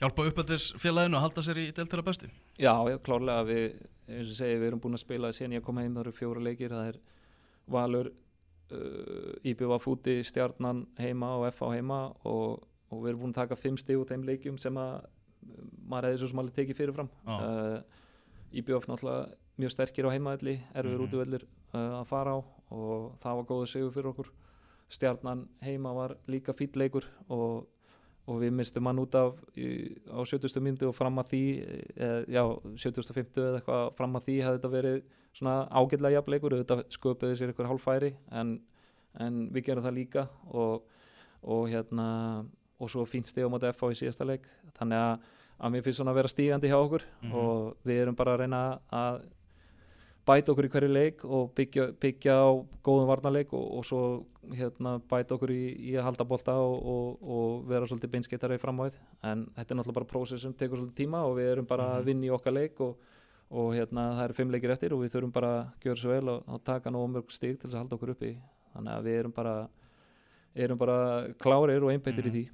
hjálpa 0.00 0.24
uppeldisfélaginu 0.30 1.18
að 1.18 1.24
halda 1.26 1.42
sér 1.44 1.58
í 1.60 1.66
deild 1.76 1.90
þeirra 1.92 2.04
bestu. 2.06 2.30
Já, 2.56 2.72
klárlega 3.04 3.44
við, 3.44 3.66
eins 4.08 4.30
og 4.32 4.38
segi, 4.38 4.56
við 4.62 4.66
erum 4.70 4.80
búin 4.80 4.96
að 4.96 5.02
spila 5.02 5.32
síðan 5.36 5.58
ég 5.58 5.64
kom 5.66 5.76
heim, 5.82 5.92
það 5.92 6.06
eru 6.06 6.14
fjóra 6.16 6.40
leikir 6.46 6.72
það 6.72 6.88
er 6.94 6.98
Valur 7.68 8.08
uh, 8.72 9.34
IBV 9.44 9.76
fúti, 9.84 10.16
Stjarnan 10.24 10.86
heima 10.98 11.34
og 11.36 11.46
FH 11.52 11.70
heima 11.76 12.00
og, 12.24 12.64
og 12.88 13.02
við 13.04 13.10
erum 13.12 13.22
búin 13.26 13.34
að 13.36 13.40
taka 13.42 13.60
fimm 13.60 13.76
stig 13.80 14.00
úr 14.00 14.08
þeim 14.08 14.24
leikjum 14.28 14.56
sem 14.62 14.80
að 14.80 15.02
maður 15.88 16.08
hefði 16.08 16.22
svo 16.22 16.30
sem 16.32 16.42
alveg 16.42 16.56
tekið 16.62 16.80
fyrirfram 16.80 17.10
uh, 17.44 17.78
IBV 18.52 18.88
náttúrulega 18.88 19.28
mjög 19.58 19.74
sterkir 19.74 20.08
á 20.08 20.14
heimavelli 20.14 20.58
erfiður 20.74 21.00
mm 21.00 21.08
útivellir 21.08 21.46
uh, 21.74 22.00
að 22.00 22.04
fara 22.10 22.36
á 22.36 22.38
og 22.68 23.16
það 23.22 23.40
var 23.40 23.48
góður 23.48 23.72
sigur 23.72 23.96
fyrir 23.96 24.12
okkur 24.12 24.30
Stjarnan 24.88 25.48
heima 25.60 25.92
var 25.92 26.14
líka 26.26 26.54
fýll 26.56 26.72
leikur 26.80 27.04
og 27.28 27.66
og 28.28 28.42
við 28.42 28.52
mistum 28.58 28.88
hann 28.88 29.00
út 29.00 29.14
af 29.16 29.38
í, 29.56 29.88
á 30.12 30.20
70. 30.20 30.60
myndu 30.60 30.90
og 30.90 30.96
fram 30.96 31.20
að 31.22 31.30
því 31.32 31.42
eða, 31.96 32.18
já, 32.28 32.42
7050 32.84 33.40
eða 33.44 33.60
eitthvað 33.60 33.84
fram 33.96 34.18
að 34.18 34.26
því 34.26 34.36
hefði 34.44 34.58
þetta 34.58 34.72
verið 34.74 34.98
svona 35.38 35.54
ágætlega 35.70 36.18
jafnleikur, 36.18 36.56
þetta 36.60 36.78
sköpuði 36.92 37.38
sér 37.38 37.52
eitthvað 37.52 37.70
hálfæri 37.72 38.12
en, 38.40 38.54
en 39.24 39.40
við 39.54 39.68
gerum 39.70 39.86
það 39.86 39.96
líka 39.96 40.26
og, 40.50 40.84
og 41.40 41.68
hérna 41.72 42.08
og 42.78 42.92
svo 42.92 43.06
fínt 43.08 43.30
stig 43.30 43.48
á 43.48 43.52
móti 43.52 43.70
FH 43.72 43.94
í 43.94 44.00
síðasta 44.02 44.28
leik 44.28 44.48
þannig 44.76 45.04
að, 45.06 45.28
að 45.60 45.72
mér 45.74 45.82
finnst 45.82 45.98
svona 46.00 46.12
að 46.12 46.20
vera 46.20 46.28
stígandi 46.28 46.68
hjá 46.70 46.78
okkur 46.78 47.02
Mhm. 47.22 47.32
og 47.34 47.76
við 47.86 48.02
erum 48.02 48.14
bara 48.16 48.34
að 48.36 48.40
reyna 48.40 48.78
að 48.92 49.20
bæta 50.28 50.52
okkur 50.52 50.66
í 50.68 50.68
hverju 50.68 50.88
leik 50.92 51.24
og 51.24 51.54
byggja, 51.56 51.86
byggja 51.98 52.34
á 52.36 52.48
góðum 52.84 53.06
varnarleik 53.08 53.52
og, 53.56 53.64
og 53.78 53.84
svo 53.88 54.00
hérna, 54.52 54.98
bæta 55.08 55.34
okkur 55.38 55.48
í, 55.50 55.62
í 55.88 55.94
að 55.96 56.04
halda 56.04 56.24
bolta 56.28 56.52
og, 56.52 56.74
og, 56.84 57.22
og 57.22 57.64
vera 57.68 57.86
svolítið 57.88 58.10
beinskeittari 58.12 58.58
fram 58.60 58.78
á 58.84 58.90
því 58.92 58.98
en 59.24 59.46
þetta 59.56 59.72
er 59.72 59.78
náttúrulega 59.80 59.94
bara 59.94 60.10
prósess 60.12 60.42
sem 60.44 60.52
tekur 60.52 60.76
svolítið 60.82 60.98
tíma 61.00 61.22
og 61.24 61.38
við 61.38 61.52
erum 61.54 61.66
bara 61.66 61.86
Mhm. 61.88 61.96
að 61.98 62.04
vinna 62.04 62.26
í 62.28 62.34
okkar 62.36 62.52
leik 62.52 62.80
og, 62.80 62.96
og 63.50 63.72
hérna, 63.72 64.04
það 64.18 64.24
eru 64.28 64.34
fimm 64.34 64.50
leikir 64.52 64.70
eftir 64.76 64.92
og 64.92 65.00
við 65.00 65.10
þurfum 65.16 65.32
bara 65.32 65.48
að 65.48 65.66
gjöra 65.88 65.96
svo 65.98 66.10
vel 66.12 66.28
og, 66.28 66.64
taka 66.64 66.90
nóg 66.90 67.08
mörg 67.10 67.30
stig 67.32 67.58
til 67.58 67.70
þess 67.70 67.74
að 67.74 67.82
halda 67.82 67.96
okkur 67.96 68.10
uppi 68.14 68.36
þannig 68.76 68.92
að 68.98 69.04
við 69.08 69.18
erum 69.18 69.32
bara 69.32 69.68
erum 70.54 70.78
bara 70.78 71.28
klárir 71.40 71.82
og 71.82 71.90
einbættir 71.90 72.24
Mhm. 72.24 72.28
í 72.28 72.36
því 72.36 72.48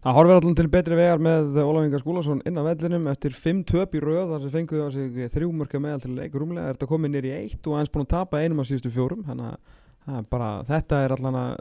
Það 0.00 0.16
horfir 0.16 0.36
allan 0.38 0.56
til 0.58 0.68
betri 0.72 0.96
vegar 0.98 1.20
með 1.22 1.58
Ólaf 1.62 1.84
Inga 1.86 2.00
Skúlason 2.00 2.40
inn 2.48 2.56
á 2.58 2.62
vellinum 2.64 3.08
eftir 3.12 3.34
5 3.36 3.64
töp 3.68 3.94
í 3.94 4.00
röð 4.02 4.30
þar 4.32 4.44
sem 4.46 4.54
fenguðu 4.54 4.86
á 4.86 4.88
sig 4.94 5.28
þrjú 5.34 5.50
mörka 5.60 5.80
meðal 5.82 6.00
til 6.04 6.14
leik 6.16 6.32
rúmlega. 6.40 6.68
Er 6.72 6.78
þetta 6.78 6.88
komið 6.90 7.12
nýr 7.14 7.28
í 7.28 7.34
eitt 7.36 7.66
og 7.68 7.76
aðeins 7.76 7.92
búin 7.94 8.06
að 8.06 8.12
tapa 8.16 8.40
einum 8.40 8.62
á 8.62 8.68
síðustu 8.70 8.92
fjórum? 8.94 9.24
Þannig 9.28 9.50
að 9.50 9.58
það 10.06 10.28
bara, 10.32 10.48
þetta 10.70 11.02
er 11.04 11.14
allan 11.18 11.40
að 11.40 11.52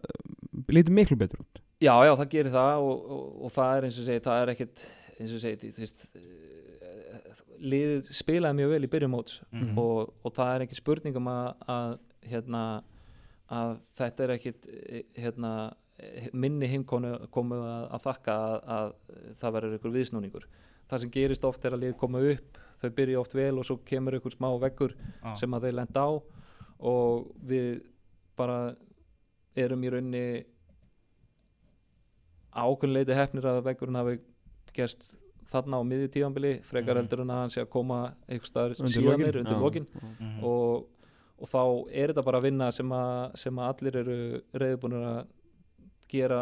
lítið 0.72 0.96
miklu 0.96 1.18
betur 1.20 1.44
út. 1.44 1.62
Já, 1.84 1.94
já, 2.08 2.14
það 2.20 2.30
gerir 2.34 2.52
það 2.56 2.86
og, 2.88 3.04
og, 3.18 3.26
og 3.48 3.52
það 3.56 3.74
er 3.78 3.88
eins 3.90 4.00
og 4.02 4.08
segi, 4.10 4.24
það 4.26 4.42
er 4.46 4.54
ekkit 4.56 4.86
eins 5.20 5.34
og 5.36 5.44
segi, 5.44 5.70
þú 5.76 5.84
veist 5.84 6.06
eh, 6.16 7.44
liðið 7.60 8.10
spilaði 8.16 8.58
mjög 8.62 8.74
vel 8.74 8.84
í 8.88 8.92
byrjum 8.96 9.14
móts 9.16 9.38
Mhm. 9.52 9.78
og, 9.80 10.14
og 10.24 10.34
það 10.36 10.54
er 10.56 10.66
ekki 10.66 10.80
spurningum 10.80 11.28
að, 11.32 11.50
að 11.76 11.94
hérna 12.32 12.64
að 13.50 13.72
þetta 14.00 14.24
er 14.28 14.34
ekkit 14.36 14.68
eh, 14.72 15.04
hérna, 15.24 15.54
minni 16.34 16.68
heimkonu 16.72 17.14
komu 17.32 17.56
að, 17.56 17.86
að 17.96 18.04
þakka 18.08 18.36
að, 18.36 18.58
að 18.78 18.94
það 19.42 19.54
verður 19.58 19.78
ykkur 19.80 19.96
viðsnúningur 19.98 20.46
það 20.90 21.00
sem 21.04 21.12
gerist 21.12 21.44
oft 21.46 21.66
er 21.66 21.76
að 21.76 21.84
lið 21.86 21.96
koma 22.02 22.20
upp 22.34 22.58
þau 22.82 22.90
byrja 22.96 23.20
oft 23.20 23.34
vel 23.36 23.58
og 23.60 23.66
svo 23.68 23.78
kemur 23.86 24.16
einhver 24.16 24.32
smá 24.36 24.50
veggur 24.64 24.94
Já. 25.24 25.36
sem 25.36 25.54
að 25.58 25.68
þeir 25.68 25.76
lenda 25.82 26.06
á 26.08 26.10
og 26.80 27.28
við 27.50 27.82
bara 28.40 28.60
erum 29.60 29.84
í 29.84 29.90
raunni 29.92 30.24
ákveðleiti 32.60 33.16
hefnir 33.18 33.46
að 33.50 33.60
veggurinn 33.68 34.00
hafi 34.00 34.16
gerst 34.76 35.12
þarna 35.50 35.80
á 35.82 35.84
miðju 35.86 36.10
tífambili 36.14 36.54
frekar 36.66 36.96
Mhm. 36.96 37.02
heldur 37.04 37.22
en 37.22 37.32
að 37.34 37.40
hann 37.44 37.50
sé 37.54 37.62
að 37.64 37.70
koma 37.74 38.00
einhver 38.30 38.48
staðar 38.50 38.76
Undir 38.80 38.96
síðan 38.96 39.20
meir 39.20 39.38
undir 39.42 39.56
Já. 39.56 39.62
lokin 39.62 39.88
Mhm. 40.20 40.44
og, 40.44 40.86
og 41.42 41.48
þá 41.50 41.62
er 41.94 42.08
þetta 42.14 42.24
bara 42.26 42.40
vinna 42.42 42.72
sem 42.72 42.90
að, 42.90 43.36
sem 43.38 43.56
að 43.56 43.70
allir 43.74 43.96
eru 43.98 44.42
reyðbúinir 44.54 45.06
að 45.06 45.28
gera 46.12 46.42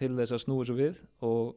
til 0.00 0.10
þess 0.18 0.34
að 0.34 0.42
snúi 0.44 0.64
svo 0.66 0.74
við 0.78 0.98
og, 1.22 1.54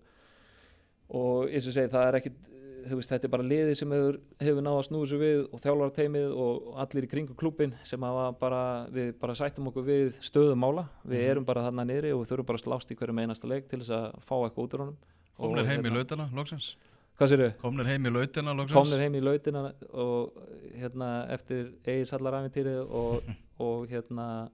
og 1.09 1.49
eins 1.49 1.67
og 1.69 1.73
segi 1.75 1.91
það 1.93 2.07
er 2.11 2.17
ekkit 2.21 2.43
veist, 2.87 3.09
þetta 3.11 3.27
er 3.27 3.31
bara 3.33 3.43
liði 3.43 3.73
sem 3.75 3.91
hefur, 3.91 4.17
hefur 4.39 4.63
náð 4.63 4.77
að 4.79 4.85
snúi 4.87 5.07
svo 5.09 5.17
við 5.19 5.39
og 5.51 5.59
þjálfara 5.63 5.95
teimið 5.97 6.35
og 6.39 6.67
allir 6.83 7.03
í 7.07 7.09
kringu 7.11 7.33
klúbin 7.35 7.73
sem 7.83 7.99
bara, 8.39 8.61
við 8.93 9.09
bara 9.19 9.35
sættum 9.35 9.67
okkur 9.71 9.83
við 9.89 10.13
stöðum 10.23 10.61
mála, 10.63 10.85
við 11.03 11.19
Mhm. 11.19 11.31
erum 11.31 11.45
bara 11.49 11.65
þarna 11.67 11.83
niðri 11.89 12.13
og 12.15 12.21
við 12.23 12.29
þurfum 12.31 12.45
bara 12.47 12.57
að 12.61 12.63
slást 12.63 12.91
í 12.91 12.95
hverjum 12.95 13.19
einasta 13.25 13.47
leik 13.51 13.67
til 13.67 13.79
þess 13.81 13.91
að 13.97 14.05
fá 14.23 14.35
eitthvað 14.45 14.63
út 14.63 14.73
úr 14.77 14.83
honum. 14.85 14.97
Komnir 15.37 15.59
Og 15.59 15.67
heim 15.67 15.81
í 15.81 15.83
hérna- 15.89 15.97
lautina, 15.97 16.29
loksins. 16.33 16.75
Komnir 17.19 17.85
heim 17.89 18.05
í 18.05 18.09
lautina, 18.13 18.53
loksins. 18.53 18.77
Komnir 18.77 18.99
heim 19.03 19.13
í 19.15 19.21
lautina 19.25 19.73
og 19.93 20.31
hérna 20.77 21.27
eftir 21.33 21.73
eigisallar 21.85 22.33
æfintýri 22.39 22.77
og, 22.87 23.23
og 23.59 23.87
hérna 23.89 24.49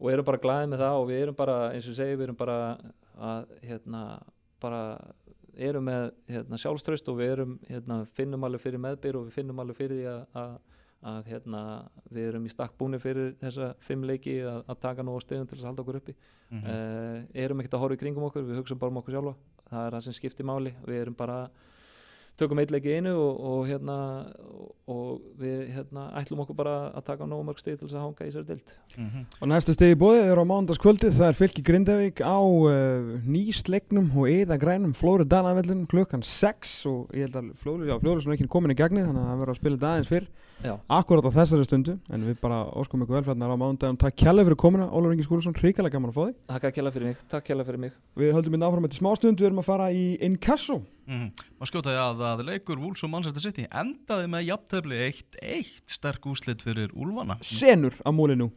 og 0.00 0.10
erum 0.10 0.26
bara 0.26 0.40
glæðið 0.40 0.72
með 0.72 0.82
það 0.84 0.98
og 0.98 1.08
við 1.10 1.22
erum 1.22 1.38
bara 1.38 1.56
eins 1.74 1.88
og 1.90 1.96
segi 1.98 2.16
við 2.16 2.26
erum 2.28 2.40
bara 2.40 2.58
að 3.20 3.54
hérna 3.68 4.02
bara 4.60 4.82
erum 5.60 5.86
með 5.88 6.10
hérna, 6.30 6.58
sjálfströst 6.60 7.08
og 7.10 7.20
við 7.20 7.32
erum 7.34 7.54
hérna, 7.68 8.02
finnum 8.16 8.44
alveg 8.46 8.62
fyrir 8.64 8.82
meðbyr 8.82 9.18
og 9.18 9.28
við 9.28 9.38
finnum 9.40 9.62
alveg 9.62 9.78
fyrir 9.78 9.98
því 9.98 10.06
að, 10.10 10.20
að, 10.42 10.52
að 11.10 11.30
hérna, 11.32 11.62
við 12.16 12.28
erum 12.30 12.46
í 12.46 12.52
stakk 12.52 12.76
búni 12.78 13.00
fyrir 13.02 13.34
þessa 13.40 13.72
fimm 13.84 14.06
leiki 14.08 14.38
að, 14.44 14.62
að 14.66 14.80
taka 14.86 15.04
nú 15.06 15.16
á 15.16 15.20
stegum 15.24 15.48
til 15.48 15.58
þess 15.58 15.66
að 15.66 15.70
halda 15.72 15.84
okkur 15.84 16.00
uppi. 16.00 16.16
Mhm. 16.50 16.62
uh, 16.66 17.42
erum 17.44 17.62
ekkert 17.62 17.76
að 17.78 17.84
horfa 17.84 17.98
í 17.98 18.02
kringum 18.04 18.28
okkur 18.28 18.46
við 18.46 18.62
hugsaum 18.62 18.80
bara 18.80 18.94
um 18.94 19.02
okkur 19.02 19.16
sjálfa. 19.16 19.34
Það 19.70 19.86
er 19.86 19.96
það 19.96 20.06
sem 20.06 20.18
skiptir 20.18 20.48
máli. 20.48 20.74
Við 20.86 21.02
erum 21.04 21.18
bara 21.18 21.40
tökum 22.40 22.60
eitt 22.62 22.72
leik 22.74 22.86
í 22.88 22.96
einu 22.98 23.12
og, 23.20 23.40
og 23.50 23.60
hérna 23.68 23.96
og, 24.50 24.70
og 24.90 25.10
við 25.40 25.68
hérna 25.76 26.08
ætlum 26.20 26.42
okkur 26.44 26.56
bara 26.58 26.74
að 26.96 27.06
taka 27.10 27.28
nógu 27.28 27.46
mörg 27.46 27.60
stig 27.62 27.76
til 27.78 27.86
þess 27.86 27.98
að 27.98 28.06
hanga 28.06 28.28
í 28.28 28.34
sér 28.34 28.46
dild 28.48 28.74
Mhm. 28.98 29.26
Og 29.38 29.48
næstu 29.48 29.72
stegi 29.76 29.94
bóðið 29.94 30.32
er 30.32 30.40
á 30.42 30.44
mánudagskvöldið, 30.50 31.12
það 31.14 31.28
er 31.28 31.36
fylki 31.38 31.62
Grindavík 31.62 32.18
á 32.26 32.38
uh, 32.42 33.12
nýsleiknum 33.22 34.08
og 34.18 34.26
eða 34.32 34.58
grænum 34.58 34.96
Flóri 34.98 35.24
Danavellin 35.30 35.86
klukkan 35.86 36.24
6 36.26 36.72
og 36.90 37.12
ég 37.14 37.28
held 37.28 37.36
að 37.38 37.52
Flóri, 37.62 37.86
já, 37.86 37.94
Flóri 38.02 38.18
er 38.18 38.24
svona 38.26 38.34
ekki 38.34 38.48
komin 38.50 38.74
í 38.74 38.78
gegni 38.80 39.04
þannig 39.06 39.22
að 39.22 39.30
það 39.30 39.40
verður 39.44 39.54
að 39.54 39.60
spila 39.60 39.78
þetta 39.78 39.92
aðeins 39.94 40.10
fyrr 40.10 40.26
akkurat 40.68 41.24
á 41.24 41.30
þessari 41.32 41.64
stundu 41.64 41.96
en 42.12 42.24
við 42.28 42.36
bara 42.42 42.60
óskum 42.76 43.00
ykkur 43.04 43.20
velfræðnar 43.20 43.54
á 43.54 43.56
mánudagum 43.56 43.98
takk 44.00 44.16
kjærlega 44.20 44.50
fyrir 44.50 44.60
komuna, 44.60 44.88
Ólafur 44.92 45.14
Ingi 45.16 45.24
Skúlusson 45.24 45.56
hrikalega 45.56 45.96
gaman 45.96 46.12
að 46.12 46.18
fá 46.18 46.22
þig. 46.26 46.36
Takk 46.52 46.66
að 46.68 46.74
kjalla 46.76 46.92
fyrir 46.94 47.08
mig, 47.08 47.22
takk 47.32 47.46
kjalla 47.48 47.66
fyrir 47.68 47.82
mig. 47.86 47.94
Við 48.20 48.32
höldum 48.36 48.56
inn 48.58 48.66
áfram 48.68 48.88
eftir 48.88 49.00
smástund, 49.00 49.40
við 49.40 49.50
erum 49.50 49.62
að 49.62 49.68
fara 49.70 49.90
í 49.90 50.04
Inkasso. 50.20 50.80
Mhm. 51.08 51.30
Má 51.58 51.64
skjóta 51.66 51.90
því 51.90 52.00
að, 52.04 52.24
að 52.28 52.44
leikur 52.50 52.78
Wolves 52.78 53.04
og 53.06 53.10
Manchester 53.10 53.42
City 53.42 53.66
endaði 53.70 54.28
með 54.30 54.48
jafntefli 54.50 55.00
1-1 55.08 55.72
sterk 55.88 56.28
úslit 56.28 56.62
fyrir 56.62 56.92
Úlfana. 56.92 57.40
Senur 57.42 57.96
á 58.04 58.10
múlinu 58.12 58.50